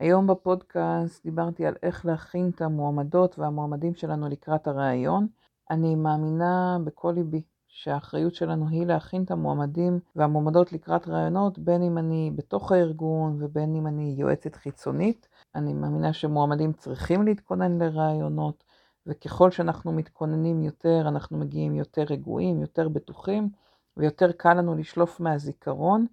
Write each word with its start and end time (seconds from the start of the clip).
היום 0.00 0.26
בפודקאסט 0.26 1.24
דיברתי 1.24 1.66
על 1.66 1.74
איך 1.82 2.06
להכין 2.06 2.50
את 2.54 2.62
המועמדות 2.62 3.38
והמועמדים 3.38 3.94
שלנו 3.94 4.28
לקראת 4.28 4.66
הראיון. 4.66 5.26
אני 5.70 5.94
מאמינה 5.94 6.78
בכל 6.84 7.12
ליבי 7.16 7.42
שהאחריות 7.68 8.34
שלנו 8.34 8.68
היא 8.68 8.86
להכין 8.86 9.22
את 9.22 9.30
המועמדים 9.30 10.00
והמועמדות 10.16 10.72
לקראת 10.72 11.08
ראיונות, 11.08 11.58
בין 11.58 11.82
אם 11.82 11.98
אני 11.98 12.30
בתוך 12.36 12.72
הארגון 12.72 13.36
ובין 13.40 13.76
אם 13.76 13.86
אני 13.86 14.14
יועצת 14.18 14.54
חיצונית. 14.54 15.28
אני 15.54 15.74
מאמינה 15.74 16.12
שמועמדים 16.12 16.72
צריכים 16.72 17.22
להתכונן 17.22 17.78
לראיונות, 17.78 18.64
וככל 19.06 19.50
שאנחנו 19.50 19.92
מתכוננים 19.92 20.62
יותר, 20.62 21.04
אנחנו 21.08 21.38
מגיעים 21.38 21.74
יותר 21.74 22.04
רגועים, 22.10 22.60
יותר 22.60 22.88
בטוחים, 22.88 23.48
ויותר 23.96 24.32
קל 24.32 24.54
לנו 24.54 24.74
לשלוף 24.74 25.20
מהזיכרון. 25.20 26.06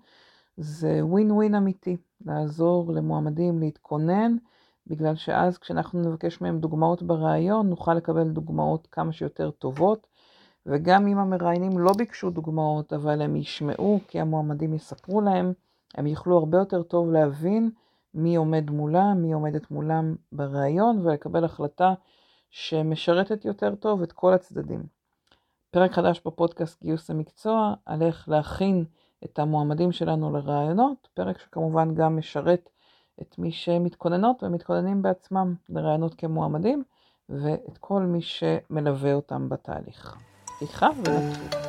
זה 0.57 0.99
ווין 1.05 1.31
ווין 1.31 1.55
אמיתי, 1.55 1.97
לעזור 2.25 2.91
למועמדים 2.93 3.59
להתכונן, 3.59 4.35
בגלל 4.87 5.15
שאז 5.15 5.57
כשאנחנו 5.57 6.01
נבקש 6.01 6.41
מהם 6.41 6.59
דוגמאות 6.59 7.03
בראיון, 7.03 7.69
נוכל 7.69 7.93
לקבל 7.93 8.29
דוגמאות 8.29 8.87
כמה 8.91 9.11
שיותר 9.11 9.51
טובות. 9.51 10.07
וגם 10.65 11.07
אם 11.07 11.17
המראיינים 11.17 11.79
לא 11.79 11.91
ביקשו 11.97 12.29
דוגמאות, 12.29 12.93
אבל 12.93 13.21
הם 13.21 13.35
ישמעו 13.35 13.99
כי 14.07 14.19
המועמדים 14.19 14.73
יספרו 14.73 15.21
להם, 15.21 15.53
הם 15.95 16.07
יוכלו 16.07 16.37
הרבה 16.37 16.57
יותר 16.57 16.83
טוב 16.83 17.11
להבין 17.11 17.71
מי 18.13 18.35
עומד 18.35 18.69
מולם, 18.69 19.21
מי 19.21 19.33
עומדת 19.33 19.71
מולם 19.71 20.15
בראיון, 20.31 20.99
ולקבל 21.07 21.45
החלטה 21.45 21.93
שמשרתת 22.49 23.45
יותר 23.45 23.75
טוב 23.75 24.01
את 24.01 24.11
כל 24.11 24.33
הצדדים. 24.33 24.83
פרק 25.71 25.91
חדש 25.91 26.21
בפודקאסט 26.25 26.83
גיוס 26.83 27.09
המקצוע, 27.09 27.73
על 27.85 28.01
איך 28.01 28.29
להכין 28.29 28.85
את 29.23 29.39
המועמדים 29.39 29.91
שלנו 29.91 30.31
לראיונות, 30.37 31.07
פרק 31.13 31.39
שכמובן 31.39 31.95
גם 31.95 32.17
משרת 32.17 32.69
את 33.21 33.35
מי 33.37 33.51
שמתכוננות 33.51 34.43
ומתכוננים 34.43 35.01
בעצמם 35.01 35.55
לראיונות 35.69 36.15
כמועמדים, 36.15 36.83
ואת 37.29 37.77
כל 37.79 38.01
מי 38.01 38.21
שמלווה 38.21 39.13
אותם 39.13 39.49
בתהליך. 39.49 40.15
סליחה 40.59 40.89
ונתחיל. 40.95 41.59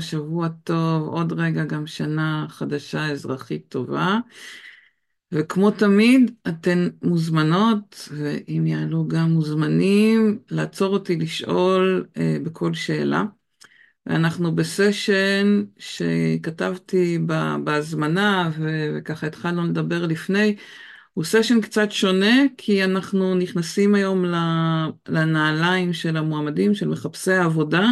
שבוע 0.00 0.48
טוב, 0.64 1.08
עוד 1.08 1.32
רגע 1.32 1.64
גם 1.64 1.86
שנה 1.86 2.46
חדשה 2.48 3.06
אזרחית 3.06 3.64
טובה. 3.68 4.18
וכמו 5.32 5.70
תמיד, 5.70 6.30
אתן 6.48 6.88
מוזמנות, 7.02 8.08
ואם 8.12 8.66
יעלו 8.66 9.08
גם 9.08 9.30
מוזמנים, 9.30 10.38
לעצור 10.50 10.92
אותי 10.92 11.16
לשאול 11.16 12.06
אה, 12.16 12.36
בכל 12.42 12.74
שאלה. 12.74 13.24
ואנחנו 14.06 14.54
בסשן 14.54 15.64
שכתבתי 15.78 17.18
בהזמנה, 17.64 18.50
וככה 18.60 19.26
התחלנו 19.26 19.64
לדבר 19.64 20.06
לפני, 20.06 20.56
הוא 21.14 21.24
סשן 21.24 21.60
קצת 21.60 21.92
שונה, 21.92 22.42
כי 22.56 22.84
אנחנו 22.84 23.34
נכנסים 23.34 23.94
היום 23.94 24.24
לנעליים 25.08 25.92
של 25.92 26.16
המועמדים, 26.16 26.74
של 26.74 26.88
מחפשי 26.88 27.32
העבודה. 27.32 27.86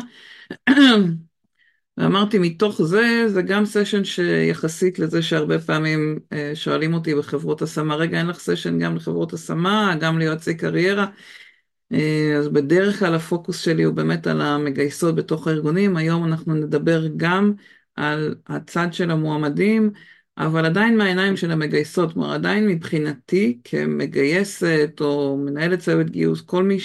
ואמרתי, 1.98 2.38
מתוך 2.38 2.82
זה, 2.82 3.24
זה 3.28 3.42
גם 3.42 3.64
סשן 3.66 4.04
שיחסית 4.04 4.98
לזה 4.98 5.22
שהרבה 5.22 5.58
פעמים 5.58 6.18
אה, 6.32 6.50
שואלים 6.54 6.94
אותי 6.94 7.14
בחברות 7.14 7.62
השמה, 7.62 7.96
רגע, 7.96 8.18
אין 8.18 8.26
לך 8.26 8.38
סשן 8.38 8.78
גם 8.78 8.96
לחברות 8.96 9.32
השמה, 9.32 9.94
גם 10.00 10.18
ליועצי 10.18 10.56
קריירה? 10.56 11.06
אה, 11.92 12.36
אז 12.38 12.48
בדרך 12.48 12.98
כלל 12.98 13.14
הפוקוס 13.14 13.60
שלי 13.60 13.82
הוא 13.82 13.94
באמת 13.94 14.26
על 14.26 14.40
המגייסות 14.40 15.14
בתוך 15.14 15.46
הארגונים, 15.48 15.96
היום 15.96 16.24
אנחנו 16.24 16.54
נדבר 16.54 17.06
גם 17.16 17.52
על 17.96 18.34
הצד 18.46 18.88
של 18.92 19.10
המועמדים, 19.10 19.90
אבל 20.38 20.64
עדיין 20.66 20.98
מהעיניים 20.98 21.36
של 21.36 21.50
המגייסות, 21.50 22.12
כלומר 22.12 22.32
עדיין 22.32 22.66
מבחינתי 22.68 23.58
כמגייסת 23.64 24.90
או 25.00 25.36
מנהלת 25.36 25.78
צוות 25.78 26.10
גיוס, 26.10 26.40
כל 26.40 26.62
מי 26.64 26.78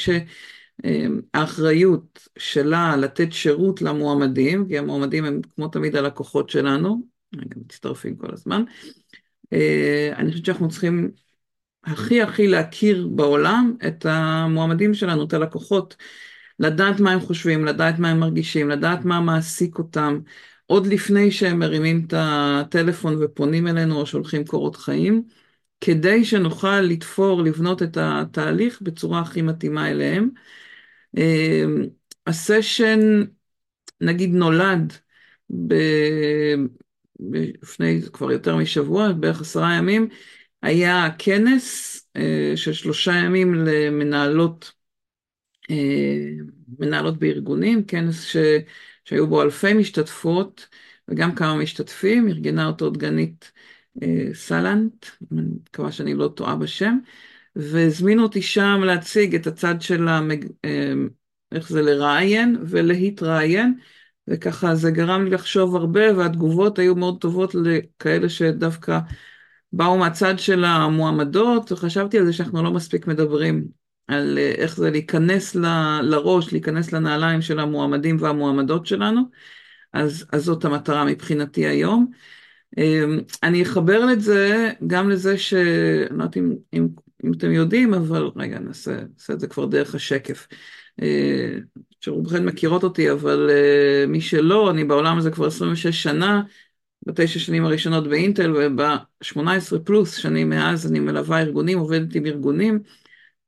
שהאחריות 0.86 2.28
שלה 2.38 2.96
לתת 2.96 3.32
שירות 3.32 3.82
למועמדים, 3.82 4.68
כי 4.68 4.78
המועמדים 4.78 5.26
הם 5.26 5.42
כמו 5.56 5.68
תמיד 5.68 5.96
הלקוחות 5.96 6.50
שלנו, 6.50 7.02
רגע 7.36 7.56
מצטרפים 7.66 8.16
כל 8.16 8.34
הזמן, 8.34 8.64
אה, 9.54 10.14
אני 10.18 10.32
חושבת 10.32 10.46
שאנחנו 10.46 10.70
צריכים 10.70 11.12
הכי 11.84 12.22
הכי 12.22 12.48
להכיר 12.48 13.08
בעולם 13.08 13.74
את 13.88 14.06
המועמדים 14.10 14.94
שלנו, 14.94 15.24
את 15.24 15.34
הלקוחות, 15.34 15.96
לדעת 16.60 17.00
מה 17.00 17.12
הם 17.12 17.20
חושבים, 17.20 17.66
לדעת 17.66 18.00
מה 18.00 18.10
הם 18.10 18.20
מרגישים, 18.20 18.70
לדעת 18.70 19.06
מה 19.06 19.22
מעסיק 19.22 19.78
אותם, 19.78 20.20
עוד 20.66 20.88
לפני 20.88 21.32
שהם 21.32 21.60
מרימים 21.60 22.06
את 22.08 22.14
הטלפון 22.18 23.24
ופונים 23.24 23.68
אלינו 23.68 24.00
או 24.00 24.06
שולחים 24.06 24.46
קורות 24.46 24.76
חיים, 24.76 25.24
כדי 25.82 26.26
שנוכל 26.26 26.82
לתפור, 26.82 27.42
לבנות 27.44 27.84
את 27.84 27.98
התהליך 28.02 28.82
בצורה 28.82 29.20
הכי 29.20 29.42
מתאימה 29.42 29.92
אליהם. 29.92 30.30
אמ, 31.18 31.86
הסשן, 32.28 33.00
נגיד, 34.02 34.30
נולד. 34.34 34.94
לפני 37.62 38.02
כבר 38.14 38.32
יותר 38.32 38.56
משבוע, 38.58 39.12
בערך 39.12 39.42
עשרה 39.42 39.74
ימים, 39.74 40.08
היה 40.62 41.10
כנס 41.18 41.98
אה, 42.16 42.54
של 42.56 42.74
שלושה 42.74 43.12
ימים 43.14 43.54
למנהלות 43.56 44.72
אה, 45.70 45.76
מנהלות 46.80 47.20
בארגונים, 47.20 47.84
כנס 47.84 48.24
ש, 48.24 48.36
שהיו 49.06 49.28
בו 49.28 49.42
אלפי 49.42 49.74
משתתפות 49.74 50.68
וגם 51.08 51.36
כמה 51.36 51.56
משתתפים, 51.56 52.28
ארגנה 52.28 52.68
אותו 52.68 52.90
דגנית 52.90 53.52
אה, 54.04 54.28
סלנט, 54.34 55.06
אני 55.32 55.42
מקווה 55.42 55.92
שאני 55.92 56.14
לא 56.14 56.28
טועה 56.28 56.56
בשם, 56.56 56.98
והזמינו 57.56 58.24
אותי 58.24 58.42
שם 58.42 58.82
להציג 58.86 59.36
את 59.36 59.48
הצד 59.48 59.82
של 59.82 60.08
המג... 60.08 60.46
איך 61.52 61.70
זה 61.70 61.82
לראיין 61.82 62.58
ולהתראיין, 62.62 63.74
וככה 64.28 64.76
זה 64.76 64.92
גרם 64.92 65.24
לי 65.24 65.30
לחשוב 65.30 65.76
הרבה, 65.76 66.18
והתגובות 66.18 66.80
היו 66.80 66.96
מאוד 66.96 67.22
טובות 67.22 67.56
לכאלה 67.56 68.30
שדווקא 68.30 69.00
באו 69.74 69.98
מהצד 69.98 70.40
של 70.40 70.66
המועמדות, 70.66 71.72
וחשבתי 71.72 72.18
על 72.18 72.26
זה 72.26 72.34
שאנחנו 72.34 72.64
לא 72.64 72.72
מספיק 72.72 73.08
מדברים 73.08 73.68
על 74.08 74.38
אה, 74.38 74.52
איך 74.58 74.76
זה 74.76 74.92
להיכנס 74.92 75.56
ל, 75.56 75.66
לראש, 76.02 76.52
להיכנס 76.52 76.94
לנעליים 76.94 77.42
של 77.42 77.60
המועמדים 77.60 78.18
והמועמדות 78.20 78.86
שלנו, 78.86 79.22
אז, 79.94 80.26
אז 80.32 80.44
זאת 80.44 80.66
המטרה 80.66 81.06
מבחינתי 81.06 81.66
היום. 81.66 82.12
אמ, 82.78 83.20
אני 83.44 83.64
אחבר 83.64 84.14
את 84.14 84.22
זה 84.22 84.72
גם 84.88 85.10
לזה 85.10 85.38
ש... 85.38 85.54
אני 85.54 86.18
לא 86.18 86.24
יודעת 86.24 86.38
אם, 86.38 86.56
אם, 86.74 86.88
אם 87.26 87.32
אתם 87.34 87.52
יודעים, 87.52 87.94
אבל 87.94 88.30
רגע, 88.36 88.60
נעשה, 88.60 89.00
נעשה 89.14 89.34
את 89.34 89.40
זה 89.40 89.48
כבר 89.48 89.66
דרך 89.66 89.96
השקף. 89.96 90.48
אה, 91.02 91.58
שרובכן 92.02 92.46
מכירות 92.46 92.84
אותי, 92.84 93.12
אבל 93.12 93.50
אה, 93.50 94.06
מי 94.08 94.22
שלא, 94.22 94.72
אני 94.72 94.84
בעולם 94.84 95.18
הזה 95.18 95.32
כבר 95.32 95.48
26 95.48 96.04
שנה. 96.04 96.42
בתשע 97.06 97.40
שנים 97.40 97.66
הראשונות 97.66 98.08
באינטל 98.08 98.56
וב-18 98.56 99.80
פלוס 99.84 100.16
שנים 100.16 100.50
מאז 100.50 100.92
אני 100.92 101.00
מלווה 101.00 101.40
ארגונים, 101.40 101.80
עובדת 101.80 102.16
עם 102.16 102.26
ארגונים. 102.26 102.80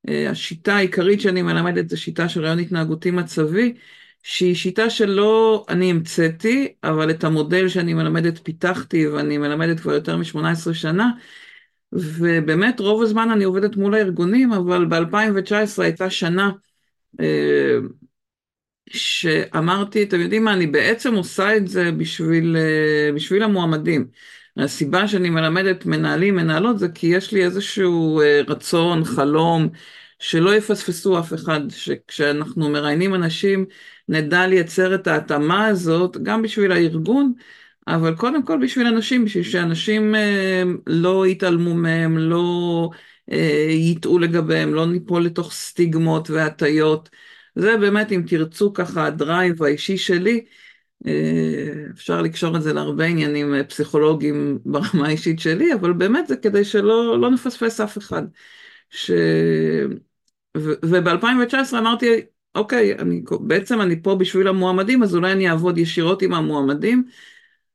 אה, 0.10 0.30
השיטה 0.30 0.76
העיקרית 0.76 1.22
שאני 1.22 1.42
מלמדת 1.42 1.90
זה 1.90 1.98
שיטה 1.98 2.30
של 2.30 2.44
רעיון 2.44 2.60
התנהגותי 2.60 3.12
מצבי, 3.12 3.74
שהיא 4.24 4.56
שיטה 4.56 4.90
שלא 4.90 5.66
אני 5.70 5.92
המצאתי, 5.92 6.74
אבל 6.84 7.10
את 7.10 7.24
המודל 7.24 7.68
שאני 7.68 7.94
מלמדת 7.94 8.40
פיתחתי 8.44 9.08
ואני 9.08 9.38
מלמדת 9.38 9.80
כבר 9.80 9.94
יותר 9.94 10.18
מ-18 10.18 10.74
שנה, 10.74 11.12
ובאמת 11.94 12.80
רוב 12.80 13.02
הזמן 13.02 13.30
אני 13.32 13.44
עובדת 13.44 13.76
מול 13.76 13.94
הארגונים, 13.96 14.54
אבל 14.54 14.86
ב-2019 14.86 15.82
הייתה 15.82 16.10
שנה 16.10 16.52
אה, 17.20 17.78
שאמרתי, 18.90 20.04
אתם 20.04 20.20
יודעים 20.20 20.44
מה, 20.44 20.54
אני 20.54 20.68
בעצם 20.68 21.16
עושה 21.16 21.58
את 21.58 21.68
זה 21.68 21.92
בשביל, 21.92 22.58
אה, 22.58 23.12
בשביל 23.16 23.44
המועמדים. 23.44 24.08
הסיבה 24.58 25.08
שאני 25.08 25.30
מלמדת 25.30 25.86
מנהלים, 25.86 26.36
מנהלות, 26.36 26.80
זה 26.80 26.90
כי 26.90 27.08
יש 27.08 27.32
לי 27.32 27.44
איזשהו 27.44 28.22
אה, 28.22 28.42
רצון, 28.48 29.04
חלום, 29.06 29.70
שלא 30.20 30.56
יפספסו 30.56 31.20
אף 31.20 31.34
אחד, 31.34 31.60
שכשאנחנו 31.70 32.70
מראיינים 32.70 33.16
אנשים, 33.16 33.66
נדע 34.10 34.48
לייצר 34.48 34.96
את 34.96 35.08
ההתאמה 35.08 35.68
הזאת, 35.68 36.18
גם 36.24 36.42
בשביל 36.42 36.72
הארגון, 36.72 37.34
אבל 37.88 38.16
קודם 38.16 38.46
כל 38.46 38.60
בשביל 38.64 38.88
אנשים, 38.88 39.26
בשביל 39.26 39.44
שאנשים 39.44 40.16
אה, 40.16 40.64
לא 40.88 41.28
יתעלמו 41.28 41.74
מהם, 41.76 42.18
לא 42.18 42.90
יטעו 43.70 44.20
לגביהם, 44.20 44.74
לא 44.74 44.86
ניפול 44.86 45.26
לתוך 45.26 45.52
סטיגמות 45.54 46.30
והטיות. 46.30 47.10
זה 47.56 47.78
באמת, 47.78 48.12
אם 48.12 48.24
תרצו 48.28 48.74
ככה, 48.74 49.06
הדרייב 49.06 49.64
האישי 49.64 49.98
שלי, 49.98 50.46
אה, 51.08 51.74
אפשר 51.94 52.22
לקשור 52.22 52.58
את 52.58 52.62
זה 52.64 52.74
להרבה 52.74 53.06
עניינים 53.06 53.54
אה, 53.54 53.64
פסיכולוגיים 53.64 54.60
ברמה 54.66 55.08
האישית 55.08 55.40
שלי, 55.40 55.74
אבל 55.74 55.94
באמת 55.94 56.28
זה 56.28 56.38
כדי 56.38 56.66
שלא 56.66 57.20
לא 57.22 57.32
נפספס 57.32 57.80
אף 57.82 57.98
אחד. 57.98 58.24
ש... 58.90 59.12
וב-2019 60.58 61.78
אמרתי, 61.78 62.22
אוקיי, 62.56 62.96
אני, 63.00 63.22
בעצם 63.42 63.82
אני 63.82 64.04
פה 64.04 64.16
בשביל 64.16 64.48
המועמדים, 64.48 65.04
אז 65.04 65.16
אולי 65.16 65.32
אני 65.32 65.50
אעבוד 65.50 65.78
ישירות 65.78 66.22
עם 66.22 66.34
המועמדים. 66.34 67.06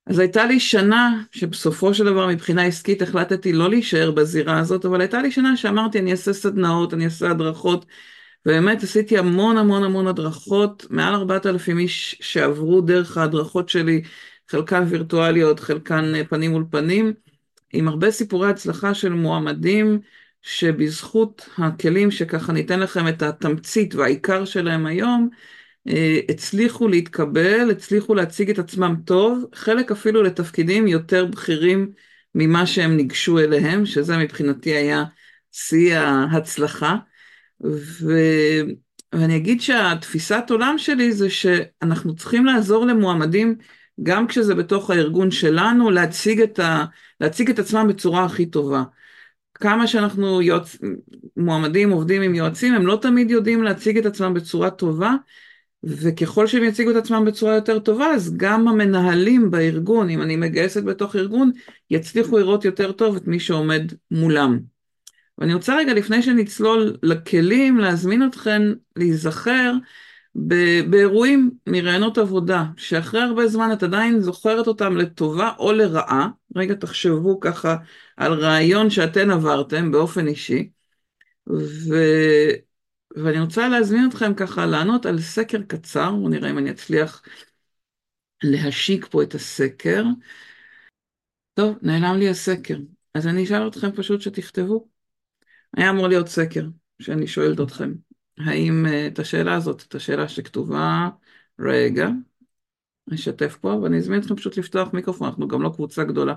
אז 0.09 0.19
הייתה 0.19 0.47
לי 0.47 0.61
שנה 0.61 1.23
שבסופו 1.33 1.95
של 1.95 2.05
דבר 2.05 2.27
מבחינה 2.27 2.63
עסקית 2.63 3.03
החלטתי 3.03 3.53
לא 3.53 3.71
להישאר 3.71 4.11
בזירה 4.11 4.59
הזאת, 4.59 4.85
אבל 4.85 5.01
הייתה 5.01 5.23
לי 5.23 5.31
שנה 5.31 5.57
שאמרתי 5.57 5.99
אני 5.99 6.13
אעשה 6.13 6.33
סדנאות, 6.33 6.95
אני 6.95 7.05
אעשה 7.05 7.31
הדרכות, 7.31 7.87
ובאמת 8.47 8.83
עשיתי 8.83 9.19
המון 9.19 9.57
המון 9.57 9.85
המון 9.85 10.07
הדרכות, 10.07 10.87
מעל 10.91 11.15
4,000 11.15 11.79
איש 11.79 12.19
שעברו 12.21 12.81
דרך 12.81 13.17
ההדרכות 13.17 13.69
שלי, 13.69 14.03
חלקן 14.49 14.85
וירטואליות, 14.89 15.61
חלקן 15.61 16.15
אה, 16.15 16.25
פנים 16.25 16.51
מול 16.51 16.65
פנים, 16.71 17.13
עם 17.73 17.89
הרבה 17.89 18.11
סיפורי 18.11 18.51
הצלחה 18.51 18.95
של 18.95 19.13
מועמדים 19.13 20.01
שבזכות 20.43 21.49
הכלים 21.59 22.11
שככה 22.11 22.53
ניתן 22.53 22.81
לכם 22.81 23.09
את 23.09 23.23
התמצית 23.23 23.95
והעיקר 23.95 24.45
שלהם 24.45 24.87
היום, 24.87 25.29
הצליחו 26.29 26.89
להתקבל, 26.89 27.71
הצליחו 27.71 28.15
להציג 28.15 28.51
את 28.51 28.59
עצמם 28.59 28.95
טוב, 29.05 29.45
חלק 29.55 29.91
אפילו 29.91 30.23
לתפקידים 30.23 30.89
יותר 30.89 31.27
בכירים 31.27 31.93
ממה 32.35 32.67
שהם 32.67 32.97
ניגשו 32.97 33.39
אליהם, 33.39 33.87
שזה 33.87 34.17
מבחינתי 34.17 34.71
היה 34.71 35.05
שיא 35.53 35.97
ההצלחה. 35.97 36.97
ו... 37.65 38.13
ואני 39.13 39.37
אגיד 39.37 39.61
שהתפיסת 39.61 40.45
עולם 40.51 40.79
שלי 40.79 41.13
זה 41.13 41.31
שאנחנו 41.31 42.17
צריכים 42.17 42.47
לעזור 42.47 42.87
למועמדים, 42.87 43.57
גם 44.03 44.27
כשזה 44.27 44.55
בתוך 44.55 44.91
הארגון 44.91 45.31
שלנו, 45.31 45.91
להציג 45.91 46.41
את, 46.41 46.59
ה... 46.59 46.85
להציג 47.21 47.51
את 47.51 47.59
עצמם 47.59 47.87
בצורה 47.89 48.25
הכי 48.25 48.47
טובה. 48.47 48.83
כמה 49.55 49.87
שאנחנו 49.87 50.43
יועצ... 50.43 50.77
מועמדים 51.37 51.91
עובדים 51.91 52.23
עם 52.23 52.35
יועצים, 52.35 52.75
הם 52.75 52.87
לא 52.87 52.99
תמיד 53.03 53.31
יודעים 53.31 53.63
להציג 53.63 53.99
את 53.99 54.07
עצמם 54.07 54.35
בצורה 54.35 54.71
טובה, 54.71 55.15
וככל 55.85 56.47
שהם 56.47 56.65
יציגו 56.65 56.91
את 56.91 56.97
עצמם 56.97 57.25
בצורה 57.25 57.55
יותר 57.55 57.79
טובה, 57.79 58.07
אז 58.07 58.37
גם 58.37 58.69
המנהלים 58.69 59.51
בארגון, 59.51 60.11
אם 60.11 60.23
אני 60.23 60.37
מגייסת 60.37 60.85
בתוך 60.85 61.17
ארגון, 61.17 61.51
יצליחו 61.91 62.39
לראות 62.39 62.65
יותר 62.65 62.93
טוב 62.93 63.17
את 63.17 63.27
מי 63.27 63.41
שעומד 63.41 63.93
מולם. 64.11 64.59
ואני 65.39 65.55
רוצה 65.55 65.77
רגע, 65.77 65.95
לפני 65.95 66.23
שנצלול 66.23 66.97
לכלים, 67.03 67.79
להזמין 67.79 68.27
אתכם 68.27 68.63
להיזכר 68.97 69.73
באירועים 70.91 71.51
מרעיונות 71.67 72.19
עבודה, 72.19 72.65
שאחרי 72.77 73.21
הרבה 73.21 73.49
זמן 73.49 73.73
את 73.73 73.83
עדיין 73.83 74.21
זוכרת 74.21 74.67
אותם 74.67 74.97
לטובה 74.97 75.51
או 75.59 75.73
לרעה, 75.73 76.29
רגע 76.57 76.75
תחשבו 76.75 77.41
ככה 77.41 77.77
על 78.17 78.33
רעיון 78.33 78.91
שאתן 78.91 79.31
עברתם 79.31 79.93
באופן 79.93 80.27
אישי, 80.27 80.69
ו... 81.51 81.95
ואני 83.25 83.41
רוצה 83.41 83.69
להזמין 83.69 84.09
אתכם 84.09 84.35
ככה 84.35 84.67
לענות 84.67 85.07
על 85.07 85.21
סקר 85.21 85.63
קצר, 85.63 86.11
בואו 86.11 86.29
נראה 86.29 86.51
אם 86.51 86.59
אני 86.59 86.71
אצליח 86.71 87.23
להשיק 88.43 89.07
פה 89.11 89.23
את 89.23 89.35
הסקר. 89.35 90.05
טוב, 91.55 91.79
נעלם 91.83 92.19
לי 92.19 92.29
הסקר, 92.29 92.79
אז 93.15 93.27
אני 93.27 93.45
אשאל 93.45 93.69
אתכם 93.69 93.93
פשוט 93.93 94.21
שתכתבו. 94.21 94.89
היה 95.77 95.91
אמור 95.91 96.09
להיות 96.09 96.29
סקר 96.29 96.65
שאני 97.03 97.27
שואלת 97.27 97.61
אתכם. 97.61 97.93
האם 98.39 98.87
אה, 98.87 99.07
את 99.07 99.19
השאלה 99.19 99.55
הזאת, 99.55 99.83
את 99.89 99.95
השאלה 99.95 100.29
שכתובה, 100.29 101.09
רגע, 101.59 102.09
אשתף 103.15 103.57
פה, 103.61 103.69
ואני 103.69 103.99
אזמין 103.99 104.21
אתכם 104.21 104.37
פשוט 104.37 104.57
לפתוח 104.57 104.93
מיקרופון, 104.93 105.29
אנחנו 105.29 105.49
גם 105.49 105.63
לא 105.63 105.71
קבוצה 105.75 106.05
גדולה. 106.05 106.35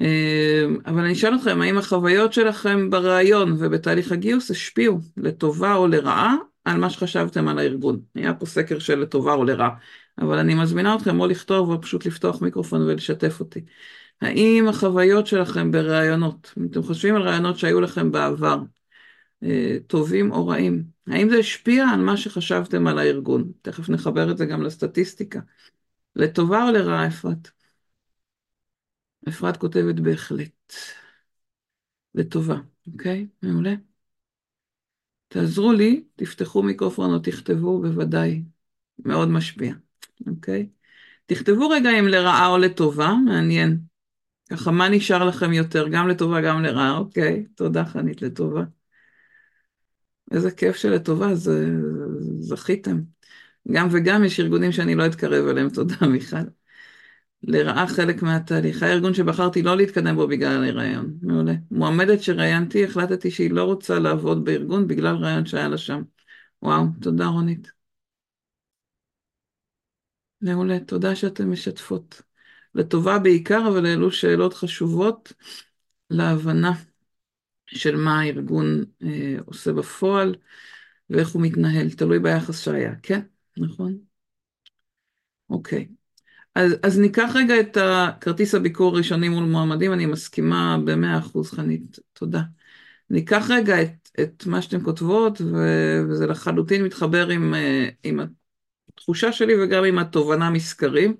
אמ, 0.00 0.76
אבל 0.86 1.00
אני 1.00 1.12
אשאל 1.12 1.34
אתכם, 1.34 1.60
האם 1.60 1.78
החוויות 1.78 2.32
שלכם 2.32 2.90
בריאיון 2.90 3.52
ובתהליך 3.58 4.12
הגיוס 4.12 4.50
השפיעו 4.50 4.98
לטובה 5.16 5.74
או 5.74 5.86
לרעה 5.86 6.36
על 6.64 6.76
מה 6.76 6.90
שחשבתם 6.90 7.48
על 7.48 7.58
הארגון? 7.58 8.00
היה 8.14 8.34
פה 8.34 8.46
סקר 8.46 8.78
של 8.78 8.98
לטובה 8.98 9.32
או 9.32 9.44
לרעה, 9.44 9.70
אבל 10.18 10.38
אני 10.38 10.54
מזמינה 10.54 10.94
אתכם 10.94 11.20
או 11.20 11.26
לכתוב 11.26 11.70
או 11.70 11.80
פשוט 11.80 12.06
לפתוח 12.06 12.42
מיקרופון 12.42 12.82
ולשתף 12.82 13.40
אותי. 13.40 13.60
האם 14.20 14.68
החוויות 14.68 15.26
שלכם 15.26 15.70
בראיונות, 15.70 16.52
אם 16.58 16.66
אתם 16.70 16.82
חושבים 16.82 17.16
על 17.16 17.22
ראיונות 17.22 17.58
שהיו 17.58 17.80
לכם 17.80 18.12
בעבר, 18.12 18.58
אה, 19.42 19.76
טובים 19.86 20.32
או 20.32 20.46
רעים, 20.48 20.84
האם 21.06 21.30
זה 21.30 21.36
השפיע 21.36 21.88
על 21.88 22.00
מה 22.00 22.16
שחשבתם 22.16 22.86
על 22.86 22.98
הארגון? 22.98 23.52
תכף 23.62 23.88
נחבר 23.88 24.30
את 24.30 24.38
זה 24.38 24.46
גם 24.46 24.62
לסטטיסטיקה. 24.62 25.40
לטובה 26.16 26.66
או 26.66 26.72
לרעה, 26.72 27.06
אפרת? 27.06 27.50
אפרת 29.28 29.56
כותבת 29.56 29.94
בהחלט. 29.94 30.72
לטובה, 32.14 32.56
אוקיי? 32.92 33.26
מעולה. 33.42 33.74
תעזרו 35.28 35.72
לי, 35.72 36.04
תפתחו 36.16 36.62
מיקרופון 36.62 37.14
או 37.14 37.18
תכתבו, 37.18 37.80
בוודאי. 37.82 38.42
מאוד 39.04 39.28
משפיע, 39.28 39.74
אוקיי? 40.26 40.68
תכתבו 41.26 41.68
רגע 41.68 41.90
אם 41.98 42.06
לרעה 42.06 42.46
או 42.46 42.58
לטובה, 42.58 43.14
מעניין. 43.24 43.78
ככה, 44.50 44.70
מה 44.70 44.88
נשאר 44.88 45.24
לכם 45.24 45.52
יותר, 45.52 45.88
גם 45.88 46.08
לטובה, 46.08 46.40
גם 46.40 46.62
לרעה, 46.62 46.96
אוקיי? 46.98 47.46
תודה, 47.54 47.84
חנית, 47.84 48.22
לטובה. 48.22 48.64
איזה 50.30 50.50
כיף 50.50 50.76
שלטובה, 50.76 51.34
זה... 51.34 51.70
זכיתם. 52.40 53.00
גם 53.72 53.88
וגם 53.92 54.24
יש 54.24 54.40
ארגונים 54.40 54.72
שאני 54.72 54.94
לא 54.94 55.06
אתקרב 55.06 55.46
אליהם, 55.46 55.68
תודה, 55.70 56.06
מיכל. 56.12 56.36
לרעה 57.46 57.86
חלק 57.88 58.22
מהתהליך. 58.22 58.82
הארגון 58.82 59.14
שבחרתי 59.14 59.62
לא 59.62 59.76
להתקדם 59.76 60.14
בו 60.16 60.28
בגלל 60.28 60.64
הרעיון. 60.64 61.18
מעולה. 61.22 61.52
מועמדת 61.70 62.22
שראיינתי, 62.22 62.84
החלטתי 62.84 63.30
שהיא 63.30 63.50
לא 63.50 63.64
רוצה 63.64 63.98
לעבוד 63.98 64.44
בארגון 64.44 64.86
בגלל 64.86 65.16
רעיון 65.16 65.46
שהיה 65.46 65.68
לה 65.68 65.78
שם. 65.78 66.02
וואו, 66.62 66.84
תודה 67.02 67.26
רונית. 67.26 67.70
מעולה, 70.40 70.80
תודה 70.80 71.16
שאתן 71.16 71.48
משתפות. 71.48 72.22
לטובה 72.74 73.18
בעיקר, 73.18 73.68
אבל 73.68 73.86
אלו 73.86 74.10
שאלות 74.10 74.54
חשובות 74.54 75.32
להבנה 76.10 76.72
של 77.66 77.96
מה 77.96 78.20
הארגון 78.20 78.84
אה, 79.02 79.36
עושה 79.46 79.72
בפועל 79.72 80.34
ואיך 81.10 81.28
הוא 81.28 81.42
מתנהל, 81.42 81.90
תלוי 81.90 82.18
ביחס 82.18 82.60
שהיה. 82.60 82.92
כן, 83.02 83.20
נכון? 83.56 83.98
אוקיי. 85.50 85.88
אז, 86.56 86.72
אז 86.82 86.98
ניקח 86.98 87.30
רגע 87.34 87.60
את 87.60 87.76
הכרטיס 87.80 88.54
הביקור 88.54 88.94
הראשוני 88.94 89.28
מול 89.28 89.44
מועמדים, 89.44 89.92
אני 89.92 90.06
מסכימה 90.06 90.78
במאה 90.84 91.18
אחוז, 91.18 91.50
חנית, 91.50 91.98
תודה. 92.12 92.42
ניקח 93.10 93.46
רגע 93.50 93.82
את, 93.82 94.10
את 94.20 94.46
מה 94.46 94.62
שאתן 94.62 94.84
כותבות, 94.84 95.40
ו, 95.40 95.56
וזה 96.08 96.26
לחלוטין 96.26 96.84
מתחבר 96.84 97.28
עם, 97.28 97.54
אה, 97.54 97.88
עם 98.02 98.20
התחושה 98.94 99.32
שלי 99.32 99.62
וגם 99.62 99.84
עם 99.84 99.98
התובנה 99.98 100.50
מסקרים. 100.50 101.14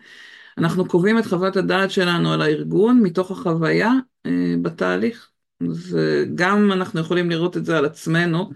אנחנו 0.58 0.88
קובעים 0.88 1.18
את 1.18 1.26
חוות 1.26 1.56
הדעת 1.56 1.90
שלנו 1.90 2.32
על 2.32 2.42
הארגון 2.42 3.00
מתוך 3.02 3.30
החוויה 3.30 3.92
אה, 4.26 4.54
בתהליך. 4.62 5.30
אז 5.70 5.98
גם 6.34 6.72
אנחנו 6.72 7.00
יכולים 7.00 7.30
לראות 7.30 7.56
את 7.56 7.64
זה 7.64 7.78
על 7.78 7.84
עצמנו. 7.84 8.50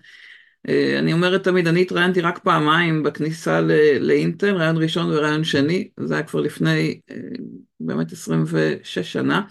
אה, 0.68 0.98
אני 0.98 1.12
אומרת 1.12 1.44
תמיד, 1.44 1.66
אני 1.66 1.82
התראיינתי 1.82 2.20
רק 2.20 2.38
פעמיים 2.38 3.02
בכניסה 3.02 3.60
לאינטל, 4.00 4.56
ראיון 4.56 4.76
ראשון 4.82 5.10
וראיון 5.10 5.44
שני, 5.44 5.88
זה 6.00 6.14
היה 6.14 6.22
כבר 6.22 6.40
לפני 6.40 7.00
אה, 7.10 7.16
באמת 7.80 8.12
26 8.12 8.98
שנה. 8.98 9.42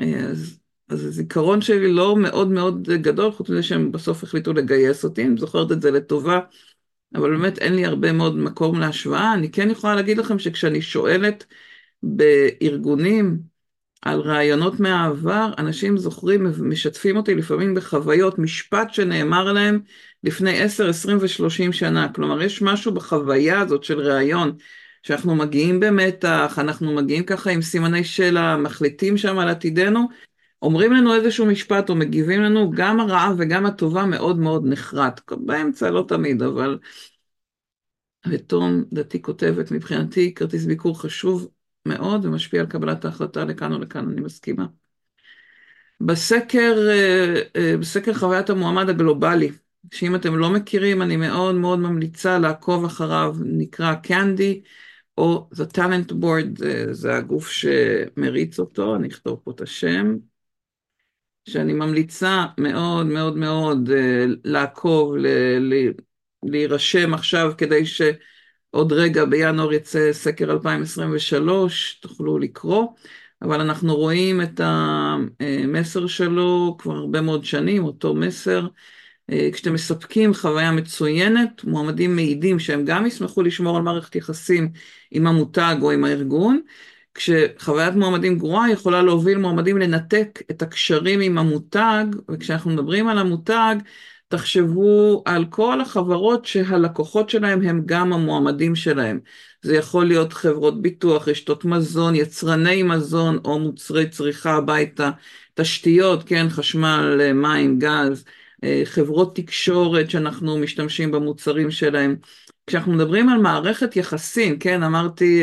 אה, 0.00 0.20
אז, 0.30 0.58
אז 0.88 1.04
הזיכרון 1.04 1.60
שלי 1.60 1.92
לא 1.92 2.16
מאוד 2.16 2.50
מאוד 2.50 2.88
גדול, 2.88 3.32
חוץ 3.32 3.50
מזה 3.50 3.62
שהם 3.62 3.92
בסוף 3.92 4.22
החליטו 4.22 4.52
לגייס 4.52 5.04
אותי, 5.04 5.24
אני 5.24 5.36
זוכרת 5.36 5.72
את 5.72 5.82
זה 5.82 5.90
לטובה, 5.90 6.40
אבל 7.14 7.30
באמת 7.30 7.58
אין 7.58 7.74
לי 7.74 7.84
הרבה 7.84 8.12
מאוד 8.12 8.36
מקום 8.36 8.80
להשוואה. 8.80 9.34
אני 9.34 9.50
כן 9.50 9.70
יכולה 9.70 9.94
להגיד 9.94 10.18
לכם 10.18 10.38
שכשאני 10.38 10.82
שואלת 10.82 11.44
בארגונים, 12.02 13.51
על 14.02 14.20
רעיונות 14.20 14.80
מהעבר, 14.80 15.52
אנשים 15.58 15.98
זוכרים, 15.98 16.46
משתפים 16.60 17.16
אותי 17.16 17.34
לפעמים 17.34 17.74
בחוויות, 17.74 18.38
משפט 18.38 18.94
שנאמר 18.94 19.52
להם 19.52 19.80
לפני 20.24 20.60
10, 20.62 20.88
20 20.88 21.18
ו-30 21.20 21.72
שנה. 21.72 22.12
כלומר, 22.12 22.42
יש 22.42 22.62
משהו 22.62 22.94
בחוויה 22.94 23.60
הזאת 23.60 23.84
של 23.84 24.00
ראיון, 24.00 24.56
שאנחנו 25.02 25.34
מגיעים 25.34 25.80
במתח, 25.80 26.58
אנחנו 26.58 26.94
מגיעים 26.94 27.24
ככה 27.24 27.50
עם 27.50 27.62
סימני 27.62 28.04
שאלה, 28.04 28.56
מחליטים 28.56 29.18
שם 29.18 29.38
על 29.38 29.48
עתידנו, 29.48 30.08
אומרים 30.62 30.92
לנו 30.92 31.14
איזשהו 31.14 31.46
משפט 31.46 31.90
או 31.90 31.94
מגיבים 31.94 32.42
לנו, 32.42 32.70
גם 32.70 33.00
הרעה 33.00 33.32
וגם 33.38 33.66
הטובה 33.66 34.04
מאוד 34.06 34.38
מאוד 34.38 34.66
נחרט. 34.66 35.20
באמצע 35.30 35.90
לא 35.90 36.04
תמיד, 36.08 36.42
אבל... 36.42 36.78
ותום 38.30 38.84
דתי 38.92 39.22
כותבת, 39.22 39.70
מבחינתי 39.70 40.34
כרטיס 40.34 40.64
ביקור 40.64 41.00
חשוב 41.00 41.48
מאוד 41.86 42.24
ומשפיע 42.24 42.60
על 42.60 42.66
קבלת 42.66 43.04
ההחלטה 43.04 43.44
לכאן 43.44 43.72
או 43.72 43.78
לכאן, 43.78 44.08
אני 44.08 44.20
מסכימה. 44.20 44.66
בסקר, 46.00 46.74
אה, 46.90 47.42
אה, 47.56 47.76
בסקר 47.80 48.14
חוויית 48.14 48.50
המועמד 48.50 48.88
הגלובלי, 48.88 49.50
שאם 49.92 50.14
אתם 50.14 50.34
לא 50.36 50.50
מכירים, 50.50 51.02
אני 51.02 51.16
מאוד 51.16 51.54
מאוד 51.54 51.78
ממליצה 51.78 52.38
לעקוב 52.38 52.84
אחריו, 52.84 53.36
נקרא 53.44 53.94
קנדי, 53.94 54.62
או 55.18 55.48
The 55.54 55.76
Talent 55.76 56.12
Board, 56.12 56.64
זה 56.90 57.16
הגוף 57.16 57.48
שמריץ 57.50 58.58
אותו, 58.58 58.96
אני 58.96 59.08
אכתוב 59.08 59.40
פה 59.44 59.50
את 59.50 59.60
השם. 59.60 60.16
שאני 61.48 61.72
ממליצה 61.72 62.44
מאוד 62.58 63.06
מאוד 63.06 63.36
מאוד 63.36 63.90
לעקוב, 64.44 65.14
להירשם 66.42 67.14
עכשיו 67.14 67.52
כדי 67.58 67.86
שעוד 68.72 68.92
רגע 68.92 69.24
בינואר 69.24 69.72
יצא 69.72 70.12
סקר 70.12 70.52
2023, 70.52 71.98
תוכלו 72.02 72.38
לקרוא, 72.38 72.86
אבל 73.42 73.60
אנחנו 73.60 73.96
רואים 73.96 74.42
את 74.42 74.60
המסר 74.64 76.06
שלו 76.06 76.76
כבר 76.78 76.94
הרבה 76.94 77.20
מאוד 77.20 77.44
שנים, 77.44 77.84
אותו 77.84 78.14
מסר. 78.14 78.66
כשאתם 79.52 79.72
מספקים 79.74 80.34
חוויה 80.34 80.72
מצוינת, 80.72 81.64
מועמדים 81.64 82.16
מעידים 82.16 82.58
שהם 82.58 82.84
גם 82.84 83.06
ישמחו 83.06 83.42
לשמור 83.42 83.76
על 83.76 83.82
מערכת 83.82 84.16
יחסים 84.16 84.68
עם 85.10 85.26
המותג 85.26 85.76
או 85.82 85.90
עם 85.90 86.04
הארגון, 86.04 86.60
כשחוויית 87.14 87.94
מועמדים 87.94 88.38
גרועה 88.38 88.70
יכולה 88.70 89.02
להוביל 89.02 89.38
מועמדים 89.38 89.78
לנתק 89.78 90.38
את 90.50 90.62
הקשרים 90.62 91.20
עם 91.20 91.38
המותג, 91.38 92.04
וכשאנחנו 92.30 92.70
מדברים 92.70 93.08
על 93.08 93.18
המותג, 93.18 93.76
תחשבו 94.32 95.22
על 95.26 95.44
כל 95.50 95.80
החברות 95.80 96.44
שהלקוחות 96.44 97.30
שלהם 97.30 97.62
הם 97.62 97.82
גם 97.86 98.12
המועמדים 98.12 98.74
שלהם. 98.74 99.20
זה 99.62 99.76
יכול 99.76 100.06
להיות 100.06 100.32
חברות 100.32 100.82
ביטוח, 100.82 101.28
רשתות 101.28 101.64
מזון, 101.64 102.14
יצרני 102.14 102.82
מזון 102.82 103.38
או 103.44 103.58
מוצרי 103.58 104.08
צריכה 104.08 104.52
הביתה, 104.52 105.10
תשתיות, 105.54 106.22
כן, 106.24 106.46
חשמל, 106.48 107.32
מים, 107.34 107.78
גז, 107.78 108.24
חברות 108.84 109.36
תקשורת 109.36 110.10
שאנחנו 110.10 110.58
משתמשים 110.58 111.10
במוצרים 111.10 111.70
שלהם. 111.70 112.16
כשאנחנו 112.66 112.92
מדברים 112.92 113.28
על 113.28 113.38
מערכת 113.38 113.96
יחסים, 113.96 114.58
כן, 114.58 114.82
אמרתי, 114.82 115.42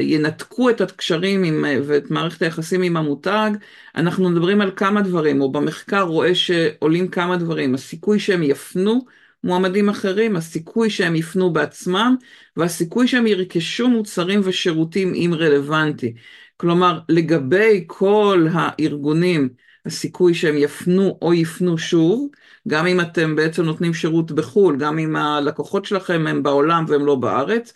ינתקו 0.00 0.70
את 0.70 0.80
הקשרים 0.80 1.44
עם, 1.44 1.64
ואת 1.84 2.10
מערכת 2.10 2.42
היחסים 2.42 2.82
עם 2.82 2.96
המותג, 2.96 3.50
אנחנו 3.96 4.30
מדברים 4.30 4.60
על 4.60 4.70
כמה 4.76 5.02
דברים, 5.02 5.40
או 5.40 5.52
במחקר 5.52 6.02
רואה 6.02 6.34
שעולים 6.34 7.08
כמה 7.08 7.36
דברים, 7.36 7.74
הסיכוי 7.74 8.18
שהם 8.20 8.42
יפנו 8.42 9.04
מועמדים 9.44 9.88
אחרים, 9.88 10.36
הסיכוי 10.36 10.90
שהם 10.90 11.16
יפנו 11.16 11.52
בעצמם, 11.52 12.16
והסיכוי 12.56 13.08
שהם 13.08 13.26
ירכשו 13.26 13.88
מוצרים 13.88 14.40
ושירותים 14.44 15.14
אם 15.14 15.34
רלוונטי. 15.38 16.14
כלומר, 16.56 16.98
לגבי 17.08 17.84
כל 17.86 18.46
הארגונים, 18.52 19.48
הסיכוי 19.86 20.34
שהם 20.34 20.56
יפנו 20.56 21.18
או 21.22 21.34
יפנו 21.34 21.78
שוב, 21.78 22.28
גם 22.68 22.86
אם 22.86 23.00
אתם 23.00 23.36
בעצם 23.36 23.62
נותנים 23.62 23.94
שירות 23.94 24.32
בחו"ל, 24.32 24.76
גם 24.78 24.98
אם 24.98 25.16
הלקוחות 25.16 25.84
שלכם 25.84 26.26
הם 26.26 26.42
בעולם 26.42 26.84
והם 26.88 27.06
לא 27.06 27.14
בארץ, 27.14 27.72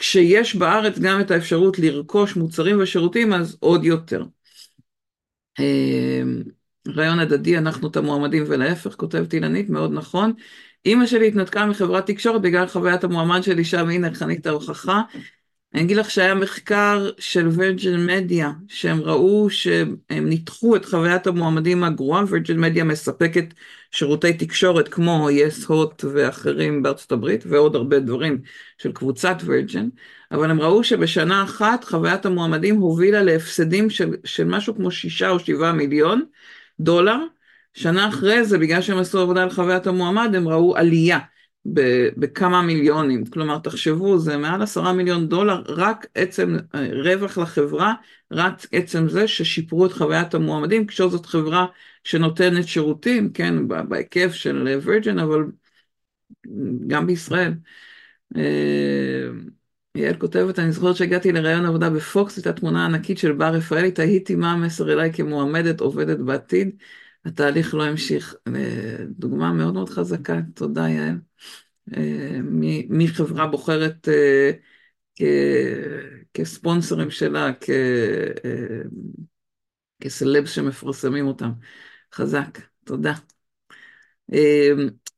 כשיש 0.00 0.56
בארץ 0.56 0.98
גם 0.98 1.20
את 1.20 1.30
האפשרות 1.30 1.78
לרכוש 1.78 2.36
מוצרים 2.36 2.80
ושירותים, 2.80 3.32
אז 3.32 3.56
עוד 3.60 3.84
יותר. 3.84 4.24
רעיון 6.88 7.18
הדדי, 7.18 7.58
אנחנו 7.58 7.88
את 7.88 7.96
המועמדים 7.96 8.44
ולהפך, 8.48 8.94
כותבת 8.94 9.34
אילנית, 9.34 9.70
מאוד 9.70 9.92
נכון. 9.92 10.32
אימא 10.86 11.06
שלי 11.06 11.28
התנתקה 11.28 11.66
מחברת 11.66 12.06
תקשורת 12.06 12.42
בגלל 12.42 12.66
חוויית 12.66 13.04
המועמד 13.04 13.42
שלי 13.42 13.64
שם, 13.64 13.88
הנה 13.88 14.14
חנית 14.14 14.46
ההוכחה. 14.46 15.02
אני 15.74 15.82
אגיד 15.82 15.96
לך 15.96 16.10
שהיה 16.10 16.34
מחקר 16.34 17.10
של 17.18 17.48
וירג'ן 17.48 18.06
מדיה, 18.06 18.52
שהם 18.68 19.00
ראו 19.00 19.50
שהם 19.50 19.96
ניתחו 20.10 20.76
את 20.76 20.84
חוויית 20.84 21.26
המועמדים 21.26 21.84
הגרועה, 21.84 22.24
וירג'ן 22.28 22.60
מדיה 22.60 22.84
מספקת 22.84 23.44
שירותי 23.90 24.32
תקשורת 24.32 24.88
כמו 24.88 25.28
יס 25.30 25.64
הוט 25.64 26.04
ואחרים 26.14 26.82
בארצות 26.82 27.12
הברית, 27.12 27.44
ועוד 27.46 27.76
הרבה 27.76 28.00
דברים 28.00 28.38
של 28.78 28.92
קבוצת 28.92 29.36
וירג'ן, 29.44 29.88
אבל 30.32 30.50
הם 30.50 30.60
ראו 30.60 30.84
שבשנה 30.84 31.42
אחת 31.44 31.84
חוויית 31.84 32.26
המועמדים 32.26 32.76
הובילה 32.76 33.22
להפסדים 33.22 33.90
של, 33.90 34.10
של 34.24 34.44
משהו 34.44 34.74
כמו 34.74 34.90
שישה 34.90 35.30
או 35.30 35.38
שבעה 35.38 35.72
מיליון 35.72 36.24
דולר, 36.80 37.18
שנה 37.74 38.08
אחרי 38.08 38.44
זה, 38.44 38.58
בגלל 38.58 38.82
שהם 38.82 38.98
עשו 38.98 39.20
עבודה 39.20 39.42
על 39.42 39.50
חוויית 39.50 39.86
המועמד, 39.86 40.34
הם 40.34 40.48
ראו 40.48 40.76
עלייה. 40.76 41.18
בכמה 42.16 42.62
מיליונים, 42.62 43.26
כלומר 43.26 43.58
תחשבו 43.58 44.18
זה 44.18 44.36
מעל 44.36 44.62
עשרה 44.62 44.92
מיליון 44.92 45.28
דולר 45.28 45.62
רק 45.66 46.06
עצם 46.14 46.56
רווח 47.04 47.38
לחברה, 47.38 47.94
רק 48.30 48.66
עצם 48.72 49.08
זה 49.08 49.28
ששיפרו 49.28 49.86
את 49.86 49.92
חוויית 49.92 50.34
המועמדים, 50.34 50.86
כשזאת 50.86 51.26
חברה 51.26 51.66
שנותנת 52.04 52.68
שירותים, 52.68 53.32
כן, 53.32 53.68
בהיקף 53.68 54.32
של 54.32 54.78
וירג'ן, 54.82 55.18
אבל 55.18 55.44
גם 56.86 57.06
בישראל. 57.06 57.52
יעל 59.94 60.14
כותבת, 60.18 60.58
אני 60.58 60.72
זוכרת 60.72 60.96
שהגעתי 60.96 61.32
לראיון 61.32 61.66
עבודה 61.66 61.90
בפוקס, 61.90 62.36
הייתה 62.36 62.52
תמונה 62.52 62.84
ענקית 62.84 63.18
של 63.18 63.32
בר 63.32 63.54
רפאלי, 63.54 63.92
תהיתי 63.92 64.34
מה 64.34 64.52
המסר 64.52 64.92
אליי 64.92 65.12
כמועמדת, 65.12 65.80
עובדת 65.80 66.18
בעתיד. 66.18 66.70
התהליך 67.24 67.74
לא 67.74 67.84
המשיך. 67.84 68.34
דוגמה 69.08 69.52
מאוד 69.52 69.74
מאוד 69.74 69.88
חזקה, 69.90 70.40
תודה 70.54 70.88
יעל. 70.88 71.16
מי 72.88 73.08
חברה 73.08 73.46
בוחרת 73.46 74.08
כספונסרים 76.34 77.10
שלה, 77.10 77.50
כסלבס 80.00 80.50
שמפרסמים 80.50 81.26
אותם. 81.26 81.50
חזק, 82.14 82.58
תודה. 82.84 83.14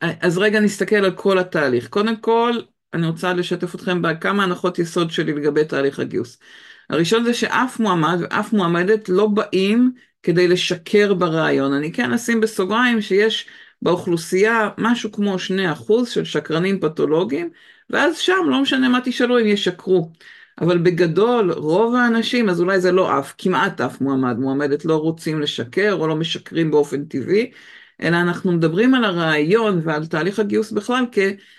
אז 0.00 0.38
רגע 0.38 0.60
נסתכל 0.60 0.96
על 0.96 1.16
כל 1.16 1.38
התהליך. 1.38 1.88
קודם 1.88 2.16
כל, 2.16 2.52
אני 2.94 3.06
רוצה 3.06 3.32
לשתף 3.32 3.74
אתכם 3.74 4.02
בכמה 4.02 4.44
הנחות 4.44 4.78
יסוד 4.78 5.10
שלי 5.10 5.32
לגבי 5.32 5.64
תהליך 5.64 5.98
הגיוס. 5.98 6.38
הראשון 6.90 7.24
זה 7.24 7.34
שאף 7.34 7.80
מועמד 7.80 8.18
ואף 8.20 8.52
מועמדת 8.52 9.08
לא 9.08 9.26
באים 9.26 9.92
כדי 10.22 10.48
לשקר 10.48 11.14
ברעיון. 11.14 11.72
אני 11.72 11.92
כן 11.92 12.12
אשים 12.12 12.40
בסוגריים 12.40 13.02
שיש 13.02 13.46
באוכלוסייה 13.82 14.68
משהו 14.78 15.12
כמו 15.12 15.36
2% 15.38 16.10
של 16.10 16.24
שקרנים 16.24 16.80
פתולוגיים, 16.80 17.50
ואז 17.90 18.18
שם 18.18 18.42
לא 18.46 18.62
משנה 18.62 18.88
מה 18.88 18.98
תשאלו 19.04 19.40
אם 19.40 19.46
ישקרו. 19.46 20.12
אבל 20.60 20.78
בגדול, 20.78 21.52
רוב 21.52 21.94
האנשים, 21.94 22.48
אז 22.48 22.60
אולי 22.60 22.80
זה 22.80 22.92
לא 22.92 23.18
אף, 23.18 23.34
כמעט 23.38 23.80
אף 23.80 24.00
מועמד, 24.00 24.36
מועמדת 24.38 24.84
לא 24.84 24.96
רוצים 24.96 25.40
לשקר 25.40 25.92
או 25.92 26.06
לא 26.06 26.16
משקרים 26.16 26.70
באופן 26.70 27.04
טבעי, 27.04 27.50
אלא 28.02 28.16
אנחנו 28.16 28.52
מדברים 28.52 28.94
על 28.94 29.04
הרעיון 29.04 29.80
ועל 29.84 30.06
תהליך 30.06 30.38
הגיוס 30.38 30.72
בכלל 30.72 31.04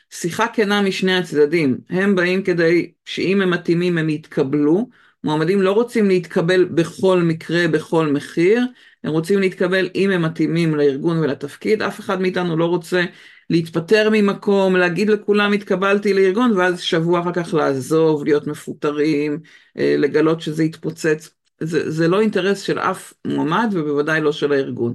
כשיחה 0.09 0.47
כנה 0.47 0.81
משני 0.81 1.17
הצדדים. 1.17 1.77
הם 1.89 2.15
באים 2.15 2.43
כדי 2.43 2.91
שאם 3.05 3.41
הם 3.41 3.49
מתאימים 3.49 3.97
הם 3.97 4.09
יתקבלו, 4.09 4.89
מועמדים 5.23 5.61
לא 5.61 5.71
רוצים 5.71 6.07
להתקבל 6.07 6.65
בכל 6.65 7.19
מקרה, 7.19 7.67
בכל 7.67 8.07
מחיר, 8.07 8.61
הם 9.03 9.11
רוצים 9.11 9.39
להתקבל 9.39 9.89
אם 9.95 10.09
הם 10.09 10.21
מתאימים 10.21 10.75
לארגון 10.75 11.17
ולתפקיד, 11.19 11.81
אף 11.81 11.99
אחד 11.99 12.21
מאיתנו 12.21 12.57
לא 12.57 12.65
רוצה 12.65 13.03
להתפטר 13.49 14.09
ממקום, 14.11 14.75
להגיד 14.75 15.09
לכולם 15.09 15.53
התקבלתי 15.53 16.13
לארגון, 16.13 16.57
ואז 16.57 16.81
שבוע 16.81 17.21
אחר 17.21 17.33
כך 17.33 17.53
לעזוב, 17.53 18.23
להיות 18.23 18.47
מפוטרים, 18.47 19.39
אה, 19.77 19.95
לגלות 19.97 20.41
שזה 20.41 20.63
יתפוצץ. 20.63 21.29
זה, 21.59 21.91
זה 21.91 22.07
לא 22.07 22.21
אינטרס 22.21 22.61
של 22.61 22.79
אף 22.79 23.13
מועמד 23.27 23.69
ובוודאי 23.71 24.21
לא 24.21 24.31
של 24.31 24.51
הארגון. 24.51 24.93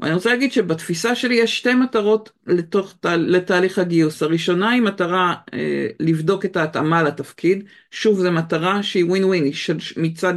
ואני 0.00 0.14
רוצה 0.14 0.30
להגיד 0.30 0.52
שבתפיסה 0.52 1.14
שלי 1.14 1.34
יש 1.34 1.58
שתי 1.58 1.74
מטרות 1.74 2.30
לתוך, 2.46 2.94
לתהליך 3.04 3.78
הגיוס. 3.78 4.22
הראשונה 4.22 4.70
היא 4.70 4.82
מטרה 4.82 5.34
אה, 5.54 5.86
לבדוק 6.00 6.44
את 6.44 6.56
ההתאמה 6.56 7.02
לתפקיד. 7.02 7.64
שוב, 7.90 8.18
זו 8.18 8.32
מטרה 8.32 8.82
שהיא 8.82 9.04
ווין 9.04 9.24
ווין, 9.24 9.44
היא 9.44 9.54
של, 9.54 9.76
מצד, 9.96 10.34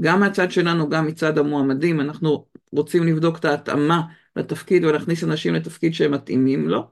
גם 0.00 0.20
מהצד 0.20 0.50
שלנו, 0.50 0.88
גם 0.88 1.06
מצד 1.06 1.38
המועמדים. 1.38 2.00
אנחנו 2.00 2.46
רוצים 2.72 3.06
לבדוק 3.06 3.38
את 3.38 3.44
ההתאמה 3.44 4.02
לתפקיד 4.36 4.84
ולהכניס 4.84 5.24
אנשים 5.24 5.54
לתפקיד 5.54 5.94
שהם 5.94 6.10
מתאימים 6.14 6.68
לו. 6.68 6.90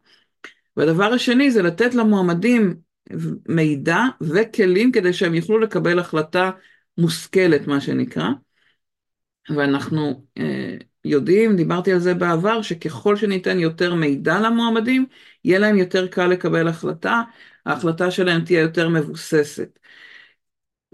והדבר 0.77 1.13
השני 1.13 1.51
זה 1.51 1.63
לתת 1.63 1.95
למועמדים 1.95 2.75
מידע 3.49 3.99
וכלים 4.21 4.93
כדי 4.93 5.13
שהם 5.13 5.35
יוכלו 5.35 5.59
לקבל 5.59 5.99
החלטה 5.99 6.51
מושכלת, 6.99 7.67
מה 7.67 7.81
שנקרא. 7.81 8.29
ואנחנו 9.51 10.25
אה, 10.39 10.77
יודעים, 11.05 11.57
דיברתי 11.57 11.93
על 11.93 11.99
זה 11.99 12.15
בעבר, 12.15 12.63
שככל 12.63 13.17
שניתן 13.17 13.59
יותר 13.59 13.95
מידע 13.95 14.41
למועמדים, 14.41 15.07
יהיה 15.45 15.59
להם 15.59 15.79
יותר 15.79 16.07
קל 16.07 16.27
לקבל 16.27 16.69
החלטה, 16.69 17.23
ההחלטה 17.67 18.11
שלהם 18.11 18.45
תהיה 18.45 18.61
יותר 18.61 18.89
מבוססת. 18.89 19.79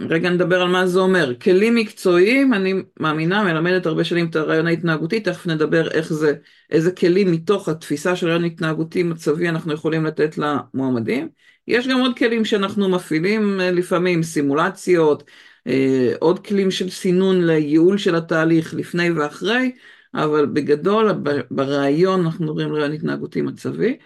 רגע 0.01 0.31
נדבר 0.31 0.63
על 0.63 0.69
מה 0.69 0.87
זה 0.87 0.99
אומר. 0.99 1.35
כלים 1.43 1.75
מקצועיים, 1.75 2.55
אני 2.55 2.75
מאמינה, 3.01 3.45
מלמדת 3.45 3.87
הרבה 3.87 4.05
שנים 4.05 4.27
את 4.27 4.37
הרעיון 4.37 4.67
ההתנהגותי, 4.67 5.21
תכף 5.21 5.47
נדבר 5.47 5.91
איך 5.91 6.13
זה, 6.13 6.35
איזה 6.71 6.93
כלים 6.93 7.33
מתוך 7.33 7.69
התפיסה 7.69 8.17
של 8.17 8.27
רעיון 8.27 8.45
התנהגותי 8.45 9.03
מצבי 9.03 9.49
אנחנו 9.49 9.73
יכולים 9.73 10.05
לתת 10.05 10.39
למועמדים. 10.39 11.29
יש 11.69 11.89
גם 11.89 12.01
עוד 12.01 12.19
כלים 12.19 12.45
שאנחנו 12.45 12.89
מפעילים 12.89 13.61
אה, 13.61 13.71
לפעמים, 13.71 14.23
סימולציות, 14.23 15.23
אה, 15.67 16.13
עוד 16.21 16.47
כלים 16.47 16.71
של 16.71 16.91
סינון 16.91 17.47
לייעול 17.47 17.99
של 17.99 18.15
התהליך 18.15 18.75
לפני 18.75 19.11
ואחרי, 19.11 19.73
אבל 20.15 20.47
בגדול 20.47 21.11
ברעיון 21.51 22.21
אנחנו 22.21 22.45
מדברים 22.45 22.69
על 22.69 22.75
רעיון 22.75 22.93
התנהגותי 22.93 23.43
מצבי. 23.43 23.99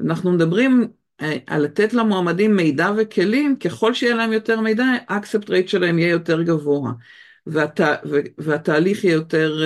אנחנו 0.00 0.32
מדברים 0.32 0.88
אה, 1.20 1.36
על 1.46 1.62
לתת 1.62 1.94
למועמדים 1.94 2.56
מידע 2.56 2.90
וכלים, 2.96 3.56
ככל 3.56 3.94
שיהיה 3.94 4.14
להם 4.14 4.32
יותר 4.32 4.60
מידע, 4.60 4.84
רייט 5.48 5.68
שלהם 5.68 5.98
יהיה 5.98 6.10
יותר 6.10 6.42
גבוה. 6.42 6.92
והת, 7.46 7.80
והתהליך 8.38 9.04
יהיה 9.04 9.14
יותר 9.14 9.60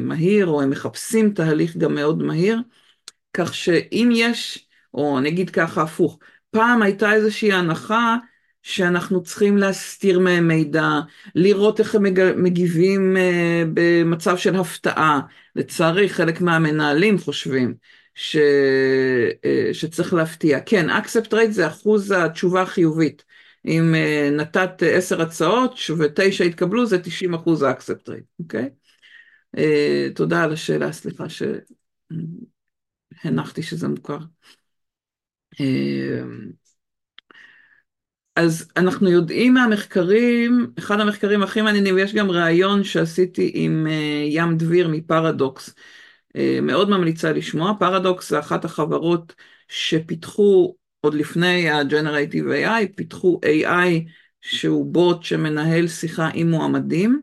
מהיר, 0.00 0.46
או 0.46 0.62
הם 0.62 0.70
מחפשים 0.70 1.32
תהליך 1.32 1.76
גם 1.76 1.94
מאוד 1.94 2.22
מהיר, 2.22 2.60
כך 3.32 3.54
שאם 3.54 4.10
יש, 4.12 4.68
או 4.94 5.20
נגיד 5.20 5.50
ככה 5.50 5.82
הפוך, 5.82 6.18
פעם 6.50 6.82
הייתה 6.82 7.12
איזושהי 7.12 7.52
הנחה 7.52 8.16
שאנחנו 8.62 9.22
צריכים 9.22 9.56
להסתיר 9.56 10.18
מהם 10.18 10.48
מידע, 10.48 10.88
לראות 11.34 11.80
איך 11.80 11.94
הם 11.94 12.04
מגיבים 12.36 13.16
במצב 13.74 14.36
של 14.36 14.56
הפתעה. 14.56 15.20
לצערי, 15.56 16.08
חלק 16.08 16.40
מהמנהלים 16.40 17.18
חושבים 17.18 17.74
ש... 18.14 18.36
שצריך 19.72 20.14
להפתיע. 20.14 20.60
כן, 20.60 20.90
accept 20.90 21.32
rate 21.32 21.50
זה 21.50 21.66
אחוז 21.66 22.10
התשובה 22.10 22.62
החיובית. 22.62 23.24
אם 23.66 23.94
נתת 24.32 24.82
עשר 24.86 25.22
הצעות 25.22 25.78
ותשע 25.98 26.44
התקבלו, 26.44 26.86
זה 26.86 26.98
90 27.02 27.34
אחוז 27.34 27.62
accept 27.62 28.08
rate, 28.08 28.24
אוקיי? 28.38 28.68
תודה 30.14 30.44
על 30.44 30.52
השאלה, 30.52 30.92
סליחה 30.92 31.24
שהנחתי 33.24 33.62
שזה 33.62 33.88
מוכר. 33.88 34.18
אז 38.38 38.68
אנחנו 38.76 39.10
יודעים 39.10 39.54
מהמחקרים, 39.54 40.66
אחד 40.78 41.00
המחקרים 41.00 41.42
הכי 41.42 41.62
מעניינים, 41.62 41.94
ויש 41.94 42.14
גם 42.14 42.30
ראיון 42.30 42.84
שעשיתי 42.84 43.50
עם 43.54 43.86
ים 44.28 44.56
דביר 44.56 44.88
מפרדוקס, 44.88 45.74
מאוד 46.62 46.90
ממליצה 46.90 47.32
לשמוע, 47.32 47.72
פרדוקס 47.78 48.30
זה 48.30 48.38
אחת 48.38 48.64
החברות 48.64 49.34
שפיתחו 49.68 50.74
עוד 51.00 51.14
לפני 51.14 51.70
ה-Generative 51.70 52.66
AI, 52.66 52.96
פיתחו 52.96 53.40
AI 53.44 54.10
שהוא 54.40 54.92
בוט 54.92 55.22
שמנהל 55.22 55.88
שיחה 55.88 56.30
עם 56.34 56.50
מועמדים, 56.50 57.20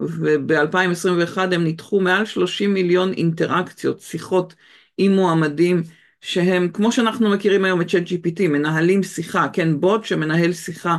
וב-2021 0.00 1.38
הם 1.38 1.64
ניתחו 1.64 2.00
מעל 2.00 2.24
30 2.24 2.74
מיליון 2.74 3.12
אינטראקציות, 3.12 4.00
שיחות 4.00 4.54
עם 4.98 5.12
מועמדים, 5.12 5.82
שהם, 6.26 6.68
כמו 6.72 6.92
שאנחנו 6.92 7.30
מכירים 7.30 7.64
היום 7.64 7.80
את 7.80 7.86
ChatGPT, 7.86 8.48
מנהלים 8.48 9.02
שיחה, 9.02 9.46
כן, 9.52 9.80
בוט 9.80 10.04
שמנהל 10.04 10.52
שיחה 10.52 10.96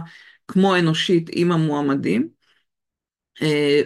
כמו 0.47 0.75
אנושית 0.75 1.29
עם 1.33 1.51
המועמדים, 1.51 2.29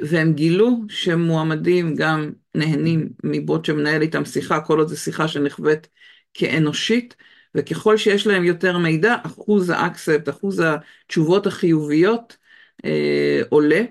והם 0.01 0.33
גילו 0.33 0.81
שמועמדים 0.89 1.95
גם 1.95 2.31
נהנים 2.55 3.09
מבוט 3.23 3.65
שמנהל 3.65 4.01
איתם 4.01 4.25
שיחה, 4.25 4.59
כל 4.61 4.79
עוד 4.79 4.87
זו 4.87 4.97
שיחה 4.99 5.27
שנחווית 5.27 5.87
כאנושית, 6.33 7.15
וככל 7.55 7.97
שיש 7.97 8.27
להם 8.27 8.43
יותר 8.43 8.77
מידע, 8.77 9.15
אחוז 9.23 9.69
האקספט, 9.69 10.29
אחוז 10.29 10.63
התשובות 10.65 11.47
החיוביות 11.47 12.37
אה, 12.85 13.41
עולה, 13.49 13.81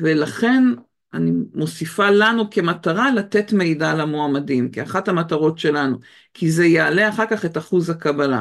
ולכן 0.00 0.64
אני 1.14 1.30
מוסיפה 1.54 2.10
לנו 2.10 2.50
כמטרה 2.50 3.10
לתת 3.12 3.52
מידע 3.52 3.94
למועמדים, 3.94 4.70
כאחת 4.70 5.08
המטרות 5.08 5.58
שלנו, 5.58 5.96
כי 6.34 6.50
זה 6.50 6.66
יעלה 6.66 7.08
אחר 7.08 7.26
כך 7.30 7.44
את 7.44 7.58
אחוז 7.58 7.90
הקבלה. 7.90 8.40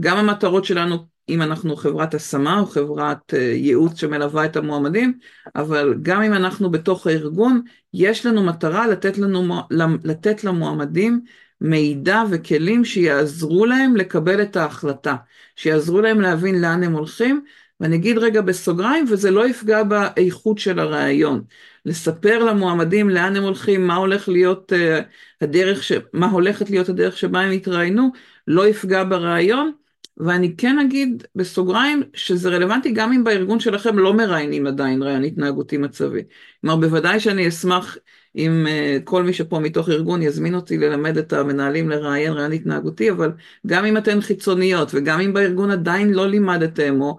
גם 0.00 0.16
המטרות 0.16 0.64
שלנו, 0.64 0.96
אם 1.28 1.42
אנחנו 1.42 1.76
חברת 1.76 2.14
השמה 2.14 2.60
או 2.60 2.66
חברת 2.66 3.32
ייעוץ 3.32 4.00
שמלווה 4.00 4.44
את 4.44 4.56
המועמדים, 4.56 5.18
אבל 5.56 5.94
גם 6.02 6.22
אם 6.22 6.32
אנחנו 6.32 6.70
בתוך 6.70 7.06
הארגון, 7.06 7.62
יש 7.94 8.26
לנו 8.26 8.44
מטרה 8.44 8.86
לתת, 8.86 9.18
לנו, 9.18 9.62
לתת 10.04 10.44
למועמדים 10.44 11.20
מידע 11.60 12.22
וכלים 12.30 12.84
שיעזרו 12.84 13.66
להם 13.66 13.96
לקבל 13.96 14.42
את 14.42 14.56
ההחלטה, 14.56 15.16
שיעזרו 15.56 16.00
להם 16.00 16.20
להבין 16.20 16.60
לאן 16.60 16.82
הם 16.82 16.92
הולכים, 16.92 17.44
ואני 17.80 17.96
אגיד 17.96 18.18
רגע 18.18 18.40
בסוגריים, 18.40 19.04
וזה 19.08 19.30
לא 19.30 19.48
יפגע 19.48 19.82
באיכות 19.82 20.58
של 20.58 20.78
הרעיון. 20.78 21.42
לספר 21.86 22.44
למועמדים 22.44 23.10
לאן 23.10 23.36
הם 23.36 23.42
הולכים, 23.42 23.86
מה 23.86 23.94
הולך 23.94 24.28
להיות 24.28 24.72
uh, 24.72 25.02
הדרך, 25.40 25.82
ש... 25.82 25.92
מה 26.12 26.30
הולכת 26.30 26.70
להיות 26.70 26.88
הדרך 26.88 27.16
שבה 27.16 27.40
הם 27.40 27.52
יתראיינו, 27.52 28.10
לא 28.46 28.68
יפגע 28.68 29.04
ברעיון, 29.04 29.72
ואני 30.16 30.56
כן 30.56 30.78
אגיד 30.78 31.24
בסוגריים 31.34 32.02
שזה 32.14 32.48
רלוונטי 32.48 32.92
גם 32.92 33.12
אם 33.12 33.24
בארגון 33.24 33.60
שלכם 33.60 33.98
לא 33.98 34.14
מראיינים 34.14 34.66
עדיין 34.66 35.02
רעיון 35.02 35.24
התנהגותי 35.24 35.76
מצבי. 35.76 36.22
כלומר 36.60 36.76
בוודאי 36.76 37.20
שאני 37.20 37.48
אשמח 37.48 37.98
אם 38.36 38.66
uh, 38.66 39.02
כל 39.04 39.22
מי 39.22 39.32
שפה 39.32 39.58
מתוך 39.58 39.88
ארגון 39.88 40.22
יזמין 40.22 40.54
אותי 40.54 40.78
ללמד 40.78 41.18
את 41.18 41.32
המנהלים 41.32 41.88
לראיין 41.88 42.32
רעיון 42.32 42.52
התנהגותי, 42.52 43.10
אבל 43.10 43.32
גם 43.66 43.84
אם 43.84 43.96
אתן 43.96 44.20
חיצוניות 44.20 44.90
וגם 44.94 45.20
אם 45.20 45.32
בארגון 45.32 45.70
עדיין 45.70 46.12
לא 46.12 46.28
לימדתם 46.28 47.00
או 47.00 47.16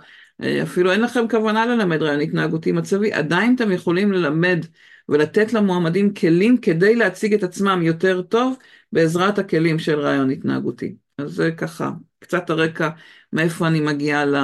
אפילו 0.63 0.91
אין 0.91 1.01
לכם 1.01 1.27
כוונה 1.29 1.65
ללמד 1.65 2.01
רעיון 2.01 2.21
התנהגותי 2.21 2.71
מצבי, 2.71 3.13
עדיין 3.13 3.55
אתם 3.55 3.71
יכולים 3.71 4.11
ללמד 4.11 4.65
ולתת 5.09 5.53
למועמדים 5.53 6.13
כלים 6.13 6.57
כדי 6.57 6.95
להציג 6.95 7.33
את 7.33 7.43
עצמם 7.43 7.81
יותר 7.83 8.21
טוב 8.21 8.57
בעזרת 8.91 9.39
הכלים 9.39 9.79
של 9.79 9.99
רעיון 9.99 10.29
התנהגותי. 10.29 10.95
אז 11.17 11.31
זה 11.31 11.51
ככה, 11.51 11.91
קצת 12.19 12.49
הרקע 12.49 12.89
מאיפה 13.33 13.67
אני 13.67 13.79
מגיעה 13.79 14.25
ל... 14.25 14.35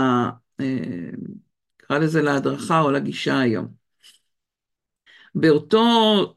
נקרא 1.81 1.97
לזה 1.97 2.21
להדרכה 2.21 2.81
או 2.81 2.91
לגישה 2.91 3.39
היום. 3.39 3.67
באותו 5.35 6.35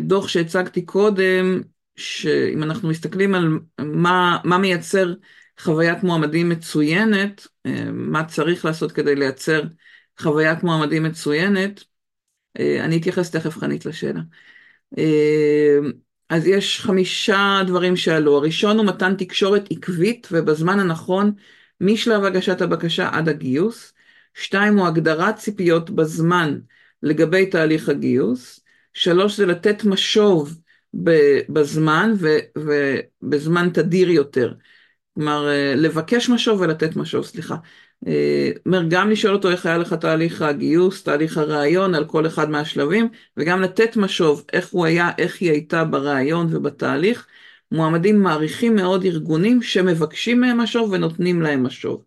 דוח 0.00 0.28
שהצגתי 0.28 0.82
קודם, 0.82 1.60
שאם 1.96 2.62
אנחנו 2.62 2.88
מסתכלים 2.88 3.34
על 3.34 3.58
מה, 3.80 4.38
מה 4.44 4.58
מייצר 4.58 5.14
חוויית 5.60 6.02
מועמדים 6.02 6.48
מצוינת, 6.48 7.46
מה 7.92 8.24
צריך 8.24 8.64
לעשות 8.64 8.92
כדי 8.92 9.14
לייצר 9.14 9.62
חוויית 10.20 10.62
מועמדים 10.62 11.02
מצוינת, 11.02 11.84
אני 12.58 12.96
אתייחס 12.96 13.30
תכף 13.30 13.58
חנית 13.58 13.86
לשאלה. 13.86 14.20
אז 16.28 16.46
יש 16.46 16.80
חמישה 16.80 17.60
דברים 17.66 17.96
שעלו, 17.96 18.36
הראשון 18.36 18.78
הוא 18.78 18.86
מתן 18.86 19.14
תקשורת 19.16 19.68
עקבית 19.70 20.28
ובזמן 20.32 20.80
הנכון 20.80 21.32
משלב 21.80 22.24
הגשת 22.24 22.60
הבקשה 22.60 23.08
עד 23.12 23.28
הגיוס, 23.28 23.92
שתיים 24.34 24.78
הוא 24.78 24.86
הגדרת 24.86 25.36
ציפיות 25.36 25.90
בזמן 25.90 26.58
לגבי 27.02 27.46
תהליך 27.46 27.88
הגיוס, 27.88 28.60
שלוש 28.92 29.36
זה 29.36 29.46
לתת 29.46 29.84
משוב 29.84 30.58
בזמן 31.48 32.12
ובזמן 32.58 33.70
תדיר 33.74 34.10
יותר. 34.10 34.54
כלומר, 35.14 35.48
לבקש 35.76 36.28
משוב 36.28 36.60
ולתת 36.60 36.96
משוב, 36.96 37.24
סליחה. 37.24 37.56
אומר, 38.66 38.82
גם 38.88 39.10
לשאול 39.10 39.34
אותו 39.34 39.50
איך 39.50 39.66
היה 39.66 39.78
לך 39.78 39.92
תהליך 39.92 40.42
הגיוס, 40.42 41.02
תהליך 41.02 41.38
הרעיון, 41.38 41.94
על 41.94 42.04
כל 42.04 42.26
אחד 42.26 42.50
מהשלבים, 42.50 43.08
וגם 43.36 43.62
לתת 43.62 43.96
משוב, 43.96 44.44
איך 44.52 44.68
הוא 44.68 44.86
היה, 44.86 45.10
איך 45.18 45.40
היא 45.40 45.50
הייתה 45.50 45.84
ברעיון 45.84 46.56
ובתהליך. 46.56 47.26
מועמדים 47.72 48.22
מעריכים 48.22 48.76
מאוד 48.76 49.04
ארגונים 49.04 49.62
שמבקשים 49.62 50.40
מהם 50.40 50.58
משוב 50.58 50.92
ונותנים 50.92 51.42
להם 51.42 51.62
משוב. 51.62 52.04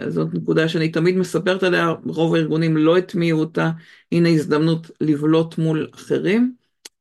אז 0.00 0.14
זאת 0.14 0.34
נקודה 0.34 0.68
שאני 0.68 0.88
תמיד 0.88 1.16
מספרת 1.16 1.62
עליה, 1.62 1.92
רוב 2.06 2.34
הארגונים 2.34 2.76
לא 2.76 2.96
הטמיעו 2.96 3.40
אותה, 3.40 3.70
הנה 4.12 4.28
הזדמנות 4.28 4.90
לבלוט 5.00 5.58
מול 5.58 5.88
אחרים. 5.94 6.54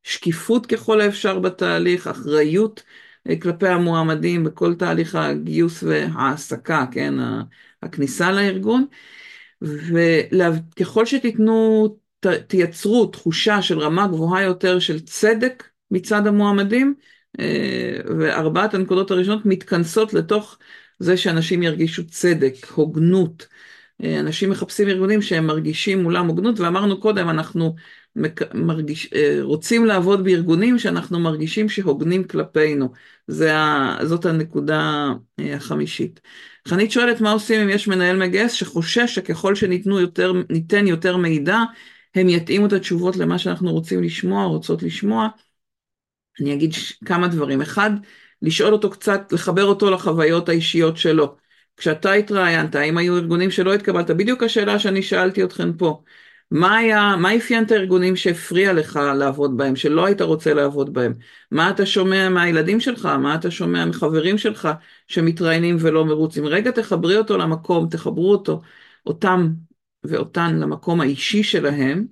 שקיפות 0.04 0.66
ככל 0.66 1.02
האפשר 1.02 1.40
בתהליך, 1.40 2.08
אחריות. 2.08 2.84
כלפי 3.42 3.68
המועמדים 3.68 4.44
בכל 4.44 4.74
תהליך 4.74 5.16
הגיוס 5.16 5.84
וההעסקה, 5.84 6.86
כן, 6.92 7.14
הכניסה 7.84 8.32
לארגון, 8.32 8.86
וככל 9.62 11.06
שתיתנו, 11.06 11.88
תייצרו 12.48 13.06
תחושה 13.06 13.62
של 13.62 13.80
רמה 13.80 14.08
גבוהה 14.08 14.42
יותר 14.44 14.80
של 14.80 15.00
צדק 15.00 15.64
מצד 15.92 16.28
המועמדים, 16.28 16.94
וארבעת 18.20 18.74
הנקודות 18.74 19.12
הראשונות 19.12 19.46
מתכנסות 19.46 20.14
לתוך 20.14 20.58
זה 21.00 21.18
שאנשים 21.18 21.64
ירגישו 21.64 22.08
צדק, 22.08 22.54
הוגנות. 22.74 23.48
אנשים 24.20 24.50
מחפשים 24.50 24.88
ארגונים 24.88 25.22
שהם 25.22 25.48
מרגישים 25.48 26.04
מולם 26.04 26.28
הוגנות, 26.28 26.60
ואמרנו 26.60 27.00
קודם, 27.00 27.30
אנחנו 27.30 27.76
מרגיש, 28.54 29.10
רוצים 29.42 29.86
לעבוד 29.86 30.24
בארגונים 30.24 30.80
שאנחנו 30.80 31.20
מרגישים 31.20 31.70
שהוגנים 31.70 32.24
כלפינו. 32.24 32.90
זה, 33.28 33.54
זאת 34.04 34.26
הנקודה 34.26 35.08
החמישית. 35.38 36.20
חנית 36.68 36.92
שואלת 36.92 37.22
מה 37.22 37.32
עושים 37.32 37.62
אם 37.62 37.70
יש 37.70 37.88
מנהל 37.88 38.18
מגייס 38.18 38.52
שחושש 38.52 39.16
שככל 39.16 39.56
שניתנו 39.56 40.00
יותר, 40.00 40.34
יותר 40.86 41.18
מידע, 41.18 41.58
הם 42.16 42.30
יתאימו 42.30 42.66
את 42.66 42.74
התשובות 42.74 43.16
למה 43.16 43.40
שאנחנו 43.40 43.72
רוצים 43.72 44.04
לשמוע, 44.04 44.46
רוצות 44.46 44.84
לשמוע. 44.84 45.28
אני 46.42 46.54
אגיד 46.54 46.72
כמה 47.06 47.28
דברים. 47.28 47.62
אחד, 47.62 47.92
לשאול 48.42 48.74
אותו 48.74 48.90
קצת, 48.90 49.34
לחבר 49.34 49.64
אותו 49.64 49.92
לחוויות 49.92 50.50
האישיות 50.50 50.98
שלו. 50.98 51.36
כשאתה 51.78 52.14
התראיינת, 52.14 52.76
האם 52.76 52.98
היו 52.98 53.18
ארגונים 53.18 53.52
שלא 53.52 53.74
התקבלת? 53.74 54.12
בדיוק 54.12 54.44
השאלה 54.44 54.80
שאני 54.80 55.02
שאלתי 55.02 55.44
אתכם 55.44 55.74
פה. 55.74 56.04
מה 56.52 56.78
היה, 56.78 57.16
מה 57.18 57.38
אפיין 57.38 57.64
את 57.64 57.72
הארגונים 57.72 58.16
שהפריע 58.16 58.74
לך 58.74 59.00
לעבוד 59.18 59.58
בהם, 59.58 59.76
שלא 59.76 60.06
היית 60.06 60.22
רוצה 60.22 60.54
לעבוד 60.54 60.94
בהם? 60.94 61.14
מה 61.52 61.70
אתה 61.70 61.86
שומע 61.86 62.30
מהילדים 62.30 62.80
שלך? 62.80 63.06
מה 63.06 63.36
אתה 63.36 63.52
שומע 63.52 63.86
מחברים 63.86 64.38
שלך 64.38 64.70
שמתראיינים 65.08 65.78
ולא 65.80 66.06
מרוצים? 66.06 66.46
רגע 66.46 66.72
תחברי 66.72 67.18
אותו 67.18 67.38
למקום, 67.38 67.90
תחברו 67.90 68.32
אותו, 68.32 68.62
אותם 69.06 69.48
ואותן 70.04 70.56
למקום 70.60 71.02
האישי 71.02 71.44
שלהם. 71.44 72.06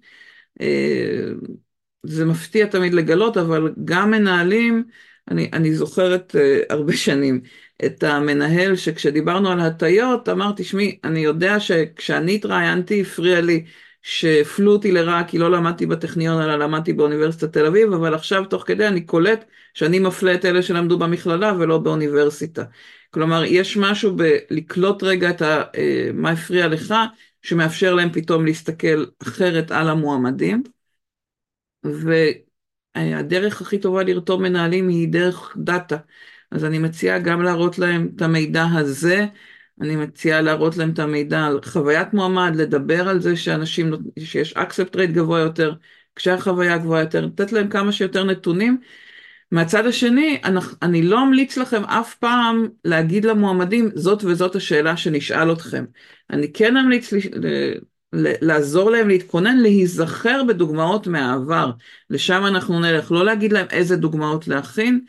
זה 2.03 2.25
מפתיע 2.25 2.65
תמיד 2.65 2.93
לגלות, 2.93 3.37
אבל 3.37 3.73
גם 3.85 4.11
מנהלים, 4.11 4.83
אני, 5.31 5.49
אני 5.53 5.75
זוכרת 5.75 6.35
uh, 6.35 6.65
הרבה 6.69 6.93
שנים 6.93 7.41
את 7.85 8.03
המנהל 8.03 8.75
שכשדיברנו 8.75 9.51
על 9.51 9.59
הטיות, 9.59 10.29
אמרתי, 10.29 10.63
שמי, 10.63 10.99
אני 11.03 11.19
יודע 11.19 11.59
שכשאני 11.59 12.35
התראיינתי 12.35 13.01
הפריע 13.01 13.41
לי 13.41 13.65
שהפלו 14.01 14.71
אותי 14.71 14.91
לרעה 14.91 15.23
כי 15.27 15.37
לא 15.37 15.51
למדתי 15.51 15.85
בטכניון 15.85 16.41
אלא 16.41 16.55
למדתי 16.55 16.93
באוניברסיטת 16.93 17.53
תל 17.53 17.65
אביב, 17.65 17.93
אבל 17.93 18.13
עכשיו 18.13 18.45
תוך 18.45 18.63
כדי 18.67 18.87
אני 18.87 19.01
קולט 19.01 19.45
שאני 19.73 19.99
מפלה 19.99 20.33
את 20.33 20.45
אלה 20.45 20.61
שלמדו 20.63 20.99
במכללה 20.99 21.53
ולא 21.59 21.77
באוניברסיטה. 21.77 22.63
כלומר, 23.11 23.43
יש 23.43 23.77
משהו 23.77 24.15
בלקלוט 24.15 25.03
רגע 25.03 25.29
את 25.29 25.41
ה, 25.41 25.63
uh, 25.63 25.77
מה 26.13 26.31
הפריע 26.31 26.67
לך, 26.67 26.93
שמאפשר 27.41 27.93
להם 27.93 28.11
פתאום 28.13 28.45
להסתכל 28.45 29.05
אחרת 29.21 29.71
על 29.71 29.89
המועמדים. 29.89 30.63
והדרך 32.95 33.61
הכי 33.61 33.79
טובה 33.79 34.03
לרתום 34.03 34.43
מנהלים 34.43 34.87
היא 34.89 35.07
דרך 35.07 35.57
דאטה. 35.57 35.97
אז 36.51 36.65
אני 36.65 36.79
מציעה 36.79 37.19
גם 37.19 37.41
להראות 37.41 37.79
להם 37.79 38.09
את 38.15 38.21
המידע 38.21 38.65
הזה, 38.75 39.25
אני 39.81 39.95
מציעה 39.95 40.41
להראות 40.41 40.77
להם 40.77 40.89
את 40.89 40.99
המידע 40.99 41.45
על 41.45 41.59
חוויית 41.65 42.13
מועמד, 42.13 42.51
לדבר 42.55 43.09
על 43.09 43.21
זה 43.21 43.35
שאנשים, 43.35 43.93
שיש 44.19 44.53
אקספט 44.53 44.95
רייט 44.95 45.11
גבוה 45.11 45.39
יותר, 45.39 45.73
כשהחוויה 46.15 46.77
גבוהה 46.77 47.01
יותר, 47.01 47.25
לתת 47.25 47.51
להם 47.51 47.69
כמה 47.69 47.91
שיותר 47.91 48.23
נתונים. 48.23 48.77
מהצד 49.51 49.85
השני, 49.85 50.41
אני, 50.81 51.01
לא 51.01 51.23
אמליץ 51.23 51.57
לכם 51.57 51.83
אף 51.83 52.15
פעם 52.15 52.67
להגיד 52.85 53.25
למועמדים, 53.25 53.89
זאת 53.95 54.23
וזאת 54.23 54.55
השאלה 54.55 54.97
שנשאל 54.97 55.51
אתכם. 55.51 55.85
אני 56.29 56.53
כן 56.53 56.77
אמליץ 56.77 57.13
לעזור 58.13 58.91
להם 58.91 59.07
להתכונן, 59.07 59.57
להיזכר 59.57 60.43
בדוגמאות 60.47 61.07
מהעבר. 61.07 61.71
לשם 62.09 62.45
אנחנו 62.45 62.79
נלך, 62.79 63.11
לא 63.11 63.25
להגיד 63.25 63.53
להם 63.53 63.67
איזה 63.71 63.95
דוגמאות 63.95 64.47
להכין, 64.47 65.05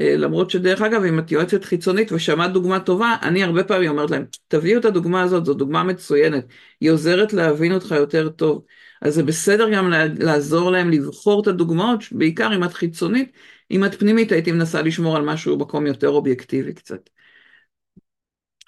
למרות 0.00 0.50
שדרך 0.50 0.82
אגב, 0.82 1.02
אם 1.04 1.18
את 1.18 1.32
יועצת 1.32 1.64
חיצונית 1.64 2.12
ושמעת 2.12 2.52
דוגמה 2.52 2.80
טובה, 2.80 3.16
אני 3.22 3.44
הרבה 3.44 3.64
פעמים 3.64 3.90
אומרת 3.90 4.10
להם, 4.10 4.24
תביאו 4.48 4.80
את 4.80 4.84
הדוגמה 4.84 5.22
הזאת, 5.22 5.44
זו 5.46 5.54
דוגמה 5.54 5.82
מצוינת, 5.82 6.44
היא 6.80 6.90
עוזרת 6.90 7.32
להבין 7.32 7.72
אותך 7.72 7.90
יותר 7.90 8.28
טוב. 8.28 8.64
אז 9.02 9.14
זה 9.14 9.22
בסדר 9.22 9.70
גם 9.70 9.92
לעזור 10.18 10.70
להם 10.70 10.90
לבחור 10.90 11.42
את 11.42 11.46
הדוגמאות, 11.46 12.04
בעיקר 12.12 12.54
אם 12.56 12.64
את 12.64 12.72
חיצונית, 12.72 13.32
אם 13.70 13.84
את 13.84 13.94
פנימית 13.94 14.32
הייתי 14.32 14.52
מנסה 14.52 14.82
לשמור 14.82 15.16
על 15.16 15.22
משהו 15.22 15.58
במקום 15.58 15.86
יותר 15.86 16.08
אובייקטיבי 16.08 16.72
קצת. 16.72 17.10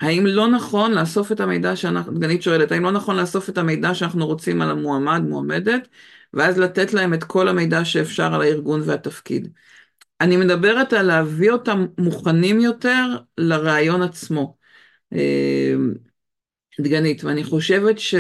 האם 0.01 0.27
לא 0.27 0.49
נכון 0.49 0.93
לאסוף 0.93 1.33
את 1.33 1.41
המידע 1.41 1.77
שאנחנו, 1.77 2.13
דגנית 2.13 2.43
שואלת, 2.43 2.73
האם 2.73 2.83
לא 2.83 2.91
נכון 2.91 3.17
לאסוף 3.17 3.49
את 3.49 3.59
המידע 3.59 3.95
שאנחנו 3.95 4.27
רוצים 4.27 4.63
על 4.63 4.71
המועמד, 4.71 5.23
מועמדת, 5.29 5.89
ואז 6.35 6.59
לתת 6.59 6.95
להם 6.95 7.15
את 7.15 7.25
כל 7.25 7.49
המידע 7.49 7.85
שאפשר 7.85 8.35
על 8.35 8.43
הארגון 8.43 8.83
והתפקיד. 8.85 9.49
אני 10.21 10.37
מדברת 10.37 10.93
על 10.93 11.07
להביא 11.07 11.51
אותם 11.51 11.87
מוכנים 11.99 12.61
יותר 12.61 13.17
לרעיון 13.39 14.03
עצמו. 14.03 14.57
אה, 15.13 15.75
דגנית, 16.81 17.25
ואני 17.25 17.45
חושבת 17.45 17.99
ש, 17.99 18.15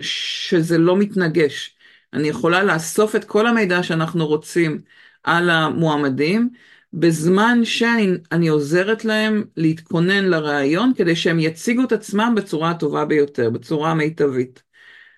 שזה 0.00 0.78
לא 0.78 0.96
מתנגש. 0.96 1.76
אני 2.12 2.28
יכולה 2.28 2.64
לאסוף 2.64 3.16
את 3.16 3.24
כל 3.24 3.46
המידע 3.46 3.82
שאנחנו 3.82 4.26
רוצים 4.26 4.80
על 5.22 5.50
המועמדים, 5.50 6.50
בזמן 6.92 7.64
שאני 7.64 8.48
עוזרת 8.48 9.04
להם 9.04 9.44
להתכונן 9.56 10.24
לראיון 10.24 10.92
כדי 10.96 11.16
שהם 11.16 11.38
יציגו 11.38 11.84
את 11.84 11.92
עצמם 11.92 12.34
בצורה 12.36 12.70
הטובה 12.70 13.04
ביותר, 13.04 13.50
בצורה 13.50 13.90
המיטבית. 13.90 14.62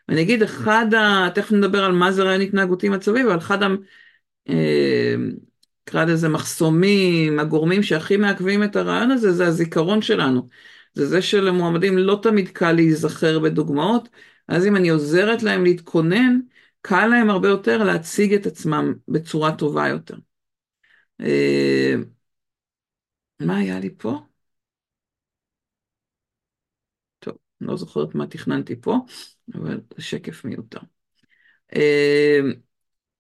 ואני 0.09 0.23
אגיד, 0.23 0.43
אחד 0.43 0.95
ה... 0.95 1.29
תכף 1.35 1.53
נדבר 1.53 1.85
על 1.85 1.93
מה 1.93 2.13
זה 2.13 2.23
רעיון 2.23 2.41
התנהגותי 2.41 2.89
מצבי, 2.89 3.23
אבל 3.23 3.39
אחד 3.39 3.63
ה... 3.63 3.69
נקרא 5.89 6.05
לזה 6.05 6.29
מחסומים, 6.29 7.39
הגורמים 7.39 7.83
שהכי 7.83 8.17
מעכבים 8.17 8.65
את 8.65 8.77
הרעיון 8.77 9.11
הזה, 9.11 9.33
זה 9.33 9.47
הזיכרון 9.47 10.03
שלנו. 10.03 10.49
זה 10.95 11.07
זה 11.07 11.23
שלמועמדים 11.23 11.99
לא 11.99 12.21
תמיד 12.23 12.49
קל 12.49 12.73
להיזכר 12.73 13.39
בדוגמאות, 13.39 14.09
אז 14.49 14.67
אם 14.67 14.77
אני 14.77 14.89
עוזרת 14.89 15.43
להם 15.43 15.65
להתכונן, 15.65 16.41
קל 16.81 17.07
להם 17.07 17.31
הרבה 17.31 17.49
יותר 17.49 17.85
להציג 17.85 18.35
את 18.35 18.47
עצמם 18.47 18.95
בצורה 19.09 19.57
טובה 19.57 19.89
יותר. 19.89 20.17
אה, 21.21 21.95
מה 23.41 23.57
היה 23.57 23.81
לי 23.81 23.91
פה? 23.99 24.21
טוב, 27.19 27.37
לא 27.61 27.77
זוכרת 27.77 28.15
מה 28.15 28.27
תכננתי 28.27 28.81
פה, 28.81 28.97
אבל 29.55 29.81
שקף 29.99 30.45
מיותר. 30.45 30.81
אה, 31.77 32.41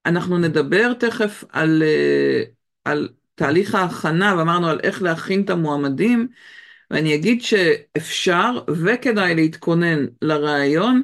אנחנו 0.07 0.39
נדבר 0.39 0.95
תכף 0.95 1.45
על, 1.49 1.83
אה, 1.83 2.45
על 2.91 3.09
תהליך 3.35 3.75
ההכנה, 3.75 4.35
ואמרנו 4.39 4.69
על 4.69 4.81
איך 4.83 5.03
להכין 5.03 5.43
את 5.43 5.51
המועמדים, 5.51 6.29
ואני 6.91 7.15
אגיד 7.15 7.43
שאפשר 7.43 8.59
וכדאי 8.69 9.35
להתכונן 9.35 10.07
לראיון, 10.23 11.03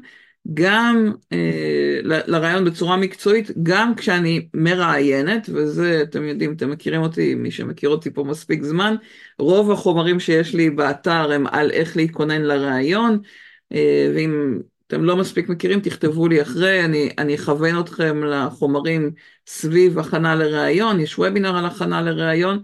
גם 0.55 1.13
אה, 1.33 2.01
לרעיון 2.05 2.65
בצורה 2.65 2.97
מקצועית, 2.97 3.51
גם 3.63 3.95
כשאני 3.95 4.49
מראיינת, 4.55 5.49
וזה, 5.53 6.03
אתם 6.03 6.25
יודעים, 6.25 6.53
אתם 6.53 6.71
מכירים 6.71 7.01
אותי, 7.01 7.35
מי 7.35 7.51
שמכיר 7.51 7.91
אותי 7.91 8.11
פה 8.11 8.25
מספיק 8.25 8.63
זמן, 8.63 8.95
רוב 9.39 9.71
החומרים 9.71 10.21
שיש 10.21 10.55
לי 10.55 10.71
באתר 10.71 11.33
הם 11.33 11.47
על 11.47 11.71
איך 11.71 11.97
להתכונן 11.97 12.43
לראיון, 12.43 13.19
אה, 13.73 14.13
ואם 14.15 14.59
אתם 14.95 15.05
לא 15.05 15.17
מספיק 15.17 15.49
מכירים, 15.49 15.81
תכתבו 15.81 16.29
לי 16.29 16.43
אחרי, 16.43 16.85
אני, 16.85 17.11
אני 17.19 17.35
אכוון 17.35 17.81
אתכם 17.81 18.25
לחומרים 18.25 19.13
סביב 19.47 19.99
הכנה 19.99 20.35
לראיון, 20.35 21.01
יש 21.01 21.19
וובינר 21.19 21.57
על 21.57 21.67
הכנה 21.67 22.03
לראיון, 22.03 22.63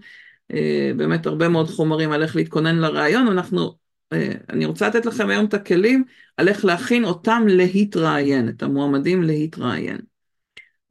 אה, 0.53 0.91
באמת 0.97 1.25
הרבה 1.25 1.49
מאוד 1.49 1.67
חומרים 1.69 2.11
על 2.11 2.23
איך 2.23 2.35
להתכונן 2.35 2.75
לראיון, 2.75 3.27
אנחנו 3.27 3.75
אה, 4.13 4.31
אני 4.49 4.65
רוצה 4.65 4.87
לתת 4.87 5.05
לכם 5.05 5.29
היום 5.29 5.45
את 5.45 5.53
הכלים 5.53 6.03
על 6.37 6.47
איך 6.47 6.65
להכין 6.65 7.05
אותם 7.05 7.43
להתראיין, 7.47 8.49
את 8.49 8.63
המועמדים 8.63 9.23
להתראיין. 9.23 9.97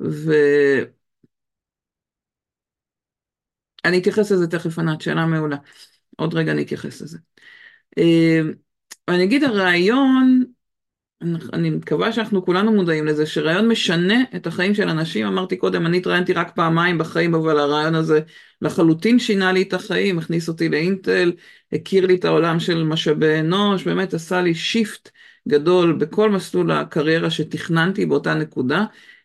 ואני 0.01 0.89
אתייחס 3.99 4.33
לזה 4.33 4.47
תכף, 4.47 4.79
ענת, 4.79 5.01
שאלה 5.01 5.27
מעולה. 5.27 5.57
עוד 6.17 6.35
רגע 6.35 6.53
אני 6.53 6.63
אתייחס 6.63 7.01
לזה. 7.03 7.19
אה, 7.99 8.41
אני 9.09 9.25
אגיד, 9.25 9.45
הרעיון 9.45 10.45
אני 11.53 11.71
מקווה 11.71 12.13
שאנחנו 12.13 12.45
כולנו 12.45 12.73
מודעים 12.73 13.07
לזה 13.07 13.27
שרעיון 13.27 13.69
משנה 13.69 14.15
את 14.37 14.47
החיים 14.47 14.75
של 14.75 14.89
אנשים, 14.89 15.27
אמרתי 15.27 15.57
קודם, 15.57 15.87
אני 15.87 15.97
התראיינתי 15.97 16.33
רק 16.33 16.53
פעמיים 16.55 16.99
בחיים, 16.99 17.35
אבל 17.35 17.59
הרעיון 17.59 17.95
הזה 17.95 18.21
לחלוטין 18.63 19.19
שינה 19.19 19.53
לי 19.53 19.63
את 19.63 19.75
החיים, 19.75 20.19
הכניס 20.19 20.49
אותי 20.49 20.69
לאינטל, 20.69 21.33
הכיר 21.73 22.07
לי 22.07 22.15
את 22.15 22.25
העולם 22.25 22.61
של 22.61 22.85
משאבי 22.85 23.41
אנוש, 23.41 23.85
באמת 23.85 24.15
עשה 24.15 24.43
לי 24.43 24.55
שיפט 24.55 25.11
גדול 25.49 25.93
בכל 25.93 26.31
מסלול 26.31 26.71
הקריירה 26.71 27.31
שתכננתי 27.31 28.07
באותה 28.07 28.35
נקודה. 28.35 28.85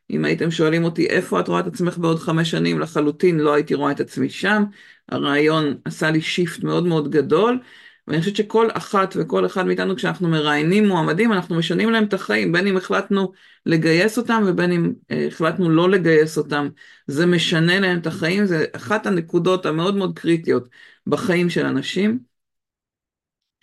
אם 0.10 0.26
הייתם 0.26 0.52
שואלים 0.52 0.84
אותי 0.84 1.06
איפה 1.06 1.40
את 1.40 1.48
רואה 1.48 1.60
את 1.60 1.68
עצמך 1.68 1.98
בעוד 1.98 2.20
חמש 2.20 2.52
שנים, 2.52 2.80
לחלוטין 2.80 3.40
לא 3.40 3.54
הייתי 3.54 3.76
רואה 3.76 3.92
את 3.92 4.00
עצמי 4.00 4.30
שם. 4.30 4.64
הרעיון 5.10 5.78
עשה 5.86 6.12
לי 6.12 6.22
שיפט 6.22 6.64
מאוד 6.64 6.86
מאוד 6.86 7.12
גדול. 7.12 7.60
ואני 8.08 8.20
חושבת 8.20 8.36
שכל 8.36 8.68
אחת 8.74 9.14
וכל 9.20 9.46
אחד 9.46 9.66
מאיתנו 9.66 9.96
כשאנחנו 9.96 10.28
מראיינים 10.30 10.88
מועמדים 10.88 11.34
אנחנו 11.34 11.56
משנים 11.56 11.90
להם 11.90 12.04
את 12.04 12.14
החיים 12.14 12.52
בין 12.52 12.68
אם 12.68 12.78
החלטנו 12.78 13.32
לגייס 13.66 14.18
אותם 14.18 14.44
ובין 14.48 14.72
אם 14.72 14.94
אה, 15.12 15.28
החלטנו 15.28 15.70
לא 15.70 15.90
לגייס 15.90 16.38
אותם 16.38 16.70
זה 17.08 17.26
משנה 17.26 17.80
להם 17.80 17.98
את 18.00 18.08
החיים 18.08 18.46
זה 18.46 18.66
אחת 18.76 19.06
הנקודות 19.06 19.66
המאוד 19.66 19.96
מאוד 19.96 20.20
קריטיות 20.20 20.70
בחיים 21.08 21.50
של 21.50 21.66
אנשים. 21.66 22.20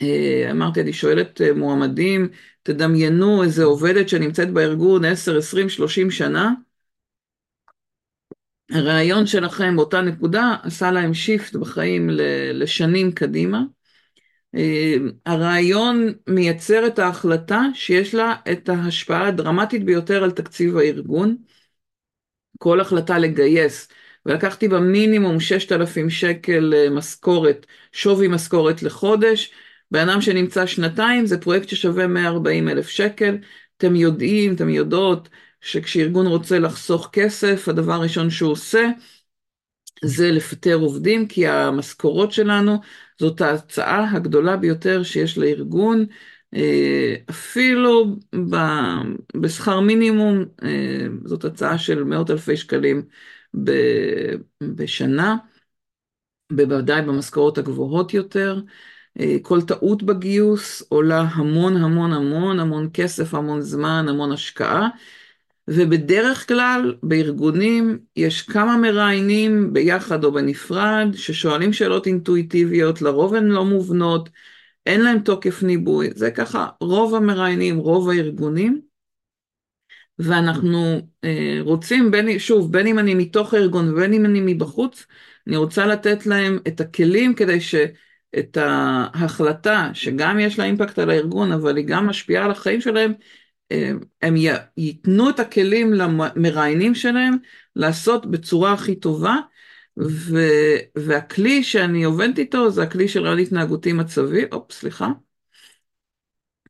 אה, 0.03 0.49
אמרתי 0.51 0.81
אני 0.81 0.93
שואלת 0.93 1.41
אה, 1.41 1.53
מועמדים 1.53 2.29
תדמיינו 2.63 3.43
איזה 3.43 3.65
עובדת 3.65 4.09
שנמצאת 4.09 4.51
בארגון 4.53 5.05
10 5.05 5.39
20 5.39 5.69
30 5.69 6.11
שנה 6.11 6.53
הרעיון 8.71 9.27
שלכם 9.27 9.77
באותה 9.77 10.01
נקודה 10.01 10.57
עשה 10.63 10.91
להם 10.91 11.15
שיפט 11.15 11.57
בחיים 11.57 12.11
לשנים 12.53 13.13
קדימה. 13.13 13.63
אה, 14.55 14.95
הרעיון 15.27 16.12
מייצר 16.29 16.87
את 16.87 16.99
ההחלטה 16.99 17.62
שיש 17.75 18.15
לה 18.15 18.35
את 18.53 18.69
ההשפעה 18.69 19.29
הדרמטית 19.29 19.85
ביותר 19.85 20.25
על 20.25 20.31
תקציב 20.31 20.77
הארגון. 20.77 21.37
כל 22.59 22.81
החלטה 22.81 23.19
לגייס, 23.19 23.88
ולקחתי 24.27 24.69
במינימום 24.69 25.41
6,000 25.41 26.11
שקל 26.11 26.75
אה, 26.75 26.91
משכורת, 26.91 27.67
שווי 27.93 28.29
משכורת 28.29 28.83
לחודש, 28.83 29.53
בן 29.91 30.09
אדם 30.09 30.21
שנמצא 30.21 30.67
שנתיים 30.67 31.27
זה 31.27 31.41
פרויקט 31.41 31.69
ששווה 31.69 32.07
140 32.07 32.69
אלף 32.69 32.88
שקל, 32.88 33.38
אתם 33.77 33.97
יודעים, 33.97 34.55
אתם 34.55 34.69
יודעות 34.69 35.29
שכשארגון 35.61 36.27
רוצה 36.27 36.59
לחסוך 36.59 37.09
כסף, 37.12 37.69
הדבר 37.69 37.93
הראשון 37.93 38.31
שהוא 38.31 38.53
עושה 38.53 38.88
זה 40.05 40.31
לפטר 40.31 40.75
עובדים, 40.75 41.29
כי 41.29 41.47
המשכורות 41.47 42.33
שלנו 42.33 42.77
זאת 43.23 43.41
ההצעה 43.41 44.11
הגדולה 44.13 44.57
ביותר 44.57 45.03
שיש 45.03 45.39
לארגון, 45.39 46.05
אפילו 47.31 48.17
בשכר 49.37 49.81
מינימום, 49.81 50.45
זאת 51.25 51.45
הצעה 51.45 51.79
של 51.79 52.05
מאות 52.05 52.31
אלפי 52.31 52.57
שקלים 52.57 53.03
בשנה, 54.63 55.37
בוודאי 56.53 57.03
במשכורות 57.03 57.59
הגבוהות 57.59 58.15
יותר. 58.15 58.61
כל 59.43 59.63
טעות 59.63 60.03
בגיוס 60.03 60.83
עולה 60.89 61.21
המון 61.21 61.77
המון 61.77 62.13
המון 62.13 62.61
המון 62.61 62.91
כסף, 62.95 63.35
המון 63.35 63.61
זמן, 63.61 64.07
המון 64.09 64.33
השקעה. 64.33 64.89
ובדרך 65.68 66.48
כלל 66.48 66.94
בארגונים 67.03 67.98
יש 68.16 68.42
כמה 68.42 68.77
מראיינים 68.77 69.72
ביחד 69.72 70.25
או 70.25 70.33
בנפרד 70.33 71.09
ששואלים 71.14 71.72
שאלות 71.72 72.07
אינטואיטיביות, 72.07 73.03
לרוב 73.03 73.35
הן 73.35 73.46
לא 73.46 73.64
מובנות, 73.64 74.29
אין 74.87 75.01
להם 75.01 75.18
תוקף 75.18 75.62
ניבוי, 75.62 76.11
זה 76.14 76.31
ככה 76.31 76.68
רוב 76.81 77.14
המראיינים, 77.14 77.79
רוב 77.79 78.11
הארגונים, 78.11 78.81
ואנחנו 80.18 81.01
אה, 81.25 81.59
רוצים, 81.61 82.11
בין, 82.11 82.38
שוב, 82.38 82.72
בין 82.72 82.87
אם 82.87 82.98
אני 82.98 83.14
מתוך 83.14 83.55
הארגון 83.55 83.92
ובין 83.92 84.12
אם 84.12 84.25
אני 84.25 84.40
מבחוץ, 84.44 85.07
אני 85.46 85.57
רוצה 85.57 85.87
לתת 85.87 86.27
להם 86.27 86.59
את 86.68 86.81
הכלים 86.81 87.35
כדי 87.35 87.61
שאת 87.61 88.57
ההחלטה, 88.57 89.90
שגם 89.94 90.38
יש 90.38 90.59
לה 90.59 90.64
אימפקט 90.64 90.98
על 90.98 91.11
הארגון, 91.11 91.53
אבל 91.53 91.77
היא 91.77 91.87
גם 91.87 92.07
משפיעה 92.07 92.44
על 92.44 92.51
החיים 92.51 92.81
שלהם, 92.81 93.12
הם 94.23 94.35
ייתנו 94.77 95.31
את 95.31 95.41
הכלים 95.41 95.93
למראיינים 95.93 96.95
שלהם 96.95 97.37
לעשות 97.77 98.27
בצורה 98.27 98.73
הכי 98.73 98.95
טובה, 98.97 99.37
ו, 99.99 100.39
והכלי 100.97 101.65
שאני 101.65 102.05
עובדת 102.05 102.39
איתו 102.39 102.71
זה 102.71 102.83
הכלי 102.83 103.09
של 103.09 103.23
רעיון 103.23 103.39
התנהגותי 103.39 103.93
מצבי, 103.93 104.45
אופ, 104.53 104.73
סליחה, 104.73 105.09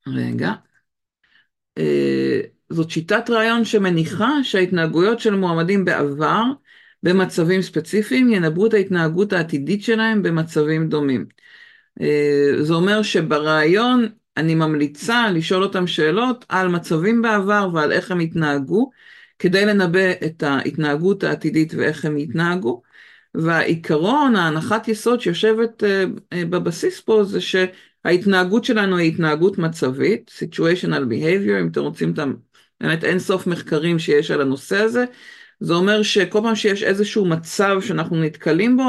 רגע, 0.07 0.53
אה, 1.79 2.41
זאת 2.71 2.91
שיטת 2.91 3.31
רעיון 3.31 3.65
שמניחה 3.65 4.31
שההתנהגויות 4.45 5.21
של 5.21 5.35
מועמדים 5.35 5.85
בעבר 5.85 6.43
במצבים 7.03 7.63
ספציפיים 7.63 8.33
ינבאו 8.33 8.67
את 8.67 8.75
ההתנהגות 8.75 9.33
העתידית 9.33 9.83
שלהם 9.83 10.23
במצבים 10.23 10.89
דומים. 10.89 11.27
אה, 12.01 12.51
זה 12.63 12.73
אומר 12.75 13.03
שברעיון 13.03 14.09
אני 14.37 14.55
ממליצה 14.55 15.31
לשאול 15.31 15.63
אותם 15.63 15.87
שאלות 15.87 16.45
על 16.49 16.69
מצבים 16.69 17.23
בעבר 17.23 17.71
ועל 17.75 17.93
איך 17.93 18.11
הם 18.11 18.21
התנהגו, 18.21 18.91
כדי 19.39 19.67
לנבא 19.67 20.13
את 20.27 20.43
ההתנהגות 20.43 21.25
העתידית 21.25 21.75
ואיך 21.75 22.05
הם 22.05 22.19
יתנהגו. 22.19 22.83
והעיקרון, 23.35 24.37
ההנחת 24.37 24.89
יסוד 24.89 25.21
שיושבת 25.21 25.85
אה, 25.85 26.05
אה, 26.33 26.45
בבסיס 26.45 27.01
פה 27.01 27.25
זה 27.25 27.41
שההתנהגות 27.41 28.65
שלנו 28.65 28.97
היא 28.97 29.13
התנהגות 29.13 29.59
מצבית, 29.59 30.31
situational 30.39 31.03
behavior, 31.11 31.61
אם 31.61 31.69
אתם 31.73 31.81
רוצים 31.81 32.13
את 32.13 32.19
באמת 32.81 33.05
אין 33.05 33.19
סוף 33.19 33.47
מחקרים 33.47 33.99
שיש 33.99 34.31
על 34.31 34.41
הנושא 34.41 34.77
הזה. 34.77 35.05
זה 35.61 35.75
אומר 35.75 36.03
שכל 36.03 36.41
פעם 36.43 36.55
שיש 36.55 36.83
איזשהו 36.83 37.25
מצב 37.25 37.77
שאנחנו 37.81 38.17
נתקלים 38.23 38.77
בו, 38.77 38.85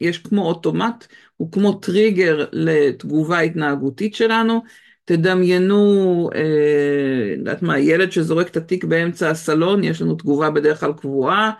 יש 0.00 0.18
כמו 0.18 0.46
אוטומט, 0.46 1.06
הוא 1.40 1.52
כמו 1.52 1.72
טריגר 1.72 2.44
לתגובה 2.52 3.40
התנהגותית 3.40 4.14
שלנו. 4.14 4.62
תדמיינו, 5.04 6.30
אה, 6.34 7.34
יודעת 7.38 7.62
מה, 7.62 7.78
ילד 7.78 8.12
שזורק 8.12 8.48
את 8.48 8.56
התיק 8.56 8.84
באמצע 8.84 9.30
הסלון, 9.30 9.84
יש 9.84 10.02
לנו 10.02 10.14
תגובה 10.14 10.50
בדרך 10.50 10.80
כלל 10.80 10.92
קבועה. 10.92 11.50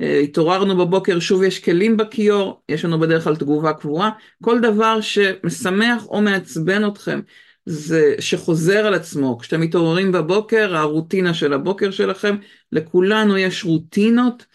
אה, 0.00 0.18
התעוררנו 0.18 0.76
בבוקר, 0.76 1.20
שוב 1.20 1.42
יש 1.42 1.58
כלים 1.58 1.96
בכיור, 1.96 2.62
יש 2.68 2.84
לנו 2.84 3.00
בדרך 3.00 3.24
כלל 3.24 3.36
תגובה 3.36 3.72
קבועה. 3.72 4.10
כל 4.42 4.60
דבר 4.60 5.00
שמשמח 5.00 6.06
או 6.06 6.22
מעצבן 6.22 6.88
אתכם, 6.88 7.20
זה 7.66 8.14
שחוזר 8.20 8.86
על 8.86 8.94
עצמו. 8.94 9.38
כשאתם 9.38 9.60
מתעוררים 9.60 10.12
בבוקר, 10.12 10.76
הרוטינה 10.76 11.34
של 11.34 11.52
הבוקר 11.52 11.90
שלכם, 11.90 12.36
לכולנו 12.72 13.38
יש 13.38 13.64
רוטינות. 13.64 14.46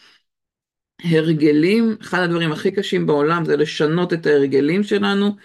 הרגלים, 1.04 1.96
אחד 2.02 2.20
הדברים 2.20 2.52
הכי 2.52 2.72
קשים 2.72 3.08
בעולם 3.08 3.46
זה 3.46 3.58
לשנות 3.58 4.14
את 4.14 4.26
ההרגלים 4.26 4.84
שלנו, 4.84 5.36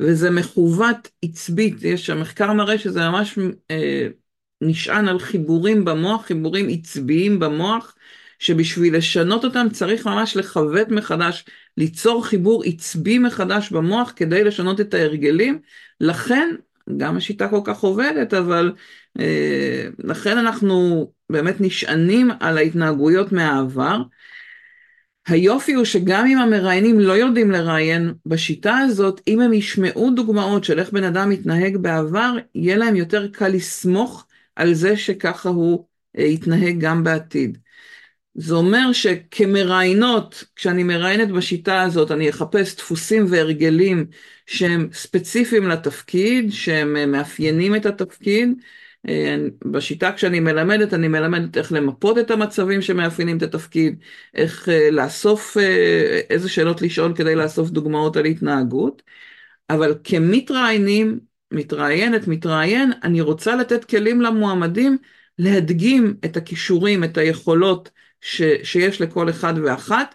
וזה 0.00 0.30
מכוות 0.30 1.08
עצבית, 1.22 1.82
יש 1.82 2.10
המחקר 2.10 2.52
מראה 2.52 2.78
שזה 2.78 3.00
ממש 3.00 3.38
אה, 3.70 4.08
נשען 4.60 5.08
על 5.08 5.18
חיבורים 5.18 5.84
במוח, 5.84 6.26
חיבורים 6.26 6.68
עצביים 6.68 7.38
במוח, 7.38 7.94
שבשביל 8.38 8.96
לשנות 8.96 9.44
אותם 9.44 9.66
צריך 9.72 10.06
ממש 10.06 10.36
לכוות 10.36 10.88
מחדש, 10.88 11.44
ליצור 11.76 12.26
חיבור 12.26 12.62
עצבי 12.64 13.18
מחדש 13.18 13.70
במוח 13.70 14.12
כדי 14.16 14.44
לשנות 14.44 14.80
את 14.80 14.94
ההרגלים, 14.94 15.60
לכן 16.00 16.54
גם 16.96 17.16
השיטה 17.16 17.48
כל 17.48 17.60
כך 17.64 17.80
עובדת, 17.80 18.34
אבל 18.34 18.72
אה, 19.20 19.88
לכן 19.98 20.38
אנחנו 20.38 21.06
באמת 21.30 21.60
נשענים 21.60 22.30
על 22.40 22.58
ההתנהגויות 22.58 23.32
מהעבר. 23.32 24.02
היופי 25.26 25.72
הוא 25.72 25.84
שגם 25.84 26.26
אם 26.26 26.38
המראיינים 26.38 27.00
לא 27.00 27.12
יודעים 27.12 27.50
לראיין 27.50 28.14
בשיטה 28.26 28.78
הזאת, 28.78 29.20
אם 29.28 29.40
הם 29.40 29.52
ישמעו 29.52 30.10
דוגמאות 30.10 30.64
של 30.64 30.78
איך 30.78 30.90
בן 30.90 31.04
אדם 31.04 31.30
התנהג 31.30 31.76
בעבר, 31.76 32.36
יהיה 32.54 32.76
להם 32.76 32.96
יותר 32.96 33.28
קל 33.28 33.48
לסמוך 33.48 34.26
על 34.56 34.74
זה 34.74 34.96
שככה 34.96 35.48
הוא 35.48 35.86
אה, 36.18 36.24
יתנהג 36.24 36.76
גם 36.80 37.04
בעתיד. 37.04 37.58
זה 38.34 38.54
אומר 38.54 38.92
שכמראיינות, 38.92 40.44
כשאני 40.56 40.82
מראיינת 40.82 41.28
בשיטה 41.28 41.82
הזאת, 41.82 42.10
אני 42.10 42.30
אחפש 42.30 42.76
דפוסים 42.76 43.24
והרגלים 43.28 44.06
שהם 44.46 44.88
ספציפיים 44.92 45.68
לתפקיד, 45.68 46.52
שהם 46.52 46.96
אה, 46.96 47.06
מאפיינים 47.06 47.76
את 47.76 47.86
התפקיד, 47.86 48.48
אה, 48.48 48.64
בשיטה 49.64 50.12
כשאני 50.12 50.40
מלמדת, 50.40 50.94
אני 50.94 51.08
מלמדת 51.08 51.56
איך 51.58 51.72
למפות 51.72 52.18
את 52.18 52.30
המצבים 52.30 52.82
שמאפיינים 52.82 53.36
את 53.36 53.42
התפקיד, 53.42 53.98
איך 54.34 54.68
אה, 54.68 54.90
לאסוף, 54.90 55.56
אה, 55.56 56.20
איזה 56.30 56.48
שאלות 56.48 56.82
לשאול 56.82 57.12
כדי 57.16 57.34
לאסוף 57.34 57.70
דוגמאות 57.70 58.16
על 58.16 58.24
התנהגות, 58.24 59.02
אבל 59.70 59.94
כמתראיינים, 60.04 61.20
מתראיינת, 61.50 62.28
מתראיין, 62.28 62.92
אני 63.02 63.20
רוצה 63.20 63.56
לתת 63.56 63.84
כלים 63.84 64.20
למועמדים 64.20 64.98
להדגים 65.38 66.16
את 66.24 66.36
הכישורים, 66.36 67.04
את 67.04 67.18
היכולות 67.18 67.90
ש, 68.20 68.42
שיש 68.62 69.00
לכל 69.00 69.30
אחד 69.30 69.54
ואחת, 69.64 70.14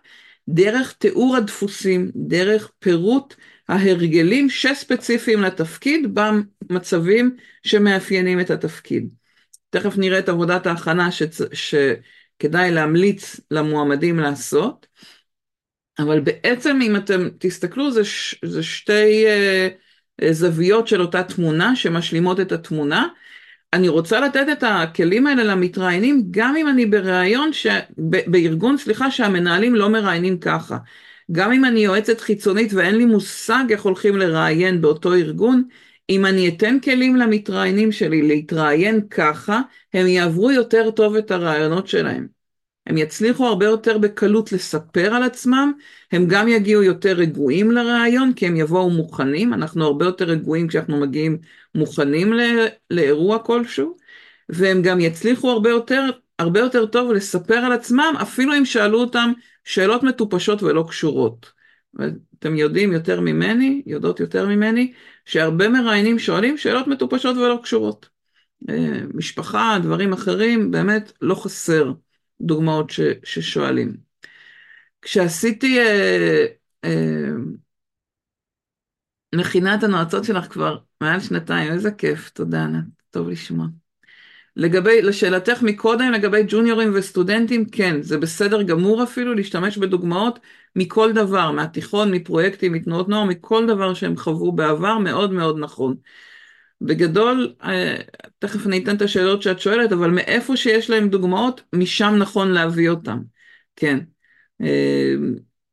דרך 0.50 0.94
תיאור 0.94 1.36
הדפוסים, 1.36 2.12
דרך 2.16 2.72
פירוט 2.80 3.36
ההרגלים 3.72 4.50
שספציפיים 4.50 5.42
לתפקיד 5.42 6.16
במצבים 6.70 7.36
שמאפיינים 7.64 8.40
את 8.40 8.50
התפקיד. 8.50 9.10
תכף 9.70 9.98
נראה 9.98 10.20
את 10.20 10.30
עבודת 10.30 10.68
ההכנה 10.68 11.12
שצ... 11.12 11.42
שכדאי 11.54 12.72
להמליץ 12.72 13.40
למועמדים 13.52 14.20
לעשות, 14.20 14.88
אבל 16.00 16.20
בעצם 16.20 16.80
אם 16.82 16.96
אתם 16.96 17.30
תסתכלו 17.38 17.92
זה, 17.92 18.06
ש... 18.06 18.36
זה 18.46 18.64
שתי 18.64 19.26
uh, 20.22 20.32
זוויות 20.32 20.88
של 20.88 21.02
אותה 21.02 21.24
תמונה 21.24 21.76
שמשלימות 21.76 22.40
את 22.40 22.52
התמונה. 22.52 23.08
אני 23.74 23.90
רוצה 23.90 24.20
לתת 24.20 24.46
את 24.52 24.64
הכלים 24.64 25.28
האלה 25.28 25.44
למתראיינים 25.44 26.24
גם 26.32 26.56
אם 26.56 26.68
אני 26.68 26.86
בראיון, 26.86 27.54
ש... 27.54 27.68
ב... 27.98 28.32
בארגון, 28.32 28.78
סליחה, 28.78 29.12
שהמנהלים 29.12 29.76
לא 29.76 29.90
מראיינים 29.90 30.40
ככה. 30.40 30.78
גם 31.32 31.52
אם 31.52 31.66
אני 31.66 31.80
יועצת 31.80 32.22
חיצונית 32.22 32.74
ואין 32.74 32.96
לי 32.96 33.06
מושג 33.06 33.64
איך 33.70 33.82
הולכים 33.82 34.18
לראיין 34.18 34.82
באותו 34.82 35.14
ארגון, 35.14 35.64
אם 36.10 36.26
אני 36.26 36.48
אתן 36.48 36.80
כלים 36.80 37.16
למתראיינים 37.16 37.92
שלי 37.92 38.22
להתראיין 38.22 39.08
ככה, 39.10 39.62
הם 39.94 40.08
יעברו 40.08 40.52
יותר 40.52 40.92
טוב 40.92 41.16
את 41.16 41.32
הרעיונות 41.32 41.88
שלהם. 41.88 42.28
הם 42.88 42.98
יצליחו 42.98 43.46
הרבה 43.46 43.66
יותר 43.66 43.98
בקלות 43.98 44.52
לספר 44.52 45.14
על 45.14 45.24
עצמם, 45.24 45.72
הם 46.12 46.26
גם 46.28 46.48
יגיעו 46.48 46.84
יותר 46.84 47.14
רגועים 47.14 47.72
לראיון, 47.72 48.34
כי 48.34 48.48
הם 48.48 48.56
יבואו 48.56 48.90
מוכנים, 48.90 49.54
אנחנו 49.54 49.86
הרבה 49.86 50.06
יותר 50.06 50.26
רגועים 50.26 50.68
כשאנחנו 50.68 51.00
מגיעים 51.00 51.38
מוכנים 51.76 52.34
לאירוע 52.90 53.40
כלשהו, 53.40 53.98
והם 54.50 54.82
גם 54.82 55.00
יצליחו 55.00 55.52
הרבה 55.52 55.70
יותר, 55.70 56.10
הרבה 56.40 56.60
יותר 56.60 56.86
טוב 56.86 57.12
לספר 57.12 57.58
על 57.58 57.72
עצמם, 57.72 58.14
אפילו 58.22 58.58
אם 58.58 58.66
שאלו 58.66 59.00
אותם 59.00 59.32
שאלות 59.64 60.04
מטופשות 60.04 60.64
ולא 60.64 60.86
קשורות. 60.90 61.52
אתם 62.40 62.56
יודעים 62.56 62.92
יותר 62.92 63.22
ממני, 63.22 63.82
יודעות 63.86 64.20
יותר 64.20 64.48
ממני, 64.48 64.94
שהרבה 65.26 65.70
מראיינים 65.70 66.20
שואלים 66.20 66.58
שאלות 66.58 66.88
מטופשות 66.88 67.38
ולא 67.38 67.60
קשורות. 67.64 68.10
אה, 68.70 69.02
משפחה, 69.14 69.78
דברים 69.84 70.14
אחרים, 70.14 70.72
באמת 70.72 71.12
לא 71.22 71.36
חסר 71.36 71.94
דוגמאות 72.42 72.90
ש, 72.90 73.00
ששואלים. 73.24 73.98
כשעשיתי 75.02 75.80
אה, 75.80 76.46
אה, 76.84 77.32
מכינת 79.36 79.84
הנועצות 79.84 80.24
שלך 80.24 80.46
כבר 80.46 80.78
מעל 81.02 81.20
שנתיים, 81.20 81.72
איזה 81.72 81.92
כיף, 81.92 82.30
תודה 82.30 82.64
ענת, 82.64 82.86
טוב 83.10 83.30
לשמוע. 83.30 83.68
לגבי, 84.56 85.02
לשאלתך 85.02 85.62
מקודם 85.62 86.12
לגבי 86.12 86.44
ג'וניורים 86.48 86.92
וסטודנטים, 86.96 87.66
כן, 87.66 88.02
זה 88.02 88.18
בסדר 88.18 88.62
גמור 88.62 89.04
אפילו 89.04 89.34
להשתמש 89.34 89.78
בדוגמאות 89.78 90.40
מכל 90.76 91.14
דבר, 91.14 91.52
מהתיכון, 91.52 92.12
מפרויקטים, 92.12 92.74
מתנועות 92.74 93.10
נוער, 93.10 93.24
מכל 93.24 93.68
דבר 93.68 93.94
שהם 93.94 94.18
חוו 94.18 94.52
בעבר, 94.52 94.98
מאוד 94.98 95.32
מאוד 95.34 95.60
נכון. 95.60 95.96
בגדול, 96.82 97.54
תכף 98.40 98.68
אני 98.68 98.84
אתן 98.84 98.96
את 98.96 99.02
השאלות 99.02 99.42
שאת 99.42 99.60
שואלת, 99.60 99.92
אבל 99.92 100.10
מאיפה 100.10 100.58
שיש 100.58 100.90
להם 100.90 101.10
דוגמאות, 101.10 101.62
משם 101.74 102.16
נכון 102.18 102.52
להביא 102.52 102.90
אותם, 102.90 103.20
כן. 103.76 104.00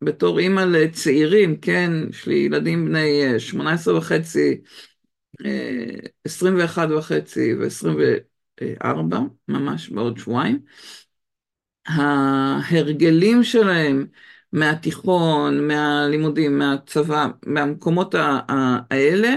בתור 0.04 0.38
אימא 0.38 0.60
לצעירים, 0.60 1.56
כן, 1.56 1.92
יש 2.10 2.26
לי 2.26 2.34
ילדים 2.34 2.84
בני 2.84 3.40
18 3.40 3.96
וחצי, 3.96 4.60
21 6.24 6.88
וחצי 6.90 7.54
ו-24, 8.62 9.16
ממש 9.48 9.88
בעוד 9.88 10.18
שבועיים. 10.18 10.58
ההרגלים 11.86 13.44
שלהם 13.44 14.06
מהתיכון, 14.52 15.68
מהלימודים, 15.68 16.58
מהצבא, 16.58 17.26
מהמקומות 17.46 18.14
האלה, 18.18 19.34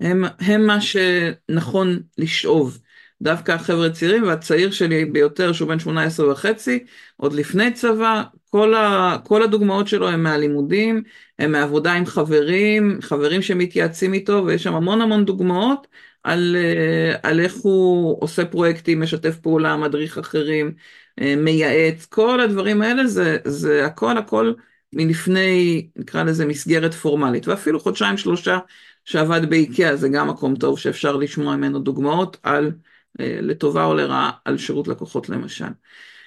הם, 0.00 0.24
הם 0.40 0.66
מה 0.66 0.80
שנכון 0.80 2.02
לשאוב. 2.18 2.78
דווקא 3.22 3.52
החבר'ה 3.52 3.86
הצעירים 3.86 4.22
והצעיר 4.22 4.70
שלי 4.70 5.04
ביותר 5.04 5.52
שהוא 5.52 5.68
בן 5.68 5.78
18 5.78 6.32
וחצי, 6.32 6.84
עוד 7.16 7.32
לפני 7.32 7.72
צבא, 7.72 8.22
כל, 8.50 8.74
ה, 8.74 9.16
כל 9.24 9.42
הדוגמאות 9.42 9.88
שלו 9.88 10.08
הם 10.08 10.22
מהלימודים, 10.22 11.02
הם 11.38 11.52
מעבודה 11.52 11.92
עם 11.92 12.06
חברים, 12.06 12.98
חברים 13.02 13.42
שמתייעצים 13.42 14.14
איתו 14.14 14.42
ויש 14.46 14.62
שם 14.62 14.74
המון 14.74 15.00
המון 15.00 15.24
דוגמאות 15.24 15.86
על, 16.22 16.56
אה, 16.58 17.14
על 17.22 17.40
איך 17.40 17.54
הוא 17.56 18.18
עושה 18.20 18.44
פרויקטים, 18.44 19.00
משתף 19.02 19.36
פעולה, 19.36 19.76
מדריך 19.76 20.18
אחרים, 20.18 20.74
אה, 21.20 21.36
מייעץ, 21.36 22.06
כל 22.06 22.40
הדברים 22.40 22.82
האלה 22.82 23.06
זה, 23.06 23.36
זה 23.44 23.86
הכל 23.86 24.18
הכל 24.18 24.52
מלפני 24.92 25.88
נקרא 25.96 26.22
לזה 26.22 26.46
מסגרת 26.46 26.94
פורמלית 26.94 27.48
ואפילו 27.48 27.80
חודשיים 27.80 28.16
שלושה 28.16 28.58
שעבד 29.04 29.50
באיקאה 29.50 29.96
זה 29.96 30.08
גם 30.08 30.28
מקום 30.28 30.56
טוב 30.56 30.78
שאפשר 30.78 31.16
לשמוע 31.16 31.56
ממנו 31.56 31.78
דוגמאות 31.78 32.36
על 32.42 32.72
אה, 33.20 33.38
לטובה 33.42 33.84
או 33.84 33.94
לרעה 33.94 34.30
על 34.44 34.58
שירות 34.58 34.88
לקוחות 34.88 35.28
למשל. 35.28 35.68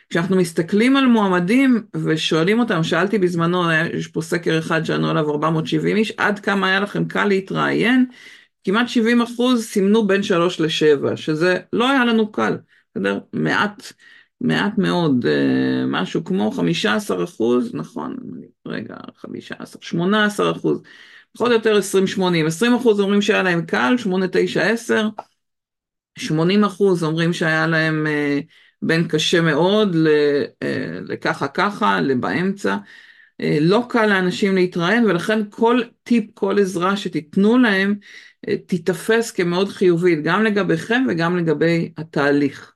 כשאנחנו 0.10 0.36
מסתכלים 0.36 0.97
על 0.97 1.06
מועמדים 1.06 1.84
ושואלים 2.04 2.60
אותם, 2.60 2.84
שאלתי 2.84 3.17
בזמנו, 3.17 3.71
יש 3.93 4.08
פה 4.08 4.21
סקר 4.21 4.60
אחד 4.60 4.84
שענו 4.84 5.10
עליו 5.10 5.32
470 5.32 5.97
איש, 5.97 6.13
עד 6.17 6.39
כמה 6.39 6.67
היה 6.67 6.80
לכם 6.80 7.06
קל 7.06 7.25
להתראיין? 7.25 8.06
כמעט 8.63 8.88
70 8.88 9.21
אחוז 9.21 9.65
סימנו 9.65 10.08
בין 10.08 10.24
3 10.24 10.60
ל-7, 10.60 11.17
שזה 11.17 11.60
לא 11.74 11.89
היה 11.89 12.06
לנו 12.06 12.32
קל, 12.32 12.58
בסדר? 12.95 13.19
מעט, 13.34 13.93
מעט 14.41 14.78
מאוד, 14.78 15.26
אה, 15.26 15.86
משהו 15.88 16.24
כמו 16.24 16.52
15 16.52 17.24
אחוז, 17.24 17.76
נכון, 17.76 18.15
רגע, 18.67 18.95
15, 19.17 19.82
18 19.82 20.52
אחוז, 20.52 20.82
פחות 21.34 21.47
או 21.47 21.54
יותר 21.54 21.78
20-80, 21.78 22.47
20 22.47 22.74
אחוז 22.74 23.00
אומרים 23.00 23.21
שהיה 23.21 23.43
להם 23.43 23.65
קל, 23.65 23.95
8, 23.97 24.26
9, 24.32 24.62
10, 24.62 25.10
80 26.19 26.63
אחוז 26.63 27.04
אומרים 27.04 27.34
שהיה 27.34 27.67
להם 27.67 28.08
אה, 28.08 28.39
בין 28.82 29.08
קשה 29.08 29.41
מאוד 29.41 29.95
אה, 30.63 31.00
לככה 31.08 31.47
ככה, 31.47 32.02
לבאמצע. 32.02 32.78
אה, 33.41 33.58
לא 33.62 33.86
קל 33.89 34.06
לאנשים 34.06 34.56
להתראיין 34.56 35.06
ולכן 35.06 35.39
כל 35.49 35.82
טיפ, 36.04 36.25
כל 36.34 36.60
עזרה 36.60 36.97
שתיתנו 36.97 37.58
להם 37.58 37.95
תיתפס 38.65 39.32
כמאוד 39.32 39.69
חיובית, 39.69 40.23
גם 40.23 40.43
לגביכם 40.43 41.04
וגם 41.10 41.38
לגבי 41.38 41.91
התהליך. 41.97 42.73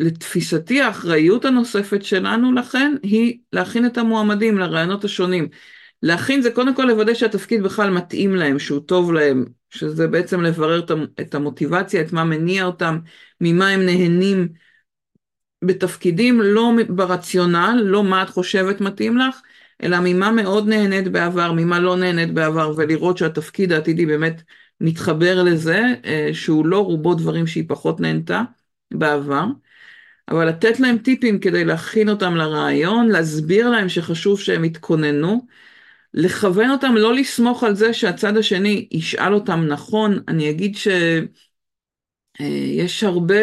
לתפיסתי 0.00 0.80
האחריות 0.80 1.44
הנוספת 1.44 2.02
שלנו 2.02 2.52
לכן 2.52 2.94
היא 3.02 3.38
להכין 3.52 3.86
את 3.86 3.98
המועמדים 3.98 4.58
לרעיונות 4.58 5.04
השונים. 5.04 5.48
להכין 6.02 6.42
זה 6.42 6.50
קודם 6.50 6.74
כל 6.74 6.84
לוודא 6.84 7.14
שהתפקיד 7.14 7.62
בכלל 7.62 7.90
מתאים 7.90 8.34
להם, 8.34 8.58
שהוא 8.58 8.80
טוב 8.80 9.12
להם, 9.12 9.44
שזה 9.70 10.08
בעצם 10.08 10.40
לברר 10.40 10.84
את 11.20 11.34
המוטיבציה, 11.34 12.00
את 12.00 12.12
מה 12.12 12.24
מניע 12.24 12.64
אותם, 12.64 12.98
ממה 13.40 13.68
הם 13.68 13.80
נהנים 13.80 14.48
בתפקידים, 15.62 16.40
לא 16.40 16.72
ברציונל, 16.88 17.82
לא 17.84 18.04
מה 18.04 18.22
את 18.22 18.30
חושבת 18.30 18.80
מתאים 18.80 19.18
לך, 19.18 19.40
אלא 19.82 19.98
ממה 20.04 20.30
מאוד 20.30 20.68
נהנית 20.68 21.08
בעבר, 21.08 21.52
ממה 21.52 21.80
לא 21.80 21.96
נהנית 21.96 22.34
בעבר, 22.34 22.72
ולראות 22.76 23.18
שהתפקיד 23.18 23.72
העתידי 23.72 24.06
באמת 24.06 24.42
מתחבר 24.80 25.42
לזה, 25.42 25.82
אה, 26.04 26.30
שהוא 26.32 26.66
לא 26.66 26.84
רובו 26.84 27.14
דברים 27.14 27.46
שהיא 27.46 27.64
פחות 27.68 28.00
נהנתה 28.00 28.42
בעבר. 28.90 29.44
אבל 30.30 30.48
לתת 30.48 30.80
להם 30.80 30.98
טיפים 30.98 31.40
כדי 31.40 31.64
להכין 31.64 32.08
אותם 32.08 32.36
לרעיון, 32.36 33.08
להסביר 33.08 33.70
להם 33.70 33.88
שחשוב 33.88 34.40
שהם 34.40 34.64
יתכוננו, 34.64 35.46
לכוון 36.14 36.70
אותם 36.70 36.94
לא 36.96 37.14
לסמוך 37.14 37.64
על 37.64 37.74
זה 37.74 37.94
שהצד 37.94 38.36
השני 38.36 38.88
ישאל 38.90 39.34
אותם 39.34 39.64
נכון, 39.68 40.18
אני 40.28 40.50
אגיד 40.50 40.76
שיש 40.76 43.04
אה, 43.04 43.08
הרבה 43.08 43.42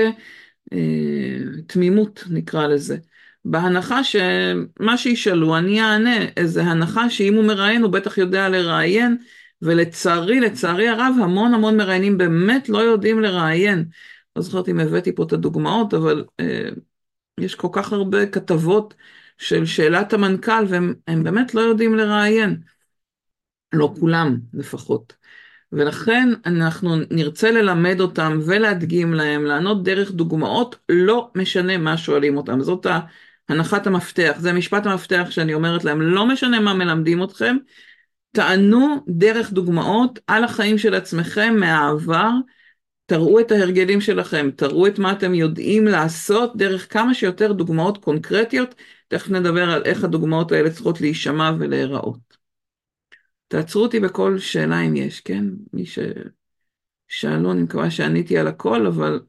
תמימות 1.67 2.23
נקרא 2.30 2.67
לזה, 2.67 2.97
בהנחה 3.45 4.03
שמה 4.03 4.97
שישאלו 4.97 5.58
אני 5.58 5.82
אענה, 5.82 6.25
איזה 6.38 6.63
הנחה 6.63 7.10
שאם 7.10 7.34
הוא 7.34 7.43
מראיין 7.43 7.82
הוא 7.84 7.91
בטח 7.91 8.17
יודע 8.17 8.49
לראיין, 8.49 9.17
ולצערי, 9.62 10.39
לצערי 10.39 10.88
הרב, 10.88 11.15
המון 11.21 11.53
המון 11.53 11.77
מראיינים 11.77 12.17
באמת 12.17 12.69
לא 12.69 12.77
יודעים 12.77 13.19
לראיין. 13.19 13.86
לא 14.36 14.41
זוכרת 14.41 14.69
אם 14.69 14.80
הבאתי 14.80 15.15
פה 15.15 15.23
את 15.23 15.34
הדוגמאות, 15.34 15.93
אבל 15.93 16.25
אה, 16.39 16.69
יש 17.39 17.56
כל 17.56 17.67
כך 17.71 17.93
הרבה 17.93 18.25
כתבות 18.25 18.93
של 19.38 19.65
שאלת 19.65 20.13
המנכ"ל, 20.13 20.65
והם 20.67 21.23
באמת 21.23 21.53
לא 21.53 21.62
יודעים 21.62 21.95
לראיין. 21.95 22.62
לא 23.73 23.93
כולם 23.99 24.38
לפחות. 24.53 25.13
ולכן 25.71 26.30
אנחנו 26.45 26.95
נרצה 27.12 27.51
ללמד 27.51 27.99
אותם 27.99 28.39
ולהדגים 28.45 29.13
להם, 29.13 29.45
לענות 29.45 29.84
דרך 29.84 30.12
דוגמאות, 30.12 30.75
לא 30.89 31.30
משנה 31.36 31.77
מה 31.77 31.97
שואלים 31.97 32.38
אותם. 32.38 32.62
זאת 32.62 32.88
הנחת 33.49 33.88
המפתח, 33.88 34.36
זה 34.39 34.53
משפט 34.53 34.86
המפתח 34.86 35.27
שאני 35.30 35.53
אומרת 35.53 35.84
להם, 35.84 36.01
לא 36.01 36.27
משנה 36.27 36.60
מה 36.60 36.73
מלמדים 36.73 37.23
אתכם, 37.23 37.58
תענו 38.32 39.06
דרך 39.08 39.51
דוגמאות 39.51 40.19
על 40.27 40.43
החיים 40.43 40.77
של 40.77 40.93
עצמכם 40.93 41.56
מהעבר, 41.60 42.30
תראו 43.06 43.39
את 43.39 43.51
ההרגלים 43.51 44.01
שלכם, 44.01 44.49
תראו 44.56 44.88
את 44.88 44.99
מה 44.99 45.12
אתם 45.12 45.34
יודעים 45.34 45.86
לעשות 45.86 46.58
דרך 46.58 46.93
כמה 46.93 47.13
שיותר 47.13 47.51
דוגמאות 47.51 47.97
קונקרטיות, 47.97 48.75
תכף 49.08 49.30
נדבר 49.30 49.71
על 49.71 49.82
איך 49.86 50.03
הדוגמאות 50.03 50.51
האלה 50.51 50.69
צריכות 50.69 51.01
להישמע 51.01 51.51
ולהיראות. 51.60 52.27
תעצרו 53.48 53.84
אותי 53.84 54.00
בכל 54.00 54.40
שאלה 54.40 54.82
אם 54.82 54.96
יש, 54.96 55.22
כן? 55.22 55.46
מי 55.74 55.84
ששאלו, 55.86 57.52
אני 57.52 57.62
מקווה 57.62 57.92
שעניתי 57.92 58.38
על 58.38 58.48
הכל, 58.48 58.88
אבל 58.88 59.20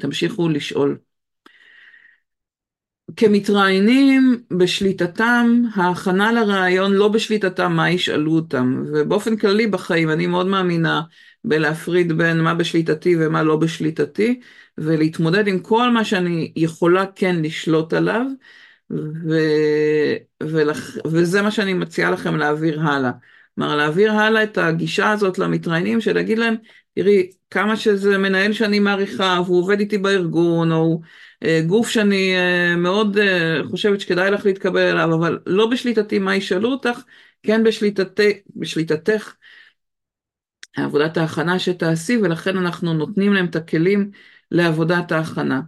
תמשיכו 0.00 0.48
לשאול. 0.48 0.98
כמתראיינים 3.16 4.42
בשליטתם, 4.50 5.62
ההכנה 5.74 6.32
לראיון 6.32 6.92
לא 6.92 7.08
בשליטתם 7.08 7.72
מה 7.72 7.90
ישאלו 7.90 8.32
אותם, 8.32 8.82
ובאופן 8.86 9.36
כללי 9.36 9.66
בחיים 9.66 10.10
אני 10.10 10.26
מאוד 10.26 10.46
מאמינה 10.46 11.02
בלהפריד 11.44 12.12
בין 12.12 12.40
מה 12.40 12.54
בשליטתי 12.54 13.16
ומה 13.20 13.42
לא 13.42 13.56
בשליטתי, 13.56 14.40
ולהתמודד 14.78 15.46
עם 15.46 15.58
כל 15.58 15.90
מה 15.90 16.04
שאני 16.04 16.52
יכולה 16.56 17.06
כן 17.06 17.36
לשלוט 17.42 17.92
עליו, 17.92 18.26
ו... 18.90 19.34
ולח... 20.42 20.96
וזה 21.06 21.42
מה 21.42 21.50
שאני 21.50 21.74
מציעה 21.74 22.10
לכם 22.10 22.36
להעביר 22.36 22.80
הלאה. 22.80 23.10
כלומר, 23.54 23.76
להעביר 23.76 24.12
הלאה 24.12 24.42
את 24.42 24.58
הגישה 24.58 25.10
הזאת 25.10 25.38
למתראיינים, 25.38 26.00
של 26.00 26.12
להגיד 26.14 26.38
להם, 26.38 26.54
תראי, 26.94 27.30
כמה 27.50 27.76
שזה 27.76 28.18
מנהל 28.18 28.52
שאני 28.52 28.78
מעריכה, 28.78 29.40
והוא 29.46 29.62
עובד 29.62 29.80
איתי 29.80 29.98
בארגון, 29.98 30.72
או 30.72 31.00
אה, 31.44 31.60
גוף 31.66 31.88
שאני 31.88 32.36
אה, 32.36 32.76
מאוד 32.76 33.18
אה, 33.18 33.60
חושבת 33.70 34.00
שכדאי 34.00 34.30
לך 34.30 34.46
להתקבל 34.46 34.80
אליו, 34.80 35.14
אבל 35.14 35.38
לא 35.46 35.66
בשליטתי 35.70 36.18
מה 36.18 36.36
ישאלו 36.36 36.70
אותך, 36.70 37.02
כן 37.42 37.64
בשליטת... 37.64 38.20
בשליטתך 38.56 39.34
עבודת 40.76 41.16
ההכנה 41.16 41.58
שתעשי, 41.58 42.16
ולכן 42.16 42.56
אנחנו 42.56 42.94
נותנים 42.94 43.32
להם 43.32 43.46
את 43.46 43.56
הכלים 43.56 44.10
לעבודת 44.50 45.12
ההכנה. 45.12 45.60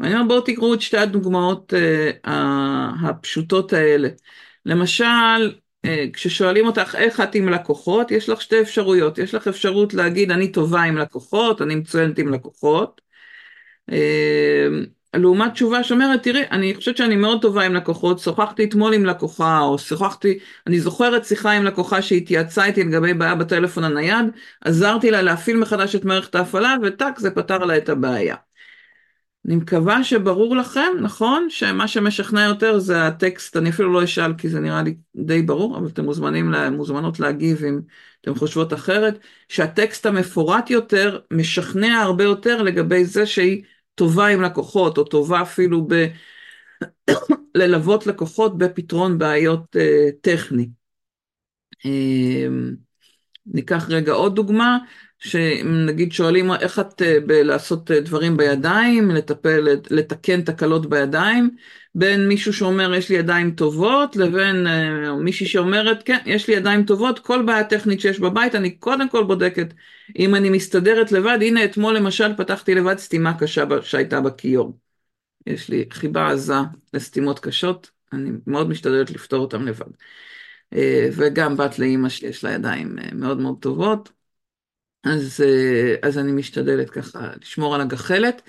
ואני 0.00 0.14
אומר 0.14 0.24
בואו 0.28 0.40
תקראו 0.40 0.74
את 0.74 0.80
שתי 0.80 0.96
הדוגמאות 0.96 1.72
uh, 1.72 2.28
הפשוטות 3.02 3.72
האלה. 3.72 4.08
למשל, 4.66 5.54
uh, 5.86 5.88
כששואלים 6.12 6.66
אותך 6.66 6.94
איך 6.98 7.20
את 7.20 7.34
עם 7.34 7.48
לקוחות, 7.48 8.10
יש 8.10 8.28
לך 8.28 8.40
שתי 8.40 8.60
אפשרויות. 8.60 9.18
יש 9.18 9.34
לך 9.34 9.48
אפשרות 9.48 9.94
להגיד 9.94 10.30
אני 10.30 10.52
טובה 10.52 10.82
עם 10.82 10.98
לקוחות, 10.98 11.62
אני 11.62 11.74
מצוינת 11.74 12.18
עם 12.18 12.34
לקוחות. 12.34 13.00
Uh, 13.90 13.94
לעומת 15.14 15.52
תשובה 15.52 15.84
שאומרת, 15.84 16.22
תראי, 16.22 16.42
אני 16.50 16.74
חושבת 16.74 16.96
שאני 16.96 17.16
מאוד 17.16 17.42
טובה 17.42 17.62
עם 17.62 17.74
לקוחות, 17.74 18.18
שוחחתי 18.18 18.64
אתמול 18.64 18.94
עם 18.94 19.06
לקוחה, 19.06 19.60
או 19.60 19.78
שוחחתי, 19.78 20.38
אני 20.66 20.80
זוכרת 20.80 21.24
שיחה 21.24 21.50
עם 21.52 21.64
לקוחה 21.64 22.02
שהתייעצה 22.02 22.64
איתי 22.64 22.84
לגבי 22.84 23.14
בעיה 23.14 23.34
בטלפון 23.34 23.84
הנייד, 23.84 24.26
עזרתי 24.60 25.10
לה 25.10 25.22
להפעיל 25.22 25.56
מחדש 25.56 25.94
את 25.94 26.04
מערכת 26.04 26.34
ההפעלה, 26.34 26.76
וטאק, 26.82 27.18
זה 27.18 27.30
פתר 27.30 27.58
לה 27.58 27.76
את 27.76 27.88
הבעיה. 27.88 28.36
אני 29.46 29.56
מקווה 29.56 30.04
שברור 30.04 30.56
לכם, 30.56 30.92
נכון? 31.00 31.46
שמה 31.50 31.88
שמשכנע 31.88 32.44
יותר 32.44 32.78
זה 32.78 33.06
הטקסט, 33.06 33.56
אני 33.56 33.70
אפילו 33.70 33.92
לא 33.92 34.04
אשאל 34.04 34.34
כי 34.34 34.48
זה 34.48 34.60
נראה 34.60 34.82
לי 34.82 34.96
די 35.16 35.42
ברור, 35.42 35.78
אבל 35.78 35.86
אתם 35.86 36.04
מוזמנים, 36.04 36.54
מוזמנות 36.72 37.20
להגיב 37.20 37.64
אם 37.64 37.80
אתם 38.20 38.34
חושבות 38.34 38.72
אחרת, 38.72 39.18
שהטקסט 39.48 40.06
המפורט 40.06 40.70
יותר 40.70 41.18
משכנע 41.32 42.02
הרבה 42.02 42.24
יותר 42.24 42.62
לגבי 42.62 43.04
זה 43.04 43.26
שהיא 43.26 43.62
טובה 43.94 44.26
עם 44.26 44.42
לקוחות, 44.42 44.98
או 44.98 45.04
טובה 45.04 45.42
אפילו 45.42 45.86
ב... 45.88 46.06
ללוות 47.54 48.06
לקוחות 48.06 48.58
בפתרון 48.58 49.18
בעיות 49.18 49.76
uh, 49.76 50.12
טכני. 50.20 50.68
Uh, 51.78 51.90
ניקח 53.46 53.86
רגע 53.88 54.12
עוד 54.12 54.34
דוגמה, 54.34 54.78
שנגיד 55.20 56.12
שואלים 56.12 56.52
איך 56.52 56.78
את 56.78 57.02
אה, 57.02 57.20
בלעשות 57.26 57.90
אה, 57.90 58.00
דברים 58.00 58.36
בידיים, 58.36 59.10
לטפל, 59.10 59.66
לתקן 59.90 60.42
תקלות 60.42 60.90
בידיים, 60.90 61.56
בין 61.94 62.28
מישהו 62.28 62.52
שאומר 62.52 62.94
יש 62.94 63.08
לי 63.08 63.16
ידיים 63.16 63.50
טובות 63.50 64.16
לבין 64.16 64.66
אה, 64.66 65.16
מישהי 65.16 65.46
שאומרת 65.46 66.02
כן 66.02 66.18
יש 66.26 66.48
לי 66.48 66.54
ידיים 66.54 66.84
טובות, 66.84 67.18
כל 67.18 67.42
בעיה 67.42 67.64
טכנית 67.64 68.00
שיש 68.00 68.20
בבית 68.20 68.54
אני 68.54 68.70
קודם 68.70 69.08
כל 69.08 69.24
בודקת 69.24 69.74
אם 70.18 70.34
אני 70.34 70.50
מסתדרת 70.50 71.12
לבד, 71.12 71.38
הנה 71.40 71.64
אתמול 71.64 71.96
למשל 71.96 72.36
פתחתי 72.36 72.74
לבד 72.74 72.98
סתימה 72.98 73.38
קשה 73.38 73.64
שהייתה 73.82 74.20
בכיור. 74.20 74.78
יש 75.46 75.68
לי 75.68 75.84
חיבה 75.90 76.30
עזה 76.30 76.54
לסתימות 76.94 77.38
קשות, 77.38 77.90
אני 78.12 78.30
מאוד 78.46 78.68
משתדלת 78.68 79.10
לפתור 79.10 79.40
אותן 79.40 79.62
לבד. 79.62 79.90
וגם 81.12 81.56
בת 81.56 81.78
לאימא 81.78 82.08
שיש 82.08 82.44
לה 82.44 82.50
ידיים 82.50 82.96
מאוד 83.12 83.40
מאוד 83.40 83.56
טובות. 83.60 84.19
אז, 85.04 85.40
אה, 85.46 85.94
אז 86.08 86.18
אני 86.18 86.32
משתדלת 86.32 86.90
ככה 86.90 87.30
לשמור 87.42 87.74
על 87.74 87.80
הגחלת, 87.80 88.42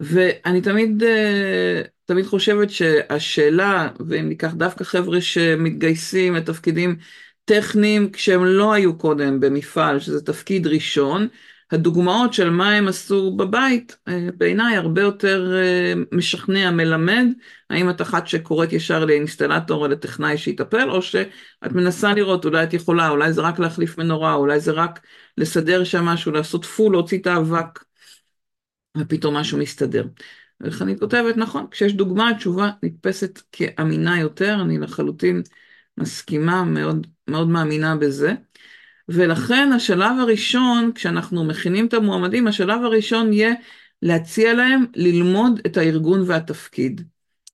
ואני 0.00 0.60
תמיד, 0.62 1.02
אה, 1.02 1.82
תמיד 2.04 2.26
חושבת 2.26 2.70
שהשאלה, 2.70 3.88
ואם 4.08 4.28
ניקח 4.28 4.52
דווקא 4.54 4.84
חבר'ה 4.84 5.20
שמתגייסים 5.20 6.34
לתפקידים 6.34 6.96
טכניים 7.44 8.12
כשהם 8.12 8.44
לא 8.44 8.72
היו 8.72 8.98
קודם 8.98 9.40
במפעל, 9.40 10.00
שזה 10.00 10.22
תפקיד 10.24 10.66
ראשון, 10.66 11.28
הדוגמאות 11.70 12.32
של 12.32 12.50
מה 12.50 12.72
הם 12.72 12.88
עשו 12.88 13.36
בבית, 13.36 13.96
אה, 14.08 14.28
בעיניי 14.36 14.76
הרבה 14.76 15.00
יותר 15.00 15.52
משכנע, 16.12 16.70
מלמד, 16.70 17.26
האם 17.70 17.90
את 17.90 18.02
אחת 18.02 18.26
שקוראת 18.26 18.72
ישר 18.72 19.04
לאינסטלטור 19.04 19.82
או 19.82 19.88
לטכנאי 19.88 20.38
שיטפל, 20.38 20.90
או 20.90 21.02
שאת 21.02 21.72
מנסה 21.72 22.14
לראות, 22.14 22.44
אולי 22.44 22.64
את 22.64 22.74
יכולה, 22.74 23.08
אולי 23.08 23.32
זה 23.32 23.40
רק 23.40 23.58
להחליף 23.58 23.98
מנורה, 23.98 24.34
אולי 24.34 24.60
זה 24.60 24.72
רק 24.72 25.00
לסדר 25.38 25.84
שם 25.84 26.04
משהו, 26.04 26.32
לעשות 26.32 26.64
פול, 26.64 26.92
להוציא 26.92 27.18
את 27.18 27.26
האבק, 27.26 27.84
ופתאום 28.98 29.36
משהו 29.36 29.58
מסתדר. 29.58 30.06
איך 30.64 30.82
אני 30.82 30.98
כותבת, 30.98 31.36
נכון, 31.36 31.66
כשיש 31.70 31.92
דוגמה, 31.92 32.30
התשובה 32.30 32.70
נתפסת 32.82 33.42
כאמינה 33.52 34.20
יותר, 34.20 34.58
אני 34.62 34.78
לחלוטין 34.78 35.42
מסכימה, 35.98 36.64
מאוד, 36.64 37.06
מאוד 37.28 37.48
מאמינה 37.48 37.96
בזה. 37.96 38.34
ולכן 39.08 39.72
השלב 39.72 40.18
הראשון, 40.20 40.90
כשאנחנו 40.94 41.44
מכינים 41.44 41.86
את 41.86 41.94
המועמדים, 41.94 42.46
השלב 42.46 42.84
הראשון 42.84 43.32
יהיה 43.32 43.52
להציע 44.02 44.54
להם 44.54 44.84
ללמוד 44.96 45.60
את 45.66 45.76
הארגון 45.76 46.22
והתפקיד. 46.26 47.00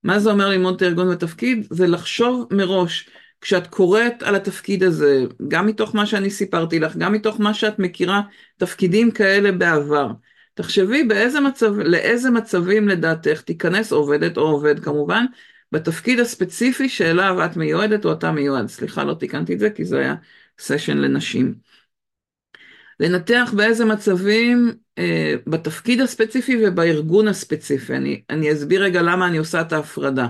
מה 0.05 0.19
זה 0.19 0.31
אומר 0.31 0.49
ללמוד 0.49 0.75
את 0.75 0.83
הארגון 0.83 1.09
והתפקיד? 1.09 1.67
זה 1.71 1.87
לחשוב 1.87 2.47
מראש 2.51 3.09
כשאת 3.41 3.67
קוראת 3.67 4.23
על 4.23 4.35
התפקיד 4.35 4.83
הזה, 4.83 5.25
גם 5.49 5.67
מתוך 5.67 5.95
מה 5.95 6.07
שאני 6.07 6.31
סיפרתי 6.31 6.81
לך, 6.81 6.97
גם 6.97 7.13
מתוך 7.13 7.41
מה 7.41 7.55
שאת 7.55 7.79
מכירה 7.79 8.21
תפקידים 8.57 9.11
כאלה 9.11 9.53
בעבר, 9.53 10.11
תחשבי 10.55 11.05
באיזה 11.05 11.41
מצב, 11.41 11.79
לאיזה 11.79 12.31
מצבים 12.31 12.89
לדעתך 12.89 13.41
תיכנס 13.41 13.93
עובדת 13.93 14.37
או 14.37 14.43
עובד 14.43 14.81
כמובן, 14.81 15.25
בתפקיד 15.73 16.21
הספציפי 16.21 16.89
שאליו 16.89 17.45
את 17.45 17.57
מיועדת 17.57 18.05
או 18.05 18.13
אתה 18.13 18.33
מיועד. 18.33 18.69
סליחה, 18.69 19.05
לא 19.05 19.15
תיקנתי 19.15 19.55
את 19.55 19.59
זה 19.59 19.71
כי 19.71 19.85
זה 19.85 19.99
היה 19.99 20.15
סשן 20.59 20.99
לנשים. 20.99 21.55
לנתח 23.01 23.53
באיזה 23.57 23.85
מצבים 23.85 24.73
אה, 24.99 25.35
בתפקיד 25.47 26.01
הספציפי 26.01 26.67
ובארגון 26.67 27.29
הספציפי. 27.29 27.97
אני, 27.97 28.23
אני 28.31 28.53
אסביר 28.53 28.83
רגע 28.83 29.03
למה 29.03 29.27
אני 29.27 29.37
עושה 29.37 29.61
את 29.61 29.73
ההפרדה. 29.73 30.29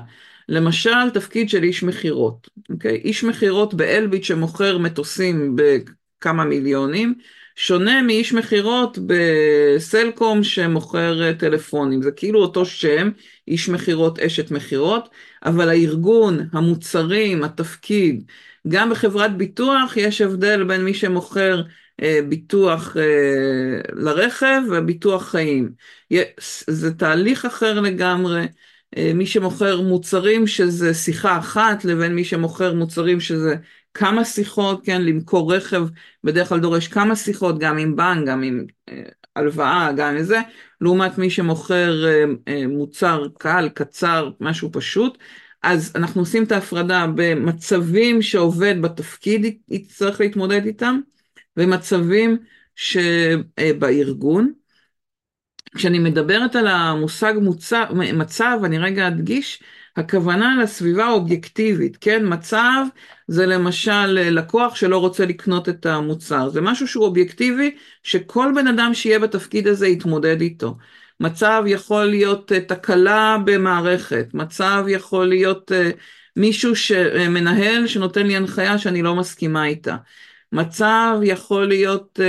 למשל, 0.49 1.11
תפקיד 1.15 1.49
של 1.49 1.63
איש 1.63 1.83
מכירות, 1.83 2.49
אוקיי? 2.71 2.97
איש 2.97 3.25
מכירות 3.25 3.75
באלביט 3.75 4.25
שמוכר 4.25 4.79
מטוסים 4.79 5.57
בכמה 5.57 6.45
מיליונים, 6.45 7.15
שונה 7.57 8.03
מאיש 8.03 8.33
מכירות 8.33 8.99
בסלקום 9.07 10.45
שמוכר 10.45 11.23
אה, 11.23 11.35
טלפונים. 11.35 12.03
זה 12.03 12.11
כאילו 12.11 12.41
אותו 12.43 12.67
שם, 12.67 13.11
איש 13.49 13.69
מכירות, 13.69 14.19
אשת 14.19 14.51
מכירות, 14.51 15.09
אבל 15.45 15.69
הארגון, 15.69 16.49
המוצרים, 16.53 17.45
התפקיד, 17.45 18.25
גם 18.69 18.91
בחברת 18.91 19.37
ביטוח 19.37 19.97
יש 19.97 20.21
הבדל 20.21 20.65
בין 20.65 20.85
מי 20.85 20.95
שמוכר 20.95 21.63
אה, 22.03 22.21
ביטוח 22.29 22.97
אה, 22.97 23.81
לרכב 23.93 24.61
וביטוח 24.71 25.29
חיים. 25.31 25.73
זה 26.67 26.95
תהליך 26.95 27.45
אחר 27.45 27.81
לגמרי. 27.81 28.47
אה, 28.97 29.13
מי 29.15 29.27
שמוכר 29.27 29.81
מוצרים 29.81 30.47
שזה 30.47 30.95
שיחה 30.95 31.39
אחת 31.39 31.85
לבין 31.85 32.15
מי 32.15 32.25
שמוכר 32.25 32.75
מוצרים 32.75 33.21
שזה 33.21 33.57
כמה 33.95 34.25
שיחות, 34.25 34.87
כן, 34.87 35.03
למכור 35.03 35.55
רכב 35.55 35.87
בדרך 36.25 36.49
כלל 36.49 36.61
דורש 36.61 36.89
כמה 36.89 37.17
שיחות, 37.17 37.59
גם 37.59 37.79
עם 37.79 37.97
בנק, 37.97 38.29
גם 38.29 38.43
עם 38.43 38.67
אה, 38.89 39.03
הלוואה, 39.37 39.93
גם 39.97 40.17
עם 40.17 40.23
זה, 40.23 40.41
לעומת 40.81 41.19
מי 41.19 41.31
שמוכר 41.31 42.05
אה, 42.49 42.67
מוצר 42.67 43.27
קל, 43.39 43.69
קצר, 43.75 44.31
משהו 44.41 44.73
פשוט. 44.73 45.19
אז 45.63 45.93
אנחנו 45.95 46.21
עושים 46.21 46.45
את 46.45 46.53
ההפרדה 46.53 47.07
במצבים 47.15 48.23
שעובד 48.23 48.75
בתפקיד 48.83 49.59
יצטרך 49.69 50.21
להתמודד 50.21 50.65
איתם, 50.67 51.01
ומצבים 51.57 52.39
שבארגון. 52.77 54.53
כשאני 55.75 55.99
מדברת 55.99 56.57
על 56.57 56.67
המושג 56.67 57.35
מוצא, 57.43 57.85
מצב, 58.15 58.59
אני 58.65 58.79
רגע 58.79 59.09
אדגיש, 59.09 59.63
הכוונה 59.97 60.63
לסביבה 60.63 61.05
האובייקטיבית, 61.05 61.97
כן? 61.97 62.23
מצב 62.25 62.85
זה 63.33 63.47
למשל 63.47 64.07
לקוח 64.07 64.75
שלא 64.75 64.99
רוצה 64.99 65.27
לקנות 65.27 65.69
את 65.69 65.87
המוצר, 65.87 66.49
זה 66.49 66.61
משהו 66.61 66.89
שהוא 66.89 67.05
אובייקטיבי, 67.05 67.77
שכל 68.03 68.53
בן 68.55 68.67
אדם 68.67 68.95
שיהיה 68.95 69.19
בתפקיד 69.19 69.67
הזה 69.67 69.87
יתמודד 69.89 70.41
איתו. 70.41 70.77
מצב 71.21 71.65
יכול 71.67 72.05
להיות 72.05 72.53
אה, 72.53 72.61
תקלה 72.61 73.37
במערכת, 73.45 74.27
מצב 74.35 74.85
יכול 74.89 75.29
להיות 75.29 75.73
אה, 75.73 75.91
מישהו 76.37 76.77
שמנהל 76.77 77.87
שנותן 77.87 78.27
לי 78.27 78.37
הנחיה 78.37 78.79
שאני 78.79 79.03
לא 79.03 79.15
מסכימה 79.15 79.67
איתה. 79.67 79.97
מצב 80.53 81.19
יכול 81.23 81.69
להיות 81.69 82.21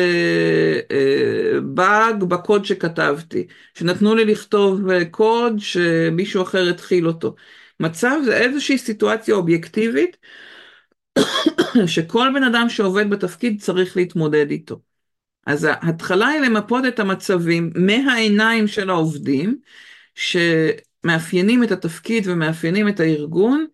באג 1.63 2.21
uh, 2.21 2.23
uh, 2.23 2.25
בקוד 2.25 2.65
שכתבתי, 2.65 3.47
שנתנו 3.73 4.15
לי 4.15 4.25
לכתוב 4.25 4.81
קוד 5.11 5.59
שמישהו 5.59 6.43
אחר 6.43 6.69
התחיל 6.69 7.07
אותו. 7.07 7.35
מצב 7.79 8.17
זה 8.25 8.37
איזושהי 8.37 8.77
סיטואציה 8.77 9.35
אובייקטיבית 9.35 10.17
שכל 11.86 12.28
בן 12.34 12.43
אדם 12.43 12.70
שעובד 12.70 13.09
בתפקיד 13.09 13.61
צריך 13.61 13.97
להתמודד 13.97 14.51
איתו. 14.51 14.80
אז 15.45 15.68
ההתחלה 15.70 16.28
היא 16.28 16.41
למפות 16.41 16.86
את 16.88 16.99
המצבים 16.99 17.72
מהעיניים 17.76 18.68
של 18.68 18.89
העובדים, 18.89 19.57
שמאפיינים 20.16 21.64
את 21.64 21.72
התפקיד 21.72 22.28
ומאפיינים 22.28 22.88
את 22.88 22.99
הארגון 22.99 23.66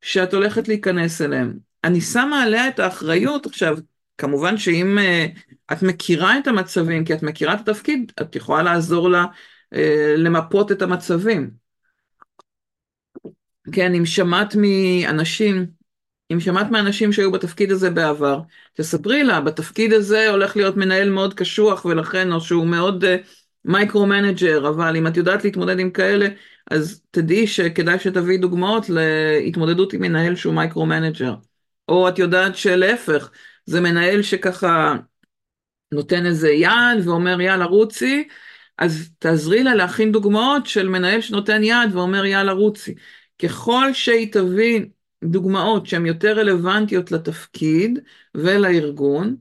שאת 0.00 0.34
הולכת 0.34 0.68
להיכנס 0.68 1.22
אליהם. 1.22 1.58
אני 1.84 2.00
שמה 2.00 2.42
עליה 2.42 2.68
את 2.68 2.78
האחריות, 2.78 3.46
עכשיו, 3.46 3.78
כמובן 4.18 4.56
שאם 4.56 4.98
uh, 4.98 5.72
את 5.72 5.82
מכירה 5.82 6.38
את 6.38 6.46
המצבים, 6.46 7.04
כי 7.04 7.14
את 7.14 7.22
מכירה 7.22 7.54
את 7.54 7.68
התפקיד, 7.68 8.12
את 8.20 8.36
יכולה 8.36 8.62
לעזור 8.62 9.10
לה 9.10 9.24
uh, 9.74 9.78
למפות 10.16 10.72
את 10.72 10.82
המצבים. 10.82 11.50
כן, 13.72 13.94
אם 13.94 14.06
שמעת 14.06 14.56
מאנשים, 14.56 15.66
אם 16.32 16.40
שמעת 16.40 16.70
מאנשים 16.70 17.12
שהיו 17.12 17.32
בתפקיד 17.32 17.70
הזה 17.70 17.90
בעבר, 17.90 18.40
תספרי 18.74 19.24
לה, 19.24 19.40
בתפקיד 19.40 19.92
הזה 19.92 20.30
הולך 20.30 20.56
להיות 20.56 20.76
מנהל 20.76 21.10
מאוד 21.10 21.34
קשוח 21.34 21.84
ולכן, 21.84 22.32
או 22.32 22.40
שהוא 22.40 22.66
מאוד 22.66 23.04
micro-manager, 23.64 24.64
uh, 24.64 24.68
אבל 24.68 24.96
אם 24.96 25.06
את 25.06 25.16
יודעת 25.16 25.44
להתמודד 25.44 25.78
עם 25.78 25.90
כאלה, 25.90 26.28
אז 26.70 27.02
תדעי 27.10 27.46
שכדאי 27.46 27.98
שתביאי 27.98 28.38
דוגמאות 28.38 28.86
להתמודדות 28.88 29.92
עם 29.92 30.00
מנהל 30.00 30.36
שהוא 30.36 30.54
micro-manager. 30.54 31.34
או 31.88 32.08
את 32.08 32.18
יודעת 32.18 32.56
שלהפך, 32.56 33.30
זה 33.66 33.80
מנהל 33.80 34.22
שככה 34.22 34.94
נותן 35.92 36.26
איזה 36.26 36.48
יד 36.50 37.04
ואומר 37.04 37.40
יאללה 37.40 37.64
רוצי, 37.64 38.28
אז 38.78 39.10
תעזרי 39.18 39.62
לה 39.62 39.74
להכין 39.74 40.12
דוגמאות 40.12 40.66
של 40.66 40.88
מנהל 40.88 41.20
שנותן 41.20 41.64
יד 41.64 41.94
ואומר 41.94 42.24
יאללה 42.24 42.52
רוצי. 42.52 42.94
ככל 43.42 43.92
שהיא 43.92 44.32
תביא 44.32 44.80
דוגמאות 45.24 45.86
שהן 45.86 46.06
יותר 46.06 46.38
רלוונטיות 46.38 47.12
לתפקיד 47.12 47.98
ולארגון, 48.34 49.36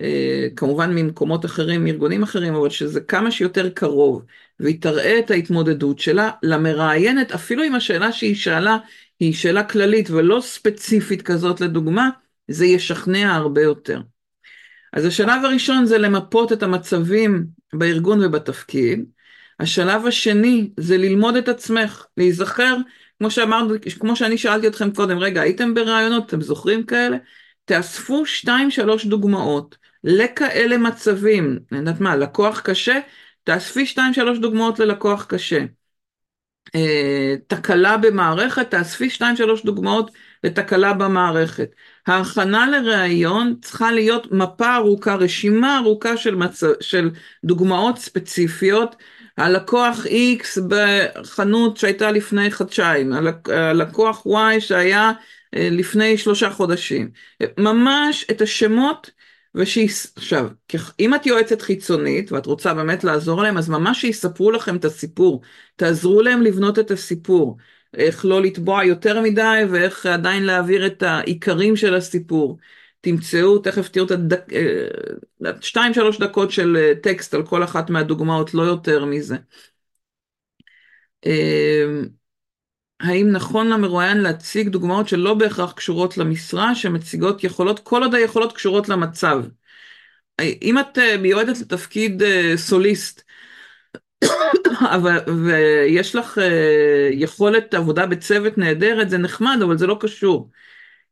אה, 0.00 0.48
כמובן 0.56 0.94
ממקומות 0.94 1.44
אחרים, 1.44 1.84
מארגונים 1.84 2.22
אחרים, 2.22 2.54
אבל 2.54 2.70
שזה 2.70 3.00
כמה 3.00 3.30
שיותר 3.30 3.70
קרוב, 3.70 4.24
והיא 4.60 4.82
תראה 4.82 5.18
את 5.18 5.30
ההתמודדות 5.30 5.98
שלה 5.98 6.30
למראיינת, 6.42 7.32
אפילו 7.32 7.64
אם 7.64 7.74
השאלה 7.74 8.12
שהיא 8.12 8.34
שאלה 8.34 8.78
היא 9.20 9.34
שאלה 9.34 9.64
כללית 9.64 10.10
ולא 10.10 10.40
ספציפית 10.40 11.22
כזאת 11.22 11.60
לדוגמה, 11.60 12.10
זה 12.48 12.66
ישכנע 12.66 13.34
הרבה 13.34 13.62
יותר. 13.62 14.00
אז 14.92 15.04
השלב 15.04 15.44
הראשון 15.44 15.86
זה 15.86 15.98
למפות 15.98 16.52
את 16.52 16.62
המצבים 16.62 17.46
בארגון 17.72 18.24
ובתפקיד. 18.24 19.04
השלב 19.60 20.06
השני 20.06 20.70
זה 20.76 20.96
ללמוד 20.96 21.36
את 21.36 21.48
עצמך, 21.48 22.06
להיזכר, 22.16 22.76
כמו 23.20 23.30
שאמרנו, 23.30 23.74
כמו 24.00 24.16
שאני 24.16 24.38
שאלתי 24.38 24.68
אתכם 24.68 24.90
קודם, 24.90 25.18
רגע, 25.18 25.40
הייתם 25.40 25.74
ברעיונות, 25.74 26.26
אתם 26.26 26.40
זוכרים 26.40 26.82
כאלה? 26.86 27.16
תאספו 27.64 28.26
שתיים 28.26 28.70
שלוש 28.70 29.06
דוגמאות 29.06 29.76
לכאלה 30.04 30.78
מצבים, 30.78 31.58
אני 31.72 31.78
יודעת 31.78 32.00
מה, 32.00 32.16
לקוח 32.16 32.60
קשה, 32.60 33.00
תאספי 33.44 33.86
שתיים 33.86 34.14
שלוש 34.14 34.38
דוגמאות 34.38 34.78
ללקוח 34.78 35.24
קשה. 35.24 35.64
אה, 36.74 37.34
תקלה 37.46 37.96
במערכת, 37.96 38.70
תאספי 38.70 39.10
שתיים 39.10 39.36
שלוש 39.36 39.64
דוגמאות 39.64 40.10
לתקלה 40.44 40.92
במערכת. 40.92 41.70
ההכנה 42.06 42.66
לראיון 42.68 43.54
צריכה 43.62 43.92
להיות 43.92 44.32
מפה 44.32 44.76
ארוכה, 44.76 45.14
רשימה 45.14 45.78
ארוכה 45.78 46.16
של, 46.16 46.34
מצ... 46.34 46.62
של 46.80 47.10
דוגמאות 47.44 47.98
ספציפיות. 47.98 48.96
הלקוח 49.40 50.06
X 50.06 50.60
בחנות 50.68 51.76
שהייתה 51.76 52.10
לפני 52.10 52.50
חודשיים, 52.50 53.12
הלקוח 53.46 54.26
Y 54.26 54.60
שהיה 54.60 55.12
אה, 55.56 55.68
לפני 55.70 56.18
שלושה 56.18 56.50
חודשים. 56.50 57.10
ממש 57.58 58.26
את 58.30 58.40
השמות 58.40 59.10
ושיס... 59.54 60.12
עכשיו, 60.16 60.48
אם 61.00 61.14
את 61.14 61.26
יועצת 61.26 61.62
חיצונית 61.62 62.32
ואת 62.32 62.46
רוצה 62.46 62.74
באמת 62.74 63.04
לעזור 63.04 63.42
להם, 63.42 63.58
אז 63.58 63.68
ממש 63.68 64.00
שיספרו 64.00 64.50
לכם 64.50 64.76
את 64.76 64.84
הסיפור. 64.84 65.42
תעזרו 65.76 66.22
להם 66.22 66.42
לבנות 66.42 66.78
את 66.78 66.90
הסיפור. 66.90 67.56
איך 67.94 68.24
לא 68.24 68.42
לתבוע 68.42 68.84
יותר 68.84 69.20
מדי 69.20 69.60
ואיך 69.70 70.06
עדיין 70.06 70.42
להעביר 70.42 70.86
את 70.86 71.02
העיקרים 71.02 71.76
של 71.76 71.94
הסיפור. 71.94 72.58
תמצאו, 73.00 73.58
תכף 73.58 73.88
תראו 73.88 74.06
את 74.06 74.10
הדק... 74.10 74.52
אה, 74.52 75.92
שלוש 75.92 76.18
דקות 76.18 76.50
של 76.50 76.76
אה, 76.76 76.92
טקסט 77.02 77.34
על 77.34 77.46
כל 77.46 77.64
אחת 77.64 77.90
מהדוגמאות, 77.90 78.54
לא 78.54 78.62
יותר 78.62 79.04
מזה. 79.04 79.36
אה, 81.26 81.86
האם 83.00 83.32
נכון 83.32 83.68
למרואיין 83.68 84.18
להציג 84.18 84.68
דוגמאות 84.68 85.08
שלא 85.08 85.34
בהכרח 85.34 85.72
קשורות 85.72 86.16
למשרה, 86.16 86.74
שמציגות 86.74 87.44
יכולות, 87.44 87.78
כל 87.78 88.02
עוד 88.02 88.14
היכולות 88.14 88.52
קשורות 88.52 88.88
למצב. 88.88 89.44
אם 90.40 90.78
את 90.78 90.98
מיועדת 91.18 91.60
לתפקיד 91.60 92.22
סוליסט, 92.56 93.22
ויש 95.44 96.14
לך 96.14 96.38
יכולת 97.12 97.74
עבודה 97.74 98.06
בצוות 98.06 98.58
נהדרת, 98.58 99.10
זה 99.10 99.18
נחמד, 99.18 99.58
אבל 99.64 99.78
זה 99.78 99.86
לא 99.86 99.96
קשור. 100.00 100.50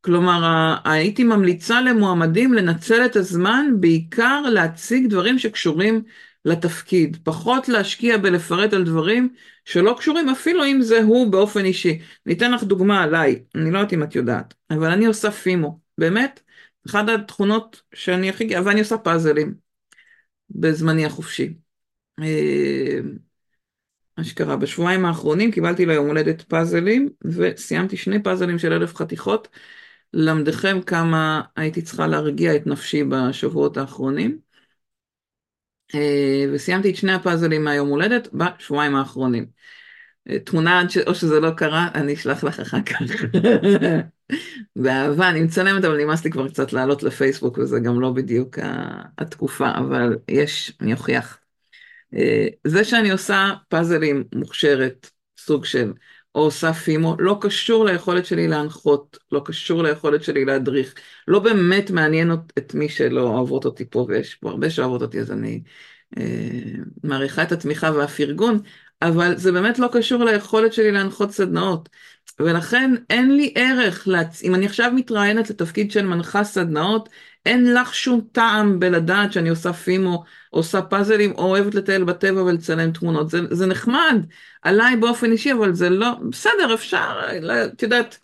כלומר, 0.00 0.74
הייתי 0.84 1.24
ממליצה 1.24 1.80
למועמדים 1.80 2.54
לנצל 2.54 3.04
את 3.06 3.16
הזמן 3.16 3.66
בעיקר 3.80 4.40
להציג 4.40 5.06
דברים 5.06 5.38
שקשורים 5.38 6.02
לתפקיד, 6.44 7.16
פחות 7.22 7.68
להשקיע 7.68 8.18
בלפרט 8.18 8.72
על 8.72 8.84
דברים 8.84 9.34
שלא 9.64 9.94
קשורים 9.98 10.28
אפילו 10.28 10.64
אם 10.64 10.82
זה 10.82 11.02
הוא 11.02 11.32
באופן 11.32 11.64
אישי. 11.64 11.98
ניתן 12.26 12.52
לך 12.52 12.62
דוגמה 12.62 13.02
עליי, 13.02 13.42
אני 13.54 13.70
לא 13.70 13.78
יודעת 13.78 13.92
אם 13.92 14.02
את 14.02 14.14
יודעת, 14.14 14.54
אבל 14.70 14.90
אני 14.90 15.06
עושה 15.06 15.30
פימו, 15.30 15.80
באמת, 15.98 16.40
אחת 16.88 17.08
התכונות 17.08 17.82
שאני 17.94 18.30
הכי 18.30 18.44
גאה, 18.44 18.64
ואני 18.64 18.80
עושה 18.80 18.98
פאזלים 18.98 19.54
בזמני 20.50 21.06
החופשי. 21.06 21.54
אה, 22.22 22.98
מה 24.18 24.24
שקרה, 24.24 24.56
בשבועיים 24.56 25.04
האחרונים 25.04 25.50
קיבלתי 25.50 25.86
ליום 25.86 26.06
הולדת 26.06 26.42
פאזלים 26.42 27.08
וסיימתי 27.24 27.96
שני 27.96 28.22
פאזלים 28.22 28.58
של 28.58 28.72
אלף 28.72 28.96
חתיכות. 28.96 29.48
למדכם 30.14 30.80
כמה 30.86 31.42
הייתי 31.56 31.82
צריכה 31.82 32.06
להרגיע 32.06 32.56
את 32.56 32.66
נפשי 32.66 33.04
בשבועות 33.04 33.76
האחרונים. 33.76 34.38
אה, 35.94 36.44
וסיימתי 36.52 36.90
את 36.90 36.96
שני 36.96 37.12
הפאזלים 37.12 37.64
מהיום 37.64 37.88
הולדת 37.88 38.28
בשבועיים 38.32 38.96
האחרונים. 38.96 39.46
אה, 40.30 40.38
תמונה, 40.38 40.82
או 41.06 41.14
שזה 41.14 41.40
לא 41.40 41.50
קרה, 41.50 41.88
אני 41.94 42.14
אשלח 42.14 42.44
לך 42.44 42.60
אחר 42.60 42.82
כך. 42.82 43.00
באהבה, 44.76 45.28
אני 45.30 45.40
מצלמת, 45.40 45.84
אבל 45.84 46.04
נמאס 46.04 46.24
לי 46.24 46.30
כבר 46.30 46.48
קצת 46.48 46.72
לעלות 46.72 47.02
לפייסבוק, 47.02 47.58
וזה 47.58 47.78
גם 47.80 48.00
לא 48.00 48.10
בדיוק 48.10 48.58
התקופה, 49.18 49.70
אבל 49.78 50.16
יש, 50.28 50.72
אני 50.80 50.92
אוכיח. 50.92 51.38
אה, 52.14 52.46
זה 52.64 52.84
שאני 52.84 53.10
עושה 53.10 53.54
פאזלים 53.68 54.24
מוכשרת, 54.34 55.10
סוג 55.38 55.64
של 55.64 55.92
או 56.34 56.40
עושה 56.40 56.72
פימו, 56.72 57.16
לא 57.18 57.38
קשור 57.40 57.84
ליכולת 57.84 58.26
שלי 58.26 58.48
להנחות, 58.48 59.18
לא 59.32 59.42
קשור 59.44 59.82
ליכולת 59.82 60.24
שלי 60.24 60.44
להדריך. 60.44 60.94
לא 61.28 61.38
באמת 61.38 61.90
מעניין 61.90 62.32
את 62.58 62.74
מי 62.74 62.88
שלא 62.88 63.20
אוהבות 63.20 63.64
אותי 63.64 63.84
פה, 63.90 64.06
ויש 64.08 64.34
פה 64.34 64.50
הרבה 64.50 64.70
שאוהבות 64.70 65.02
אותי, 65.02 65.20
אז 65.20 65.32
אני 65.32 65.62
אה, 66.18 66.24
מעריכה 67.04 67.42
את 67.42 67.52
התמיכה 67.52 67.90
והפרגון, 67.92 68.60
אבל 69.02 69.36
זה 69.36 69.52
באמת 69.52 69.78
לא 69.78 69.88
קשור 69.92 70.24
ליכולת 70.24 70.72
שלי 70.72 70.92
להנחות 70.92 71.30
סדנאות. 71.30 71.88
ולכן 72.40 72.94
אין 73.10 73.36
לי 73.36 73.52
ערך, 73.56 74.08
להצ... 74.08 74.42
אם 74.42 74.54
אני 74.54 74.66
עכשיו 74.66 74.92
מתראיינת 74.94 75.50
לתפקיד 75.50 75.90
של 75.90 76.06
מנחה 76.06 76.44
סדנאות, 76.44 77.08
אין 77.48 77.74
לך 77.74 77.94
שום 77.94 78.20
טעם 78.32 78.80
בלדעת 78.80 79.32
שאני 79.32 79.48
עושה 79.48 79.72
פימו, 79.72 80.24
עושה 80.50 80.82
פאזלים, 80.82 81.32
או 81.32 81.44
אוהבת 81.44 81.74
לטייל 81.74 82.04
בטבע 82.04 82.42
ולצלם 82.42 82.92
תמונות. 82.92 83.30
זה, 83.30 83.40
זה 83.50 83.66
נחמד 83.66 84.22
עליי 84.62 84.96
באופן 84.96 85.32
אישי, 85.32 85.52
אבל 85.52 85.74
זה 85.74 85.90
לא, 85.90 86.08
בסדר, 86.30 86.74
אפשר, 86.74 87.20
לא, 87.42 87.64
את 87.64 87.82
יודעת, 87.82 88.18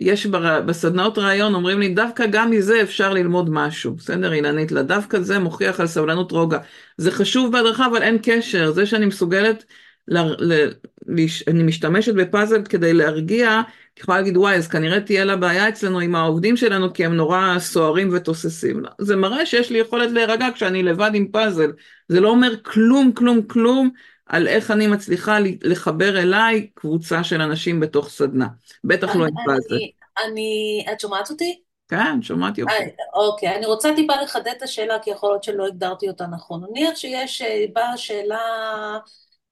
יש 0.00 0.26
בסדנאות 0.66 1.18
רעיון, 1.18 1.54
אומרים 1.54 1.80
לי, 1.80 1.88
דווקא 1.88 2.26
גם 2.30 2.50
מזה 2.50 2.82
אפשר 2.82 3.12
ללמוד 3.12 3.50
משהו, 3.50 3.94
בסדר, 3.94 4.32
אילנית 4.32 4.72
לה, 4.72 4.82
דווקא 4.82 5.20
זה 5.20 5.38
מוכיח 5.38 5.80
על 5.80 5.86
סבלנות 5.86 6.32
רוגע. 6.32 6.58
זה 6.98 7.10
חשוב 7.10 7.52
בהדרכה, 7.52 7.86
אבל 7.86 8.02
אין 8.02 8.18
קשר, 8.22 8.72
זה 8.72 8.86
שאני 8.86 9.06
מסוגלת, 9.06 9.64
ל, 10.08 10.18
ל, 10.18 10.70
לש, 11.06 11.48
אני 11.48 11.62
משתמשת 11.62 12.14
בפאזל 12.14 12.62
כדי 12.64 12.92
להרגיע, 12.92 13.62
את 13.94 14.00
יכולה 14.00 14.18
להגיד, 14.18 14.36
וואי, 14.36 14.54
אז 14.54 14.68
כנראה 14.68 15.00
תהיה 15.00 15.24
לה 15.24 15.36
בעיה 15.36 15.68
אצלנו 15.68 16.00
עם 16.00 16.14
העובדים 16.14 16.56
שלנו, 16.56 16.92
כי 16.92 17.04
הם 17.04 17.14
נורא 17.14 17.58
סוערים 17.58 18.10
ותוססים. 18.12 18.80
לא, 18.80 18.90
זה 18.98 19.16
מראה 19.16 19.46
שיש 19.46 19.70
לי 19.70 19.78
יכולת 19.78 20.10
להירגע 20.10 20.46
כשאני 20.54 20.82
לבד 20.82 21.10
עם 21.14 21.28
פאזל. 21.28 21.72
זה 22.08 22.20
לא 22.20 22.28
אומר 22.28 22.62
כלום, 22.62 23.12
כלום, 23.12 23.42
כלום 23.42 23.90
על 24.26 24.48
איך 24.48 24.70
אני 24.70 24.86
מצליחה 24.86 25.38
לחבר 25.62 26.18
אליי 26.18 26.66
קבוצה 26.74 27.24
של 27.24 27.40
אנשים 27.40 27.80
בתוך 27.80 28.08
סדנה. 28.08 28.46
בטח 28.84 29.16
לא 29.16 29.24
עם 29.24 29.34
פאזל. 29.46 29.76
אני, 30.24 30.84
את 30.92 31.00
שומעת 31.00 31.30
אותי? 31.30 31.60
כן, 31.88 32.22
שומעת 32.22 32.58
יופי. 32.58 32.72
אה, 32.72 32.78
אוקיי, 33.14 33.56
אני 33.56 33.66
רוצה 33.66 33.90
טיפה 33.96 34.12
לחדד 34.22 34.52
את 34.56 34.62
השאלה, 34.62 34.98
כי 34.98 35.10
יכול 35.10 35.30
להיות 35.30 35.44
שלא 35.44 35.66
הגדרתי 35.66 36.08
אותה 36.08 36.26
נכון. 36.26 36.64
נניח 36.70 36.96
שיש, 36.96 37.42
אה, 37.42 37.64
באה 37.72 37.96
שאלה... 37.96 38.38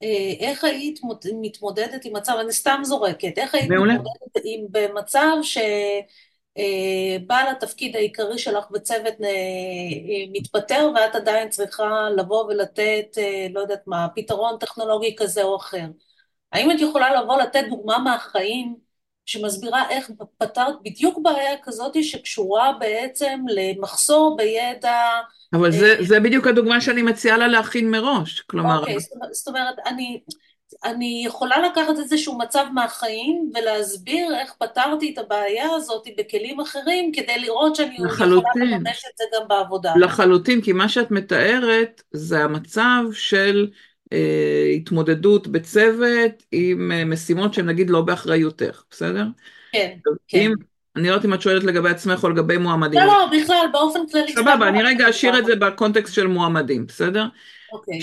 אה, 0.03 0.33
איך 0.41 0.65
היית 0.65 1.01
מתמודדת 1.41 2.05
עם 2.05 2.17
מצב, 2.17 2.33
אני 2.41 2.53
סתם 2.53 2.81
זורקת, 2.85 3.39
איך 3.39 3.55
היית 3.55 3.71
מעולה. 3.71 3.95
מתמודדת 3.95 4.43
עם 4.45 4.67
במצב 4.71 5.37
שבעל 5.43 7.47
אה, 7.47 7.51
התפקיד 7.51 7.97
העיקרי 7.97 8.39
שלך 8.39 8.71
בצוות 8.71 9.15
אה, 9.25 9.29
מתפטר 10.33 10.91
ואת 10.95 11.15
עדיין 11.15 11.49
צריכה 11.49 12.09
לבוא 12.17 12.45
ולתת, 12.45 13.17
לא 13.51 13.61
יודעת 13.61 13.83
מה, 13.87 14.07
פתרון 14.15 14.59
טכנולוגי 14.61 15.17
כזה 15.17 15.43
או 15.43 15.57
אחר. 15.57 15.87
האם 16.53 16.71
את 16.71 16.77
יכולה 16.81 17.23
לבוא 17.23 17.37
לתת 17.37 17.65
דוגמה 17.71 17.99
מהחיים 17.99 18.77
שמסבירה 19.27 19.91
איך 19.91 20.11
פתרת 20.39 20.75
בדיוק 20.83 21.19
בעיה 21.23 21.59
כזאת 21.63 22.05
שקשורה 22.05 22.73
בעצם 22.81 23.41
למחסור 23.49 24.37
בידע 24.37 25.21
אבל 25.53 25.71
זה, 25.71 25.97
זה 26.01 26.21
בדיוק 26.21 26.47
הדוגמה 26.47 26.81
שאני 26.81 27.03
מציעה 27.03 27.37
לה 27.37 27.49
להכין 27.49 27.91
מראש, 27.91 28.41
כלומר... 28.41 28.81
אוקיי, 28.81 28.97
זאת 29.33 29.49
אומרת, 29.49 29.75
אני, 29.87 30.21
אני 30.85 31.23
יכולה 31.27 31.57
לקחת 31.69 31.99
איזשהו 31.99 32.39
מצב 32.39 32.65
מהחיים 32.75 33.51
ולהסביר 33.55 34.39
איך 34.41 34.55
פתרתי 34.59 35.13
את 35.13 35.19
הבעיה 35.19 35.71
הזאת 35.77 36.07
בכלים 36.19 36.61
אחרים 36.61 37.13
כדי 37.13 37.39
לראות 37.39 37.77
שאני 37.77 37.97
לחלוטין. 37.99 38.63
יכולה 38.63 38.77
לממש 38.77 39.03
את 39.13 39.19
זה 39.19 39.25
גם 39.35 39.49
בעבודה. 39.49 39.93
לחלוטין, 39.97 40.61
כי 40.61 40.73
מה 40.73 40.89
שאת 40.89 41.11
מתארת 41.11 42.03
זה 42.13 42.45
המצב 42.45 43.03
של 43.13 43.71
אה, 44.13 44.73
התמודדות 44.77 45.47
בצוות 45.47 46.43
עם 46.53 46.93
אה, 46.93 47.05
משימות 47.05 47.55
שהן 47.55 47.67
נגיד 47.67 47.91
לא 47.91 48.01
באחריותך, 48.01 48.83
בסדר? 48.91 49.25
כן, 49.73 49.97
כן. 50.29 50.39
אם, 50.39 50.53
אני 50.97 51.09
לא 51.09 51.15
יודעת 51.15 51.25
אם 51.25 51.35
את 51.35 51.43
שואלת 51.43 51.65
לגבי 51.65 51.91
עצמך 51.91 52.25
או 52.25 52.29
לגבי 52.29 52.59
מועמדים. 52.59 53.01
לא, 53.01 53.07
לא, 53.07 53.31
בכלל, 53.39 53.67
באופן 53.73 54.01
כללי. 54.13 54.33
סבבה, 54.33 54.69
אני 54.69 54.83
רגע 54.83 55.11
אשאיר 55.11 55.39
את 55.39 55.45
זה 55.45 55.57
בקונטקסט 55.57 56.15
של 56.15 56.27
מועמדים, 56.27 56.87
בסדר? 56.87 57.25
אוקיי. 57.73 57.99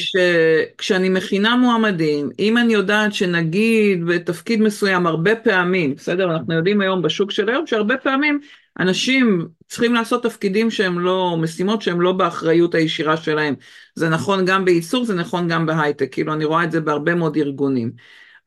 כשאני 0.78 1.10
מכינה 1.10 1.56
מועמדים, 1.56 2.30
אם 2.40 2.58
אני 2.58 2.74
יודעת 2.74 3.14
שנגיד 3.14 4.06
בתפקיד 4.06 4.62
מסוים 4.62 5.08
הרבה 5.08 5.36
פעמים, 5.36 5.96
בסדר? 5.96 6.32
אנחנו 6.32 6.54
יודעים 6.54 6.82
היום 6.82 7.02
בשוק 7.02 7.32
של 7.32 7.50
היום 7.50 7.68
שהרבה 7.68 7.98
פעמים 7.98 8.40
אנשים 8.80 9.48
צריכים 9.68 9.94
לעשות 9.94 10.24
תפקידים 10.24 10.72
שהם 10.72 11.00
לא, 11.00 11.38
משימות 11.42 11.82
שהם 11.82 12.02
לא 12.02 12.12
באחריות 12.12 12.76
הישירה 12.76 13.18
שלהם. 13.18 13.56
זה 13.96 14.10
נכון 14.10 14.46
גם 14.46 14.66
בייצור, 14.66 15.06
זה 15.06 15.14
נכון 15.14 15.48
גם 15.48 15.66
בהייטק, 15.66 16.08
כאילו 16.12 16.34
אני 16.34 16.46
רואה 16.46 16.64
את 16.64 16.72
זה 16.72 16.82
בהרבה 16.82 17.16
מאוד 17.16 17.38
ארגונים. 17.38 17.92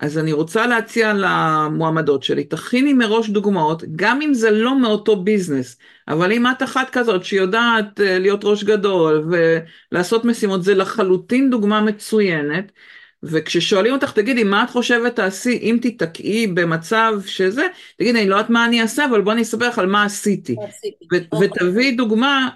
אז 0.03 0.19
אני 0.19 0.33
רוצה 0.33 0.67
להציע 0.67 1.13
למועמדות 1.13 2.23
שלי, 2.23 2.45
תכיני 2.45 2.93
מראש 2.93 3.31
דוגמאות, 3.31 3.83
גם 3.97 4.23
אם 4.23 4.35
זה 4.35 4.51
לא 4.51 4.79
מאותו 4.79 5.17
ביזנס, 5.17 5.79
אבל 6.09 6.33
אם 6.33 6.47
את 6.47 6.63
אחת 6.63 6.91
כזאת 6.91 7.25
שיודעת 7.25 8.01
אה, 8.01 8.19
להיות 8.19 8.45
ראש 8.45 8.65
גדול 8.65 9.31
ולעשות 9.93 10.25
משימות, 10.25 10.63
זה 10.63 10.75
לחלוטין 10.75 11.51
דוגמה 11.51 11.81
מצוינת. 11.81 12.73
וכששואלים 13.25 13.93
אותך, 13.93 14.13
תגידי, 14.13 14.45
מה 14.45 14.65
את 14.65 14.71
חושבת 14.71 15.17
תעשי 15.17 15.59
אם 15.63 15.79
תיתקעי 15.83 16.47
במצב 16.47 17.13
שזה, 17.27 17.67
תגידי, 17.99 18.21
אני 18.21 18.29
לא 18.29 18.35
יודעת 18.35 18.51
מה 18.51 18.67
אני 18.67 18.83
אעשה, 18.83 19.05
אבל 19.05 19.21
בואי 19.21 19.35
אני 19.35 19.43
אספר 19.43 19.69
לך 19.69 19.79
על 19.79 19.87
מה 19.87 20.05
עשיתי. 20.05 20.57
אוקיי. 21.33 21.49
ותביאי 21.49 21.93
דוגמה, 21.93 22.49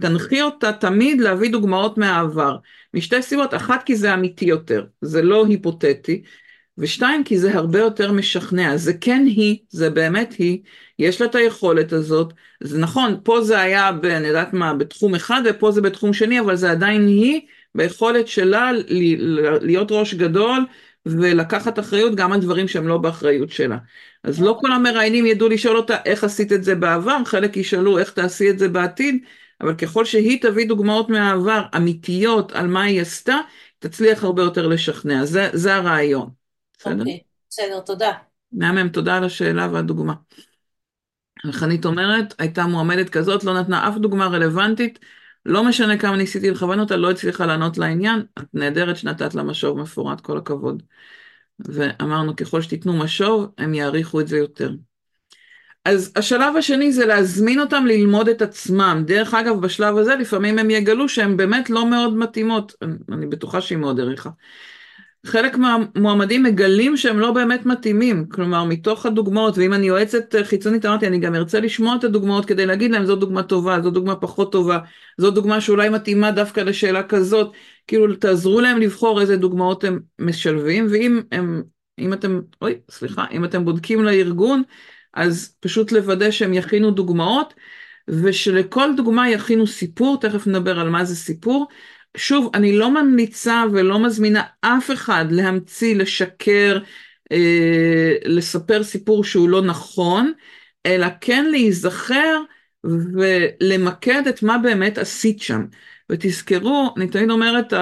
תנחי 0.00 0.42
אותה 0.42 0.72
תמיד 0.72 1.20
להביא 1.20 1.52
דוגמאות 1.52 1.98
מהעבר. 1.98 2.56
משתי 2.94 3.22
סיבות, 3.22 3.54
אחת 3.54 3.82
כי 3.82 3.96
זה 3.96 4.14
אמיתי 4.14 4.44
יותר, 4.44 4.84
זה 5.00 5.22
לא 5.22 5.46
היפותטי, 5.46 6.22
ושתיים, 6.78 7.24
כי 7.24 7.38
זה 7.38 7.54
הרבה 7.54 7.78
יותר 7.78 8.12
משכנע. 8.12 8.76
זה 8.76 8.94
כן 8.94 9.24
היא, 9.26 9.58
זה 9.68 9.90
באמת 9.90 10.34
היא, 10.38 10.62
יש 10.98 11.20
לה 11.20 11.26
את 11.26 11.34
היכולת 11.34 11.92
הזאת. 11.92 12.32
זה 12.62 12.78
נכון, 12.78 13.20
פה 13.24 13.40
זה 13.40 13.60
היה, 13.60 13.92
ב, 13.92 14.04
אני 14.04 14.26
יודעת 14.26 14.52
מה, 14.52 14.74
בתחום 14.74 15.14
אחד, 15.14 15.42
ופה 15.44 15.70
זה 15.72 15.80
בתחום 15.80 16.12
שני, 16.12 16.40
אבל 16.40 16.56
זה 16.56 16.70
עדיין 16.70 17.06
היא, 17.06 17.40
ביכולת 17.74 18.28
שלה 18.28 18.70
להיות 19.60 19.92
ראש 19.92 20.14
גדול 20.14 20.66
ולקחת 21.06 21.78
אחריות 21.78 22.14
גם 22.14 22.32
על 22.32 22.40
דברים 22.40 22.68
שהם 22.68 22.88
לא 22.88 22.98
באחריות 22.98 23.50
שלה. 23.50 23.78
אז 24.24 24.42
לא 24.42 24.58
כל 24.60 24.72
המראיינים 24.72 25.26
ידעו 25.26 25.48
לשאול 25.48 25.76
אותה 25.76 25.96
איך 26.04 26.24
עשית 26.24 26.52
את 26.52 26.64
זה 26.64 26.74
בעבר, 26.74 27.24
חלק 27.24 27.56
ישאלו 27.56 27.98
איך 27.98 28.10
תעשי 28.10 28.50
את 28.50 28.58
זה 28.58 28.68
בעתיד, 28.68 29.24
אבל 29.60 29.74
ככל 29.74 30.04
שהיא 30.04 30.42
תביא 30.42 30.68
דוגמאות 30.68 31.08
מהעבר 31.08 31.62
אמיתיות 31.76 32.52
על 32.52 32.66
מה 32.66 32.82
היא 32.82 33.00
עשתה, 33.00 33.36
תצליח 33.78 34.24
הרבה 34.24 34.42
יותר 34.42 34.66
לשכנע. 34.66 35.24
זה, 35.24 35.48
זה 35.52 35.74
הרעיון. 35.74 36.45
אוקיי, 36.86 37.20
בסדר, 37.50 37.80
תודה. 37.80 38.12
מהמם, 38.52 38.88
תודה 38.88 39.16
על 39.16 39.24
השאלה 39.24 39.68
והדוגמה. 39.72 40.14
חנית 41.50 41.84
אומרת, 41.84 42.34
הייתה 42.38 42.66
מועמדת 42.66 43.10
כזאת, 43.10 43.44
לא 43.44 43.60
נתנה 43.60 43.88
אף 43.88 43.96
דוגמה 43.96 44.26
רלוונטית, 44.26 44.98
לא 45.46 45.64
משנה 45.64 45.98
כמה 45.98 46.16
ניסיתי 46.16 46.50
לכוון 46.50 46.80
אותה, 46.80 46.96
לא 46.96 47.10
הצליחה 47.10 47.46
לענות 47.46 47.78
לעניין, 47.78 48.22
את 48.38 48.44
נהדרת 48.54 48.96
שנתת 48.96 49.34
לה 49.34 49.42
משוב 49.42 49.78
מפורט, 49.78 50.20
כל 50.20 50.38
הכבוד. 50.38 50.82
ואמרנו, 51.58 52.36
ככל 52.36 52.62
שתיתנו 52.62 52.92
משוב, 52.92 53.46
הם 53.58 53.74
יעריכו 53.74 54.20
את 54.20 54.28
זה 54.28 54.36
יותר. 54.36 54.72
אז 55.84 56.12
השלב 56.16 56.56
השני 56.56 56.92
זה 56.92 57.06
להזמין 57.06 57.60
אותם 57.60 57.86
ללמוד 57.86 58.28
את 58.28 58.42
עצמם. 58.42 59.02
דרך 59.06 59.34
אגב, 59.34 59.60
בשלב 59.60 59.96
הזה 59.96 60.14
לפעמים 60.14 60.58
הם 60.58 60.70
יגלו 60.70 61.08
שהן 61.08 61.36
באמת 61.36 61.70
לא 61.70 61.90
מאוד 61.90 62.16
מתאימות. 62.16 62.74
אני, 62.82 62.94
אני 63.12 63.26
בטוחה 63.26 63.60
שהיא 63.60 63.78
מאוד 63.78 64.00
העריכה. 64.00 64.30
חלק 65.26 65.56
מהמועמדים 65.56 66.42
מגלים 66.42 66.96
שהם 66.96 67.20
לא 67.20 67.32
באמת 67.32 67.66
מתאימים, 67.66 68.28
כלומר 68.28 68.64
מתוך 68.64 69.06
הדוגמאות, 69.06 69.58
ואם 69.58 69.72
אני 69.72 69.86
יועצת 69.86 70.34
חיצונית 70.42 70.86
אמרתי 70.86 71.06
אני 71.06 71.18
גם 71.18 71.34
ארצה 71.34 71.60
לשמוע 71.60 71.96
את 71.96 72.04
הדוגמאות 72.04 72.44
כדי 72.44 72.66
להגיד 72.66 72.90
להם 72.90 73.04
זו 73.04 73.16
דוגמה 73.16 73.42
טובה, 73.42 73.80
זו 73.82 73.90
דוגמה 73.90 74.16
פחות 74.16 74.52
טובה, 74.52 74.78
זו 75.18 75.30
דוגמה 75.30 75.60
שאולי 75.60 75.88
מתאימה 75.88 76.30
דווקא 76.30 76.60
לשאלה 76.60 77.02
כזאת, 77.02 77.52
כאילו 77.86 78.16
תעזרו 78.16 78.60
להם 78.60 78.80
לבחור 78.80 79.20
איזה 79.20 79.36
דוגמאות 79.36 79.84
הם 79.84 80.00
משלבים, 80.18 80.86
ואם 80.90 81.20
הם, 81.32 81.62
אם 81.98 82.12
אתם, 82.12 82.40
אוי 82.62 82.74
סליחה, 82.90 83.24
אם 83.32 83.44
אתם 83.44 83.64
בודקים 83.64 84.04
לארגון, 84.04 84.62
אז 85.14 85.56
פשוט 85.60 85.92
לוודא 85.92 86.30
שהם 86.30 86.54
יכינו 86.54 86.90
דוגמאות, 86.90 87.54
ושלכל 88.08 88.90
דוגמה 88.96 89.30
יכינו 89.30 89.66
סיפור, 89.66 90.20
תכף 90.20 90.46
נדבר 90.46 90.80
על 90.80 90.90
מה 90.90 91.04
זה 91.04 91.16
סיפור, 91.16 91.66
שוב, 92.16 92.50
אני 92.54 92.78
לא 92.78 92.90
ממליצה 92.90 93.64
ולא 93.72 93.98
מזמינה 93.98 94.42
אף 94.60 94.90
אחד 94.90 95.24
להמציא, 95.30 95.96
לשקר, 95.96 96.78
אה, 97.32 98.12
לספר 98.24 98.82
סיפור 98.82 99.24
שהוא 99.24 99.48
לא 99.48 99.62
נכון, 99.62 100.32
אלא 100.86 101.06
כן 101.20 101.44
להיזכר 101.50 102.40
ולמקד 102.84 104.26
את 104.28 104.42
מה 104.42 104.58
באמת 104.58 104.98
עשית 104.98 105.40
שם. 105.40 105.64
ותזכרו, 106.12 106.94
אני 106.96 107.08
תמיד 107.08 107.30
אומרת, 107.30 107.72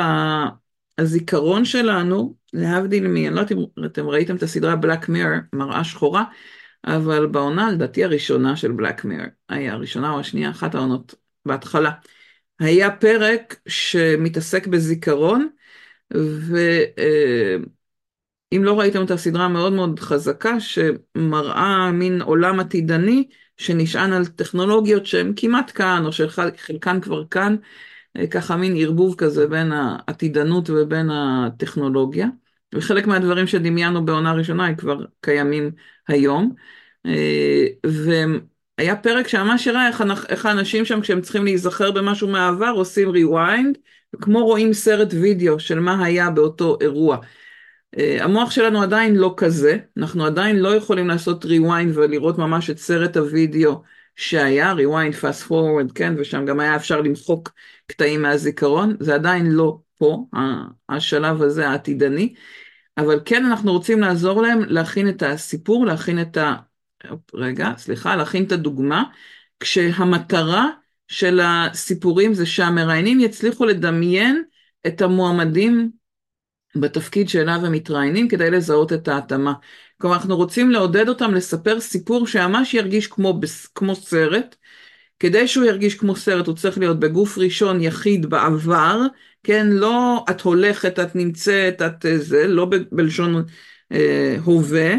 הזיכרון 0.99 1.65
שלנו, 1.65 2.35
להבדיל 2.53 3.09
מ... 3.09 3.17
אני 3.17 3.31
לא 3.31 3.41
יודעת 3.41 3.53
אם 3.53 3.85
אתם 3.87 4.09
ראיתם 4.09 4.37
את 4.37 4.43
הסדרה 4.43 4.77
בלק 4.77 5.09
מיר, 5.09 5.27
מראה 5.53 5.85
שחורה, 5.85 6.25
אבל 6.87 7.27
בעונה, 7.27 7.73
לדעתי 7.73 8.05
הראשונה 8.05 8.57
של 8.57 8.73
בלק 8.73 9.05
מיר, 9.05 9.23
היה 9.49 9.73
הראשונה 9.73 10.11
או 10.11 10.21
השנייה, 10.21 10.51
אחת 10.51 10.75
העונות 10.75 11.15
בהתחלה. 11.47 11.91
היה 12.61 12.91
פרק 12.91 13.57
שמתעסק 13.69 14.67
בזיכרון, 14.67 15.49
ואם 16.11 17.65
לא 18.65 18.79
ראיתם 18.81 19.05
את 19.05 19.11
הסדרה 19.11 19.45
המאוד 19.45 19.73
מאוד 19.73 20.01
חזקה, 20.01 20.61
שמראה 20.61 21.91
מין 21.93 22.23
עולם 22.23 22.61
עתידני, 22.61 23.29
שנשען 23.57 24.13
על 24.13 24.27
טכנולוגיות 24.27 25.07
שהן 25.07 25.33
כמעט 25.37 25.73
כאן, 25.75 26.03
או 26.07 26.13
שחלקן 26.13 27.01
כבר 27.01 27.25
כאן, 27.31 27.57
ככה 28.31 28.57
מין 28.57 28.77
ערבוב 28.77 29.15
כזה 29.19 29.47
בין 29.47 29.73
העתידנות 29.73 30.71
ובין 30.71 31.11
הטכנולוגיה. 31.11 32.27
וחלק 32.75 33.07
מהדברים 33.07 33.47
שדמיינו 33.47 34.05
בעונה 34.05 34.33
ראשונה 34.33 34.67
הם 34.67 34.75
כבר 34.75 35.05
קיימים 35.21 35.71
היום. 36.09 36.55
והם 37.87 38.41
היה 38.79 38.97
פרק 38.97 39.29
שממש 39.29 39.69
הראה 39.69 39.89
איך, 39.89 40.03
איך 40.29 40.47
האנשים 40.47 40.85
שם 40.85 41.01
כשהם 41.01 41.21
צריכים 41.21 41.45
להיזכר 41.45 41.91
במשהו 41.91 42.29
מהעבר 42.29 42.73
עושים 42.77 43.13
rewind, 43.15 43.79
כמו 44.21 44.45
רואים 44.45 44.73
סרט 44.73 45.09
וידאו 45.13 45.61
של 45.61 45.81
מה 45.81 46.05
היה 46.05 46.31
באותו 46.31 46.79
אירוע. 46.81 47.19
אה, 47.99 48.25
המוח 48.25 48.51
שלנו 48.51 48.83
עדיין 48.83 49.17
לא 49.17 49.35
כזה, 49.37 49.79
אנחנו 49.97 50.27
עדיין 50.27 50.57
לא 50.57 50.77
יכולים 50.77 51.09
לעשות 51.09 51.45
rewind 51.45 51.89
ולראות 51.95 52.39
ממש 52.39 52.71
את 52.71 52.79
סרט 52.79 53.17
הוידאו 53.17 53.83
שהיה, 54.17 54.73
rewind 54.73 55.15
fast 55.21 55.49
forward, 55.49 55.93
כן, 55.95 56.15
ושם 56.19 56.47
גם 56.47 56.61
היה 56.61 56.77
אפשר 56.77 57.01
למחוק 57.01 57.53
קטעים 57.87 58.23
מהזיכרון, 58.23 58.97
זה 59.01 59.15
עדיין 59.15 59.47
לא 59.47 59.79
פה, 59.99 60.27
השלב 60.89 61.43
הזה 61.43 61.69
העתידני, 61.69 62.35
אבל 62.99 63.21
כן 63.25 63.45
אנחנו 63.45 63.73
רוצים 63.73 64.01
לעזור 64.01 64.43
להם 64.43 64.61
להכין 64.67 65.09
את 65.09 65.23
הסיפור, 65.23 65.87
להכין 65.87 66.21
את 66.23 66.37
ה... 66.37 66.55
רגע, 67.35 67.73
סליחה, 67.77 68.17
להכין 68.17 68.45
את 68.45 68.53
הדוגמה, 68.53 69.05
כשהמטרה 69.61 70.69
של 71.09 71.41
הסיפורים 71.43 72.35
זה 72.35 72.47
שהמראיינים 72.47 73.21
יצליחו 73.21 73.65
לדמיין 73.65 74.43
את 74.87 75.03
המועמדים 75.03 75.91
בתפקיד 76.77 77.29
שאליו 77.29 77.67
הם 77.67 77.73
מתראיינים 77.73 78.29
כדי 78.29 78.51
לזהות 78.51 78.93
את 78.93 79.09
ההתאמה. 79.09 79.53
כלומר, 80.01 80.17
אנחנו 80.17 80.37
רוצים 80.37 80.71
לעודד 80.71 81.09
אותם 81.09 81.35
לספר 81.35 81.81
סיפור 81.81 82.27
שממש 82.27 82.75
ירגיש 82.75 83.07
כמו, 83.07 83.41
כמו 83.75 83.95
סרט. 83.95 84.57
כדי 85.19 85.49
שהוא 85.49 85.65
ירגיש 85.65 85.95
כמו 85.95 86.17
סרט, 86.17 86.47
הוא 86.47 86.57
צריך 86.57 86.79
להיות 86.79 87.01
בגוף 87.01 87.39
ראשון 87.39 87.81
יחיד 87.81 88.27
בעבר, 88.27 89.01
כן, 89.43 89.67
לא 89.71 90.25
את 90.31 90.41
הולכת, 90.41 90.99
את 90.99 91.17
נמצאת, 91.17 91.83
את 91.83 92.07
זה, 92.17 92.47
לא 92.47 92.71
בלשון 92.93 93.45
אה, 93.93 94.37
הווה, 94.45 94.95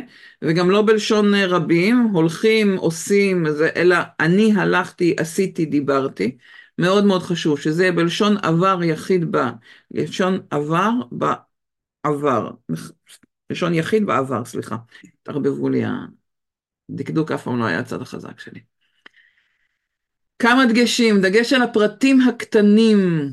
וגם 0.45 0.69
לא 0.69 0.81
בלשון 0.81 1.33
אה, 1.33 1.45
רבים, 1.47 2.09
הולכים, 2.13 2.77
עושים, 2.77 3.45
אלא 3.75 3.95
אני 4.19 4.53
הלכתי, 4.57 5.15
עשיתי, 5.19 5.65
דיברתי. 5.65 6.37
מאוד 6.77 7.05
מאוד 7.05 7.23
חשוב 7.23 7.59
שזה 7.59 7.91
בלשון 7.91 8.37
עבר 8.43 8.83
יחיד 8.83 9.35
ב... 9.35 9.37
לשון 9.91 10.39
עבר 10.49 10.91
בעבר. 11.11 12.51
לשון 13.49 13.73
יחיד 13.73 14.05
בעבר, 14.05 14.45
סליחה. 14.45 14.75
תערבבו 15.23 15.69
לי, 15.69 15.83
הדקדוק 16.89 17.31
אף 17.31 17.43
פעם 17.43 17.59
לא 17.59 17.65
היה 17.65 17.79
הצד 17.79 18.01
החזק 18.01 18.39
שלי. 18.39 18.59
כמה 20.39 20.65
דגשים, 20.65 21.21
דגש 21.21 21.53
על 21.53 21.61
הפרטים 21.61 22.21
הקטנים. 22.21 23.31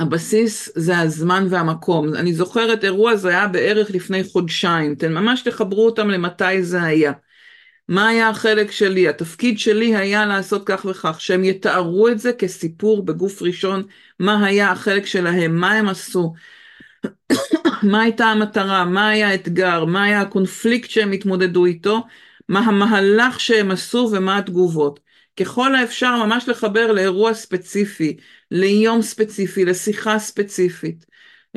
הבסיס 0.00 0.70
זה 0.74 0.98
הזמן 0.98 1.46
והמקום. 1.50 2.14
אני 2.14 2.34
זוכרת 2.34 2.84
אירוע 2.84 3.16
זה 3.16 3.28
היה 3.28 3.48
בערך 3.48 3.90
לפני 3.90 4.24
חודשיים, 4.24 4.92
אתם 4.92 5.14
ממש 5.14 5.42
תחברו 5.42 5.86
אותם 5.86 6.08
למתי 6.08 6.62
זה 6.62 6.82
היה. 6.82 7.12
מה 7.88 8.08
היה 8.08 8.28
החלק 8.28 8.70
שלי? 8.70 9.08
התפקיד 9.08 9.58
שלי 9.58 9.96
היה 9.96 10.26
לעשות 10.26 10.62
כך 10.66 10.84
וכך, 10.84 11.20
שהם 11.20 11.44
יתארו 11.44 12.08
את 12.08 12.18
זה 12.18 12.32
כסיפור 12.32 13.04
בגוף 13.04 13.42
ראשון, 13.42 13.82
מה 14.20 14.46
היה 14.46 14.70
החלק 14.70 15.06
שלהם, 15.06 15.56
מה 15.56 15.72
הם 15.72 15.88
עשו, 15.88 16.32
מה 17.90 18.02
הייתה 18.02 18.24
המטרה, 18.24 18.84
מה 18.84 19.08
היה 19.08 19.28
האתגר, 19.28 19.84
מה 19.84 20.02
היה 20.04 20.20
הקונפליקט 20.20 20.90
שהם 20.90 21.12
התמודדו 21.12 21.66
איתו, 21.66 22.02
מה 22.48 22.60
המהלך 22.60 23.40
שהם 23.40 23.70
עשו 23.70 24.10
ומה 24.12 24.38
התגובות. 24.38 25.03
ככל 25.40 25.74
האפשר 25.74 26.16
ממש 26.26 26.48
לחבר 26.48 26.92
לאירוע 26.92 27.34
ספציפי, 27.34 28.16
ליום 28.50 29.02
ספציפי, 29.02 29.64
לשיחה 29.64 30.18
ספציפית. 30.18 31.06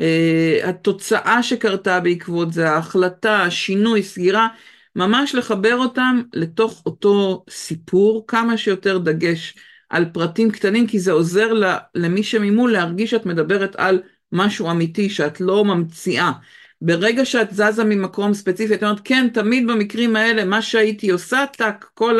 Uh, 0.00 0.66
התוצאה 0.66 1.42
שקרתה 1.42 2.00
בעקבות 2.00 2.52
זה, 2.52 2.70
ההחלטה, 2.70 3.42
השינוי, 3.42 4.02
סגירה, 4.02 4.48
ממש 4.96 5.34
לחבר 5.34 5.76
אותם 5.76 6.22
לתוך 6.32 6.82
אותו 6.86 7.44
סיפור, 7.50 8.24
כמה 8.26 8.56
שיותר 8.56 8.98
דגש 8.98 9.54
על 9.90 10.04
פרטים 10.04 10.50
קטנים, 10.50 10.86
כי 10.86 10.98
זה 10.98 11.12
עוזר 11.12 11.52
למי 11.94 12.22
שממול 12.22 12.72
להרגיש 12.72 13.10
שאת 13.10 13.26
מדברת 13.26 13.76
על 13.76 14.00
משהו 14.32 14.70
אמיתי, 14.70 15.10
שאת 15.10 15.40
לא 15.40 15.64
ממציאה. 15.64 16.32
ברגע 16.80 17.24
שאת 17.24 17.54
זזה 17.54 17.84
ממקום 17.84 18.34
ספציפי, 18.34 18.74
את 18.74 18.82
אומרת, 18.82 19.00
כן, 19.04 19.28
תמיד 19.34 19.66
במקרים 19.66 20.16
האלה, 20.16 20.44
מה 20.44 20.62
שהייתי 20.62 21.10
עושה, 21.10 21.44
טק, 21.56 21.84
כל 21.94 22.18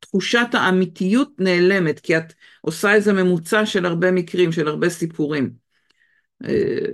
תחושת 0.00 0.46
האמיתיות 0.52 1.30
נעלמת, 1.38 2.00
כי 2.00 2.16
את 2.16 2.32
עושה 2.60 2.94
איזה 2.94 3.12
ממוצע 3.12 3.66
של 3.66 3.86
הרבה 3.86 4.10
מקרים, 4.10 4.52
של 4.52 4.68
הרבה 4.68 4.88
סיפורים. 4.88 5.50
אה, 6.44 6.86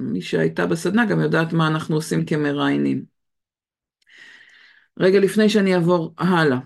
מי 0.00 0.22
שהייתה 0.22 0.66
בסדנה 0.66 1.06
גם 1.06 1.20
יודעת 1.20 1.52
מה 1.52 1.66
אנחנו 1.66 1.96
עושים 1.96 2.24
כמראיינים. 2.24 3.04
רגע 4.98 5.20
לפני 5.20 5.48
שאני 5.48 5.74
אעבור 5.74 6.14
הלאה. 6.18 6.58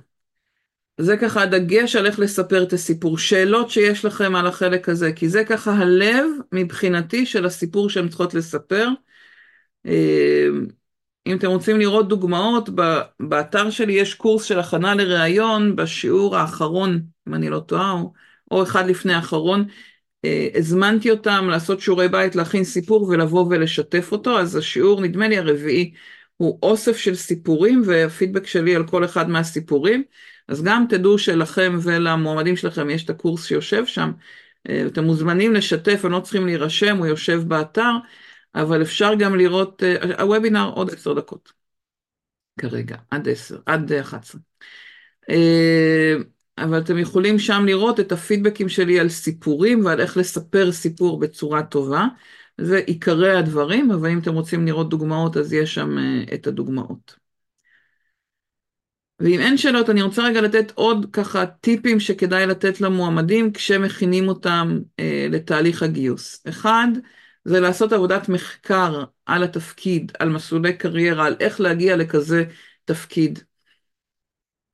זה 0.99 1.17
ככה 1.17 1.43
הדגש 1.43 1.97
על 1.97 2.07
איך 2.07 2.19
לספר 2.19 2.63
את 2.63 2.73
הסיפור. 2.73 3.19
שאלות 3.19 3.71
שיש 3.71 4.05
לכם 4.05 4.37
על 4.37 4.47
החלק 4.47 4.89
הזה, 4.89 5.13
כי 5.13 5.29
זה 5.29 5.45
ככה 5.45 5.73
הלב 5.73 6.27
מבחינתי 6.53 7.27
של 7.27 7.47
הסיפור 7.47 7.91
שהן 7.91 8.09
צריכות 8.09 8.35
לספר. 8.35 8.89
אם 11.27 11.37
אתם 11.37 11.47
רוצים 11.47 11.79
לראות 11.79 12.09
דוגמאות, 12.09 12.69
באתר 13.21 13.71
שלי 13.71 13.93
יש 13.93 14.15
קורס 14.15 14.45
של 14.45 14.59
הכנה 14.59 14.95
לראיון 14.95 15.77
בשיעור 15.77 16.37
האחרון, 16.37 17.03
אם 17.29 17.35
אני 17.35 17.51
לא 17.51 17.61
טועה, 17.61 17.93
או, 17.93 18.13
או 18.51 18.63
אחד 18.63 18.87
לפני 18.87 19.15
האחרון. 19.15 19.65
אה, 20.25 20.49
הזמנתי 20.55 21.11
אותם 21.11 21.49
לעשות 21.51 21.81
שיעורי 21.81 22.09
בית, 22.09 22.37
להכין 22.37 22.65
סיפור 22.65 23.03
ולבוא 23.09 23.47
ולשתף 23.51 24.13
אותו, 24.13 24.39
אז 24.39 24.57
השיעור, 24.57 25.01
נדמה 25.01 25.29
לי 25.29 25.39
הרביעי, 25.39 25.95
הוא 26.37 26.59
אוסף 26.63 26.97
של 26.97 27.15
סיפורים 27.15 27.83
והפידבק 27.87 28.47
שלי 28.47 28.77
על 28.77 28.87
כל 28.87 29.05
אחד 29.05 29.29
מהסיפורים. 29.29 30.03
אז 30.49 30.63
גם 30.63 30.85
תדעו 30.89 31.19
שלכם 31.19 31.79
ולמועמדים 31.83 32.57
שלכם 32.57 32.91
יש 32.91 33.05
את 33.05 33.11
הקורס 33.11 33.45
שיושב 33.45 33.87
שם. 33.87 34.13
אה, 34.69 34.87
אתם 34.87 35.05
מוזמנים 35.05 35.55
לשתף, 35.55 36.05
הם 36.05 36.13
לא 36.13 36.21
צריכים 36.21 36.47
להירשם, 36.47 36.97
הוא 36.97 37.07
יושב 37.07 37.43
באתר, 37.49 37.91
אבל 38.55 38.83
אפשר 38.83 39.15
גם 39.19 39.35
לראות, 39.37 39.83
אה, 39.83 40.23
הוובינר 40.23 40.71
עוד 40.75 40.91
עשר 40.91 41.13
דקות 41.13 41.53
כרגע, 42.61 42.97
עד 43.11 43.29
עשר, 43.29 43.59
עד 43.67 43.93
אחת 43.93 44.23
עשרה. 44.23 44.41
אה, 45.31 46.15
אבל 46.59 46.79
אתם 46.79 46.99
יכולים 46.99 47.39
שם 47.39 47.65
לראות 47.67 48.01
את 48.01 48.13
הפידבקים 48.13 48.69
שלי 48.69 49.01
על 49.01 49.09
סיפורים 49.09 49.85
ועל 49.85 50.01
איך 50.01 50.17
לספר 50.17 50.73
סיפור 50.73 51.19
בצורה 51.21 51.63
טובה. 51.63 52.07
זה 52.59 52.79
עיקרי 52.79 53.37
הדברים, 53.37 53.91
אבל 53.91 54.11
אם 54.11 54.19
אתם 54.19 54.35
רוצים 54.35 54.67
לראות 54.67 54.89
דוגמאות, 54.89 55.37
אז 55.37 55.53
יש 55.53 55.75
שם 55.75 55.97
את 56.35 56.47
הדוגמאות. 56.47 57.25
ואם 59.21 59.41
אין 59.41 59.57
שאלות, 59.59 59.91
אני 59.91 60.03
רוצה 60.03 60.23
רגע 60.23 60.41
לתת 60.41 60.73
עוד 60.75 61.07
ככה 61.13 61.47
טיפים 61.47 62.01
שכדאי 62.01 62.47
לתת 62.47 62.81
למועמדים 62.81 63.53
כשמכינים 63.53 64.29
אותם 64.29 64.79
אה, 64.99 65.27
לתהליך 65.31 65.83
הגיוס. 65.83 66.43
אחד, 66.49 66.89
זה 67.45 67.61
לעשות 67.61 67.93
עבודת 67.93 68.29
מחקר 68.29 69.05
על 69.27 69.43
התפקיד, 69.43 70.13
על 70.19 70.29
מסלולי 70.29 70.73
קריירה, 70.73 71.27
על 71.27 71.37
איך 71.41 71.61
להגיע 71.61 71.97
לכזה 71.97 72.45
תפקיד. 72.85 73.39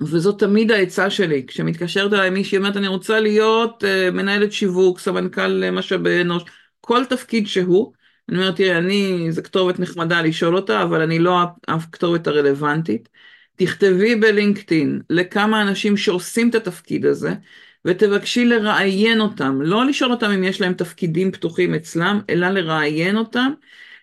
וזאת 0.02 0.38
תמיד 0.38 0.70
העצה 0.70 1.10
שלי, 1.10 1.46
כשמתקשרת 1.46 2.12
אליי 2.12 2.30
מישהי 2.30 2.58
אומרת 2.58 2.76
אני 2.76 2.88
רוצה 2.88 3.20
להיות 3.20 3.84
uh, 3.84 4.10
מנהלת 4.10 4.52
שיווק, 4.52 4.98
סמנכ"ל 4.98 5.70
משאבי 5.70 6.20
אנוש, 6.20 6.42
כל 6.80 7.04
תפקיד 7.04 7.46
שהוא, 7.46 7.92
אני 8.28 8.38
אומרת 8.38 8.56
תראה 8.56 8.78
אני, 8.78 9.26
זו 9.32 9.42
כתובת 9.42 9.78
נחמדה 9.78 10.22
לשאול 10.22 10.56
אותה, 10.56 10.82
אבל 10.82 11.02
אני 11.02 11.18
לא 11.18 11.38
הכתובת 11.68 12.26
הרלוונטית. 12.26 13.08
תכתבי 13.56 14.14
בלינקדאין 14.14 15.00
לכמה 15.10 15.62
אנשים 15.62 15.96
שעושים 15.96 16.50
את 16.50 16.54
התפקיד 16.54 17.06
הזה, 17.06 17.34
ותבקשי 17.84 18.44
לראיין 18.44 19.20
אותם, 19.20 19.62
לא 19.62 19.86
לשאול 19.86 20.10
אותם 20.10 20.30
אם 20.30 20.44
יש 20.44 20.60
להם 20.60 20.74
תפקידים 20.74 21.32
פתוחים 21.32 21.74
אצלם, 21.74 22.20
אלא 22.30 22.48
לראיין 22.48 23.16
אותם, 23.16 23.52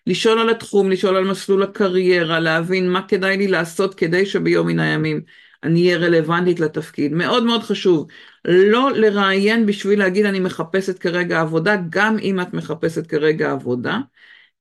לשאול 0.07 0.39
על 0.39 0.49
התחום, 0.49 0.91
לשאול 0.91 1.15
על 1.15 1.23
מסלול 1.23 1.63
הקריירה, 1.63 2.39
להבין 2.39 2.89
מה 2.89 3.01
כדאי 3.07 3.37
לי 3.37 3.47
לעשות 3.47 3.95
כדי 3.95 4.25
שביום 4.25 4.67
מן 4.67 4.79
הימים 4.79 5.21
אני 5.63 5.87
אהיה 5.87 5.97
רלוונטית 5.97 6.59
לתפקיד. 6.59 7.13
מאוד 7.13 7.43
מאוד 7.43 7.63
חשוב, 7.63 8.07
לא 8.45 8.91
לראיין 8.91 9.65
בשביל 9.65 9.99
להגיד 9.99 10.25
אני 10.25 10.39
מחפשת 10.39 10.99
כרגע 10.99 11.41
עבודה, 11.41 11.75
גם 11.89 12.17
אם 12.19 12.41
את 12.41 12.53
מחפשת 12.53 13.07
כרגע 13.07 13.51
עבודה, 13.51 13.99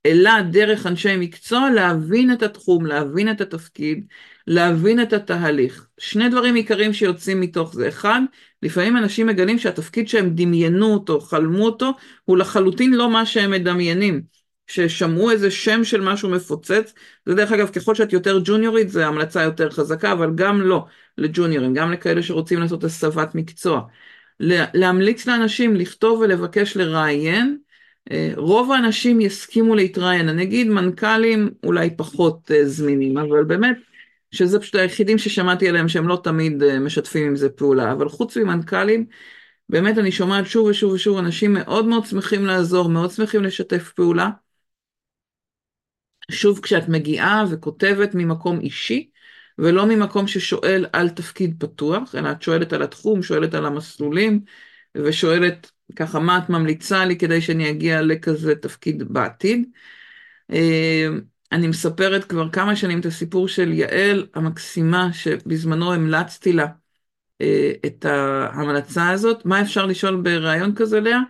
אלא 0.07 0.41
דרך 0.41 0.87
אנשי 0.87 1.17
מקצוע 1.17 1.71
להבין 1.71 2.33
את 2.33 2.43
התחום, 2.43 2.87
להבין 2.87 3.31
את 3.31 3.41
התפקיד, 3.41 4.07
להבין 4.47 5.03
את 5.03 5.13
התהליך. 5.13 5.87
שני 5.99 6.29
דברים 6.29 6.55
עיקריים 6.55 6.93
שיוצאים 6.93 7.41
מתוך 7.41 7.75
זה. 7.75 7.89
אחד, 7.89 8.21
לפעמים 8.63 8.97
אנשים 8.97 9.27
מגלים 9.27 9.59
שהתפקיד 9.59 10.09
שהם 10.09 10.31
דמיינו 10.31 10.95
אותו, 10.95 11.21
חלמו 11.21 11.65
אותו, 11.65 11.91
הוא 12.25 12.37
לחלוטין 12.37 12.95
לא 12.95 13.11
מה 13.11 13.27
שהם 13.27 13.51
מדמיינים. 13.51 14.37
ששמעו 14.67 15.31
איזה 15.31 15.51
שם 15.51 15.85
של 15.85 16.01
משהו 16.01 16.29
מפוצץ, 16.29 16.93
זה 17.27 17.35
דרך 17.35 17.53
אגב 17.53 17.69
ככל 17.69 17.95
שאת 17.95 18.13
יותר 18.13 18.41
ג'וניורית 18.45 18.89
זה 18.89 19.07
המלצה 19.07 19.43
יותר 19.43 19.71
חזקה, 19.71 20.13
אבל 20.13 20.31
גם 20.35 20.61
לא 20.61 20.85
לג'וניורים, 21.19 21.75
גם 21.75 21.93
לכאלה 21.93 22.23
שרוצים 22.23 22.61
לעשות 22.61 22.85
הסבת 22.85 23.35
מקצוע. 23.35 23.81
להמליץ 24.75 25.27
לאנשים 25.27 25.77
לכתוב 25.77 26.21
ולבקש 26.21 26.77
לראיין, 26.77 27.59
אה, 28.11 28.33
רוב 28.37 28.73
האנשים 28.73 29.21
יסכימו 29.21 29.75
להתראיין, 29.75 30.29
אני 30.29 30.43
אגיד 30.43 30.69
מנכ"לים 30.69 31.51
אולי 31.65 31.91
פחות 31.97 32.51
אה, 32.51 32.65
זמינים, 32.65 33.19
אבל 33.19 33.45
באמת 33.45 33.77
שזה 34.31 34.61
פשוט 34.61 34.75
היחידים 34.75 35.19
ששמעתי 35.19 35.69
עליהם 35.69 35.89
שהם 35.89 36.09
לא 36.09 36.21
תמיד 36.25 36.63
אה, 36.63 36.79
משתפים 36.79 37.27
עם 37.27 37.37
זה 37.37 37.51
פעולה, 37.51 37.93
אבל 37.93 38.09
חוץ 38.09 38.37
ממנכ"לים, 38.37 39.07
באמת 39.69 39.99
אני 39.99 40.13
שומעת 40.13 40.47
שוב 40.47 40.67
ושוב 40.67 40.93
ושוב 40.93 41.19
אנשים 41.19 41.53
מאוד 41.53 41.87
מאוד 41.87 42.05
שמחים 42.07 42.47
לעזור, 42.47 42.89
מאוד 42.89 43.11
שמחים 43.11 43.43
לשתף 43.43 43.93
פעולה. 43.93 44.31
שוב, 46.31 46.61
כשאת 46.61 46.89
מגיעה 46.89 47.45
וכותבת 47.51 48.11
ממקום 48.15 48.61
אישי, 48.61 49.11
ולא 49.59 49.87
ממקום 49.87 50.27
ששואל 50.27 50.87
על 50.93 51.09
תפקיד 51.09 51.57
פתוח, 51.59 52.15
אלא 52.15 52.31
את 52.33 52.43
שואלת 52.43 52.73
על 52.73 52.83
התחום, 52.83 53.23
שואלת 53.23 53.55
על 53.55 53.67
המסלולים, 53.67 54.41
ושואלת 54.97 55.71
ככה 55.97 56.19
מה 56.19 56.39
את 56.39 56.51
ממליצה 56.51 57.05
לי 57.05 57.19
כדי 57.19 57.41
שאני 57.41 57.71
אגיע 57.71 58.03
לכזה 58.03 58.55
תפקיד 58.55 59.03
בעתיד. 59.13 59.69
אני 61.53 61.67
מספרת 61.69 62.25
כבר 62.25 62.51
כמה 62.51 62.77
שנים 62.77 63.01
את 63.01 63.07
הסיפור 63.07 63.49
של 63.49 63.73
יעל 63.73 64.27
המקסימה, 64.35 65.13
שבזמנו 65.13 65.93
המלצתי 65.93 66.53
לה 66.53 66.67
אה, 67.41 67.73
את 67.87 68.05
ההמלצה 68.05 69.11
הזאת. 69.11 69.47
מה 69.47 69.61
אפשר 69.63 69.87
לשאול 69.87 70.17
בריאיון 70.17 70.75
כזה, 70.75 71.01
לאה? 71.01 71.21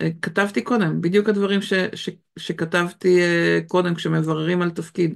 אה, 0.00 0.08
כתבתי 0.22 0.62
קודם, 0.62 1.00
בדיוק 1.00 1.28
הדברים 1.28 1.62
ש, 1.62 1.72
ש, 1.94 2.10
שכתבתי 2.38 3.20
אה, 3.20 3.58
קודם 3.68 3.94
כשמבררים 3.94 4.62
על 4.62 4.70
תפקיד. 4.70 5.14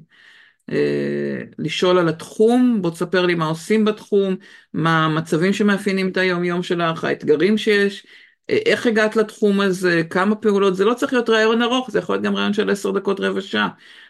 לשאול 1.59 1.99
על 1.99 2.09
התחום, 2.09 2.79
בוא 2.83 2.91
תספר 2.91 3.27
לי 3.27 3.35
מה 3.35 3.47
עושים 3.47 3.85
בתחום, 3.85 4.37
מה 4.75 5.05
המצבים 5.05 5.53
שמאפיינים 5.53 6.09
את 6.09 6.17
היום 6.17 6.45
יום 6.45 6.63
שלך, 6.63 7.05
האתגרים 7.05 7.59
שיש, 7.59 8.07
איך 8.49 8.87
הגעת 8.87 9.17
לתחום 9.17 9.61
הזה, 9.61 10.03
כמה 10.11 10.35
פעולות, 10.37 10.77
זה 10.77 10.85
לא 10.85 10.95
צריך 10.95 11.13
להיות 11.13 11.31
רעיון 11.31 11.63
ארוך, 11.63 11.91
זה 11.91 11.99
יכול 11.99 12.15
להיות 12.15 12.25
גם 12.25 12.37
רעיון 12.37 12.53
של 12.53 12.71
עשר 12.71 12.91
דקות 12.91 13.21
רבע 13.21 13.41
שעה. 13.41 13.69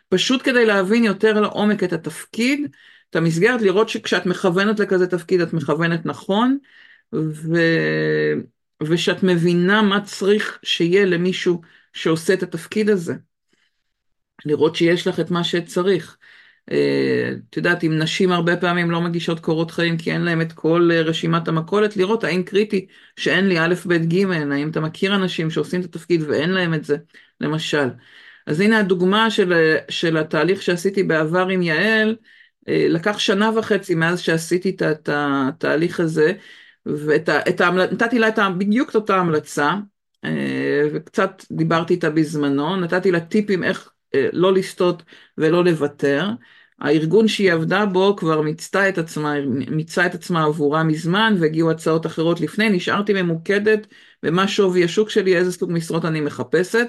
פשוט 0.08 0.42
כדי 0.44 0.66
להבין 0.66 1.04
יותר 1.04 1.40
לעומק 1.40 1.84
את 1.84 1.92
התפקיד, 1.92 2.68
את 3.10 3.16
המסגרת, 3.16 3.62
לראות 3.62 3.88
שכשאת 3.88 4.26
מכוונת 4.26 4.80
לכזה 4.80 5.06
תפקיד 5.06 5.40
את 5.40 5.52
מכוונת 5.52 6.06
נכון, 6.06 6.58
ו... 7.14 7.58
ושאת 8.82 9.22
מבינה 9.22 9.82
מה 9.82 10.00
צריך 10.00 10.58
שיהיה 10.62 11.04
למישהו 11.04 11.60
שעושה 11.92 12.34
את 12.34 12.42
התפקיד 12.42 12.90
הזה. 12.90 13.14
לראות 14.44 14.76
שיש 14.76 15.06
לך 15.06 15.20
את 15.20 15.30
מה 15.30 15.44
שצריך. 15.44 16.16
אה, 16.70 17.32
את 17.50 17.56
יודעת, 17.56 17.84
אם 17.84 17.98
נשים 17.98 18.32
הרבה 18.32 18.56
פעמים 18.56 18.90
לא 18.90 19.00
מגישות 19.00 19.40
קורות 19.40 19.70
חיים 19.70 19.98
כי 19.98 20.12
אין 20.12 20.20
להם 20.22 20.40
את 20.40 20.52
כל 20.52 20.88
אה, 20.92 21.02
רשימת 21.02 21.48
המכולת, 21.48 21.96
לראות 21.96 22.24
האם 22.24 22.42
קריטי 22.42 22.86
שאין 23.16 23.48
לי 23.48 23.60
א', 23.60 23.74
ב', 23.86 23.94
ג', 23.94 24.30
האם 24.52 24.70
אתה 24.70 24.80
מכיר 24.80 25.14
אנשים 25.14 25.50
שעושים 25.50 25.80
את 25.80 25.84
התפקיד 25.84 26.22
ואין 26.22 26.50
להם 26.50 26.74
את 26.74 26.84
זה, 26.84 26.96
למשל. 27.40 27.88
אז 28.46 28.60
הנה 28.60 28.78
הדוגמה 28.78 29.30
של, 29.30 29.76
של 29.88 30.16
התהליך 30.16 30.62
שעשיתי 30.62 31.02
בעבר 31.02 31.48
עם 31.48 31.62
יעל, 31.62 32.16
אה, 32.68 32.86
לקח 32.88 33.18
שנה 33.18 33.50
וחצי 33.58 33.94
מאז 33.94 34.20
שעשיתי 34.20 34.70
את, 34.70 35.08
התהליך 35.12 36.00
הזה, 36.00 36.32
ונתתי 36.86 38.18
לה 38.18 38.28
את, 38.28 38.38
בדיוק 38.58 38.90
את 38.90 38.94
אותה 38.94 39.16
המלצה, 39.16 39.74
אה, 40.24 40.82
וקצת 40.92 41.44
דיברתי 41.52 41.94
איתה 41.94 42.10
בזמנו, 42.10 42.76
נתתי 42.76 43.10
לה 43.10 43.20
טיפים 43.20 43.64
איך 43.64 43.90
אה, 44.14 44.28
לא 44.32 44.52
לסטות 44.52 45.02
ולא 45.38 45.64
לוותר. 45.64 46.28
הארגון 46.80 47.28
שהיא 47.28 47.52
עבדה 47.52 47.86
בו 47.86 48.16
כבר 48.16 48.40
מיצתה 48.40 48.88
את 48.88 48.98
עצמה, 48.98 49.34
מיצה 49.70 50.06
את 50.06 50.14
עצמה 50.14 50.44
עבורה 50.44 50.84
מזמן 50.84 51.36
והגיעו 51.40 51.70
הצעות 51.70 52.06
אחרות 52.06 52.40
לפני, 52.40 52.68
נשארתי 52.68 53.22
ממוקדת 53.22 53.86
במה 54.22 54.48
שווי 54.48 54.84
השוק 54.84 55.10
שלי, 55.10 55.36
איזה 55.36 55.52
סוג 55.52 55.72
משרות 55.72 56.04
אני 56.04 56.20
מחפשת. 56.20 56.86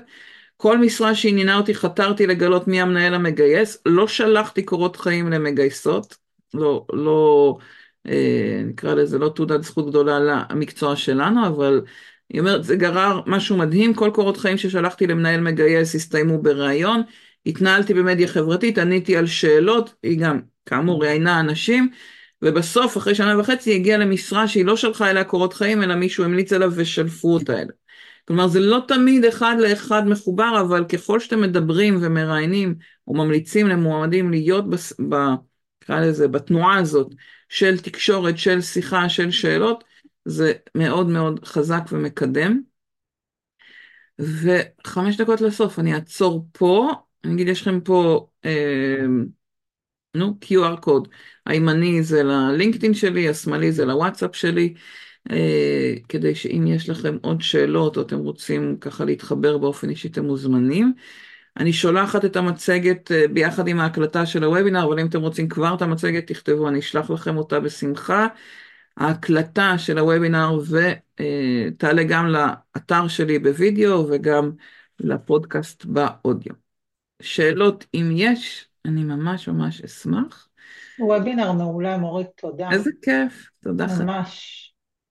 כל 0.58 0.78
משרה 0.78 1.16
שעניינה 1.16 1.58
אותי 1.58 1.76
חתרתי 1.76 2.28
לגלות 2.28 2.68
מי 2.68 2.82
המנהל 2.82 3.14
המגייס, 3.14 3.78
לא 3.86 4.08
שלחתי 4.08 4.64
קורות 4.64 4.96
חיים 4.96 5.30
למגייסות, 5.30 6.18
לא, 6.54 6.86
לא, 6.94 7.58
אה, 8.08 8.62
נקרא 8.66 8.94
לזה 8.94 9.20
לא 9.20 9.30
תעודת 9.36 9.64
זכות 9.64 9.90
גדולה 9.90 10.20
למקצוע 10.20 10.96
שלנו, 10.96 11.48
אבל 11.48 11.82
היא 12.30 12.40
אומרת, 12.40 12.64
זה 12.64 12.76
גרר 12.76 13.22
משהו 13.26 13.58
מדהים, 13.58 13.94
כל 13.94 14.12
קורות 14.14 14.38
חיים 14.38 14.58
ששלחתי 14.58 15.08
למנהל 15.08 15.42
מגייס 15.42 15.96
הסתיימו 15.96 16.42
בריאיון, 16.42 17.02
התנהלתי 17.46 17.94
במדיה 17.94 18.28
חברתית, 18.28 18.78
עניתי 18.78 19.18
על 19.18 19.28
שאלות, 19.28 19.94
היא 20.04 20.20
גם, 20.20 20.40
כאמור, 20.66 21.04
ראיינה 21.04 21.40
אנשים, 21.40 21.90
ובסוף, 22.42 22.98
אחרי 22.98 23.16
שנה 23.16 23.40
וחצי, 23.40 23.70
היא 23.70 23.80
הגיעה 23.80 23.98
למשרה 23.98 24.48
שהיא 24.48 24.66
לא 24.66 24.78
שלחה 24.78 25.10
אליה 25.10 25.24
קורות 25.24 25.54
חיים, 25.54 25.84
אלא 25.84 25.96
מישהו 25.96 26.24
המליץ 26.24 26.54
עליו 26.54 26.72
ושלפו 26.76 27.34
אותה. 27.34 27.54
אליה. 27.54 27.85
כלומר, 28.28 28.48
זה 28.48 28.60
לא 28.60 28.80
תמיד 28.88 29.26
אחד 29.26 29.56
לאחד 29.60 30.08
מחובר, 30.08 30.62
אבל 30.62 30.86
ככל 30.86 31.20
שאתם 31.20 31.42
מדברים 31.42 31.98
ומראיינים, 32.02 32.76
או 33.08 33.14
ממליצים 33.14 33.68
למועמדים 33.68 34.32
להיות 34.32 34.70
בס... 34.70 34.94
ב... 35.10 35.16
נקרא 35.84 36.00
לזה, 36.00 36.28
בתנועה 36.28 36.78
הזאת 36.80 37.14
של 37.50 37.78
תקשורת, 37.78 38.38
של 38.38 38.62
שיחה, 38.62 39.10
של 39.10 39.32
שאלות, 39.32 39.84
זה 40.26 40.54
מאוד 40.76 41.08
מאוד 41.08 41.46
חזק 41.46 41.82
ומקדם. 41.92 42.62
וחמש 44.20 45.18
דקות 45.18 45.42
לסוף, 45.42 45.80
אני 45.80 45.96
אעצור 45.96 46.48
פה, 46.52 46.92
אני 47.24 47.34
אגיד, 47.34 47.48
יש 47.48 47.62
לכם 47.62 47.80
פה, 47.82 48.28
אה, 48.46 49.06
נו, 50.16 50.38
QR 50.46 50.82
קוד. 50.82 51.08
הימני 51.46 52.04
זה 52.04 52.24
ללינקדאין 52.24 52.94
שלי, 52.94 53.30
השמאלי 53.30 53.72
זה 53.72 53.86
לוואטסאפ 53.86 54.36
שלי, 54.36 54.74
אה, 54.74 54.82
כדי 56.10 56.36
שאם 56.36 56.64
יש 56.68 56.90
לכם 56.90 57.18
עוד 57.22 57.42
שאלות 57.42 57.98
או 57.98 58.02
אתם 58.02 58.18
רוצים 58.18 58.78
ככה 58.82 59.06
להתחבר 59.06 59.58
באופן 59.58 59.90
אישי, 59.90 60.08
אתם 60.08 60.26
מוזמנים. 60.26 60.94
אני 61.58 61.74
שולחת 61.74 62.26
את 62.26 62.36
המצגת 62.36 63.12
אה, 63.12 63.28
ביחד 63.28 63.68
עם 63.68 63.80
ההקלטה 63.80 64.26
של 64.26 64.44
הוובינר, 64.44 64.84
אבל 64.84 65.00
אם 65.00 65.08
אתם 65.08 65.22
רוצים 65.22 65.50
כבר 65.50 65.74
את 65.74 65.82
המצגת, 65.82 66.28
תכתבו, 66.28 66.68
אני 66.68 66.80
אשלח 66.80 67.10
לכם 67.10 67.38
אותה 67.38 67.60
בשמחה. 67.60 68.28
ההקלטה 68.98 69.78
של 69.78 69.98
הוובינר 69.98 70.60
ותעלה 70.60 72.02
אה, 72.02 72.08
גם 72.08 72.28
לאתר 72.28 73.08
שלי 73.08 73.40
בווידאו 73.40 74.08
וגם 74.10 74.52
לפודקאסט 75.00 75.86
באודיו. 75.86 76.54
שאלות 77.22 77.86
אם 77.94 78.10
יש, 78.16 78.68
אני 78.86 79.04
ממש 79.04 79.48
ממש 79.48 79.82
אשמח. 79.82 80.48
וובינר 81.00 81.52
מעולה, 81.52 81.98
מורית, 81.98 82.28
תודה. 82.36 82.70
איזה 82.72 82.90
כיף, 83.02 83.50
תודה. 83.64 83.88
ממש. 84.00 84.65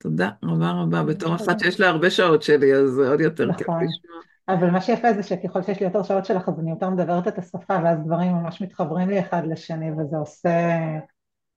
תודה 0.05 0.30
רבה 0.44 0.70
רבה, 0.70 1.02
בתור 1.02 1.34
אחת 1.34 1.61
שיש 1.61 1.80
לה 1.80 1.88
הרבה 1.88 2.11
שעות 2.11 2.42
שלי, 2.42 2.74
אז 2.74 2.98
עוד 2.98 3.20
יותר 3.20 3.52
כיף 3.52 3.68
נכון. 3.68 3.84
לשמוע. 3.84 4.20
אבל 4.48 4.70
מה 4.70 4.80
שיפה 4.80 5.12
זה 5.12 5.22
שככל 5.22 5.62
שיש 5.62 5.80
לי 5.80 5.86
יותר 5.86 6.02
שעות 6.02 6.24
שלך, 6.24 6.48
אז 6.48 6.61
אני 6.61 6.70
יותר 6.70 6.90
מדברת 6.90 7.28
את 7.28 7.38
השפה, 7.38 7.78
ואז 7.84 7.98
דברים 8.07 8.32
ממש 8.32 8.62
מתחברים 8.62 9.09
לי 9.09 9.20
אחד 9.20 9.42
לשני, 9.46 9.90
וזה 9.92 10.16
עושה, 10.16 10.78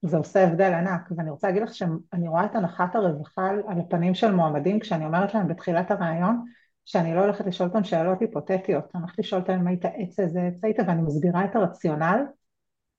זה 0.02 0.16
עושה 0.16 0.44
הבדל 0.44 0.72
ענק. 0.72 1.08
ואני 1.16 1.30
רוצה 1.30 1.46
להגיד 1.46 1.62
לך 1.62 1.74
שאני 1.74 2.28
רואה 2.28 2.44
את 2.44 2.56
הנחת 2.56 2.96
הרווחה 2.96 3.50
על 3.68 3.80
הפנים 3.80 4.14
של 4.14 4.30
מועמדים, 4.34 4.80
כשאני 4.80 5.04
אומרת 5.04 5.34
להם 5.34 5.48
בתחילת 5.48 5.90
הרעיון, 5.90 6.44
שאני 6.84 7.14
לא 7.14 7.20
הולכת 7.20 7.46
לשאול 7.46 7.68
אותם 7.68 7.84
שאלות 7.84 8.20
היפותטיות, 8.20 8.84
אני 8.94 9.02
הולכת 9.02 9.18
לשאול 9.18 9.40
אותם 9.40 9.52
אם 9.52 9.66
היית 9.66 9.84
עץ 9.84 10.20
איזה 10.20 10.40
עץ 10.40 10.64
היית, 10.64 10.76
ואני 10.86 11.02
מסבירה 11.02 11.44
את 11.44 11.56
הרציונל. 11.56 12.20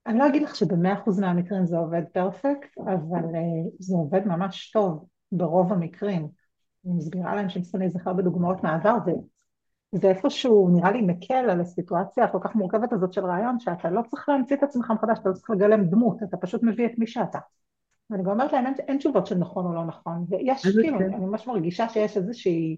אני 0.08 0.20
לא 0.20 0.28
אגיד 0.28 0.42
לך 0.42 0.56
שבמאה 0.56 0.94
אחוז 0.94 1.20
מהמקרים 1.20 1.66
זה 1.66 1.78
עובד 1.78 2.04
פרפקט, 2.14 2.78
אבל 2.78 3.24
uh, 3.24 3.70
זה 3.80 3.96
עובד 3.96 4.28
ממש 4.28 4.72
טוב 4.72 5.06
ברוב 5.32 5.74
המקרים. 5.74 6.28
אני 6.86 6.94
מסבירה 6.94 7.36
להם 7.36 7.50
שאני 7.50 7.64
צריכה 7.64 7.78
להיזכר 7.78 8.14
בדוגמאות 8.14 8.64
מהעבר, 8.64 8.96
זה 9.92 10.10
איפשהו 10.10 10.70
נראה 10.70 10.92
לי 10.92 11.02
מקל 11.02 11.50
על 11.50 11.62
הסיטואציה 11.62 12.24
הכל 12.24 12.38
כך 12.42 12.56
מורכבת 12.56 12.94
הזאת 12.94 13.14
של 13.14 13.26
רעיון, 13.26 13.60
שאתה 13.60 13.90
לא 13.90 14.02
צריך 14.08 14.30
להמציא 14.30 14.56
את 14.56 14.64
עצמך 14.64 14.92
מחדש, 14.92 15.20
אתה 15.20 15.30
לא 15.30 15.34
צריך 15.34 15.50
לגלם 15.50 15.86
דמות, 15.86 16.24
אתה 16.24 16.38
פשוט 16.38 16.64
מביא 16.64 16.86
את 16.86 16.92
מי 16.98 17.08
שאתה. 17.08 17.40
ואני 18.10 18.24
גם 18.24 18.30
אומרת 18.30 18.54
להם, 18.54 18.66
אין, 18.66 18.74
אין 18.88 18.98
תשובות 18.98 19.28
של 19.28 19.36
נכון 19.36 19.66
או 19.66 19.74
לא 19.74 19.86
נכון, 19.86 20.26
ויש, 20.30 20.68
כאילו, 20.68 21.00
כן. 21.00 21.14
אני 21.14 21.26
ממש 21.26 21.48
מרגישה 21.48 21.90
שיש 21.90 22.18
איזושהי, 22.18 22.78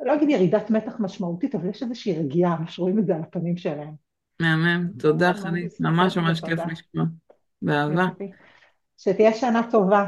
לא 0.00 0.14
אגיד 0.14 0.30
ירידת 0.30 0.70
מתח 0.70 1.00
משמעותית, 1.00 1.54
אבל 1.54 1.68
יש 1.68 1.82
איזושהי 1.82 2.18
רגיעה, 2.18 2.58
ממש 2.60 2.78
רואים 2.78 2.98
את 2.98 3.06
זה 3.06 3.14
על 3.14 3.22
הפנים 3.22 3.56
שלהם. 3.56 3.94
מהמם, 4.40 4.88
תודה 4.98 5.34
חנית, 5.34 5.80
ממש 5.80 6.16
ממש 6.16 6.40
כיף 6.40 6.60
לשמוע, 6.70 7.04
באהבה. 7.62 8.06
שתהיה 8.98 9.32
שנה 9.32 9.60
טובה. 9.70 10.04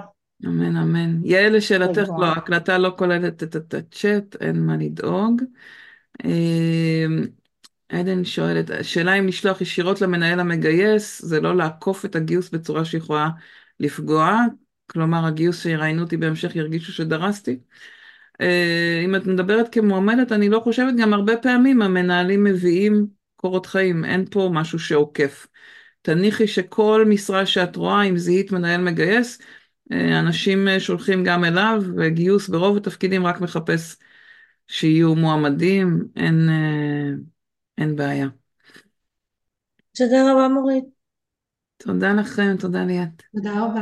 אמן 0.46 0.76
אמן. 0.76 1.24
יעל, 1.24 1.56
לשאלתך, 1.56 2.08
לא, 2.18 2.26
ההקלטה 2.26 2.78
לא 2.78 2.94
כוללת 2.98 3.42
את 3.42 3.74
הצ'אט, 3.74 4.36
אין 4.40 4.66
מה 4.66 4.76
לדאוג. 4.76 5.42
אמ, 6.24 7.24
עדן 7.88 8.24
שואלת, 8.24 8.70
השאלה 8.70 9.14
אם 9.14 9.26
לשלוח 9.26 9.60
ישירות 9.60 10.00
למנהל 10.00 10.40
המגייס, 10.40 11.22
זה 11.24 11.40
לא 11.40 11.56
לעקוף 11.56 12.04
את 12.04 12.16
הגיוס 12.16 12.50
בצורה 12.50 12.84
שיכולה 12.84 13.28
לפגוע, 13.80 14.38
כלומר 14.86 15.26
הגיוס 15.26 15.62
שיראיינו 15.62 16.02
אותי 16.02 16.16
בהמשך 16.16 16.56
ירגישו 16.56 16.92
שדרסתי. 16.92 17.58
אה, 18.40 19.02
אם 19.04 19.14
את 19.16 19.26
מדברת 19.26 19.74
כמועמדת, 19.74 20.32
אני 20.32 20.48
לא 20.48 20.60
חושבת, 20.60 20.94
גם 20.98 21.14
הרבה 21.14 21.36
פעמים 21.36 21.82
המנהלים 21.82 22.44
מביאים 22.44 23.06
קורות 23.36 23.66
חיים, 23.66 24.04
אין 24.04 24.24
פה 24.30 24.50
משהו 24.52 24.78
שעוקף. 24.78 25.46
תניחי 26.02 26.46
שכל 26.46 27.04
משרה 27.08 27.46
שאת 27.46 27.76
רואה, 27.76 28.02
אם 28.02 28.16
זיהית 28.16 28.52
מנהל 28.52 28.80
מגייס, 28.80 29.38
אנשים 29.92 30.68
אה, 30.68 30.80
שולחים 30.80 31.24
גם 31.24 31.44
אליו, 31.44 31.82
וגיוס 31.96 32.48
ברוב 32.48 32.76
התפקידים 32.76 33.26
רק 33.26 33.40
מחפש 33.40 33.96
שיהיו 34.68 35.14
מועמדים, 35.14 36.04
אין, 36.16 36.48
אה, 36.48 37.16
אין 37.78 37.96
בעיה. 37.96 38.26
תודה 39.96 40.32
רבה 40.32 40.48
מורית. 40.48 40.84
תודה 41.76 42.12
לכם, 42.12 42.56
תודה 42.58 42.84
ליאת. 42.84 43.22
תודה 43.36 43.64
רבה, 43.64 43.80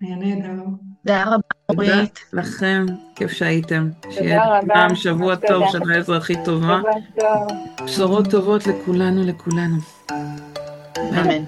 היה 0.00 0.16
נהדר. 0.16 0.62
תודה 1.02 1.24
רבה 1.24 1.36
מורית. 1.70 1.90
תודה 2.30 2.42
לכם, 2.42 2.86
כיף 3.16 3.30
שהייתם. 3.30 3.88
שיהיה 4.10 4.40
לכולם 4.58 4.94
שבוע 4.94 5.36
טוב, 5.36 5.64
שנה 5.72 5.98
אזרחית 5.98 6.38
טובה. 6.44 6.80
בשורות 7.84 8.30
טובות 8.30 8.66
לכולנו, 8.66 9.26
לכולנו. 9.26 9.76
אמן. 10.98 11.44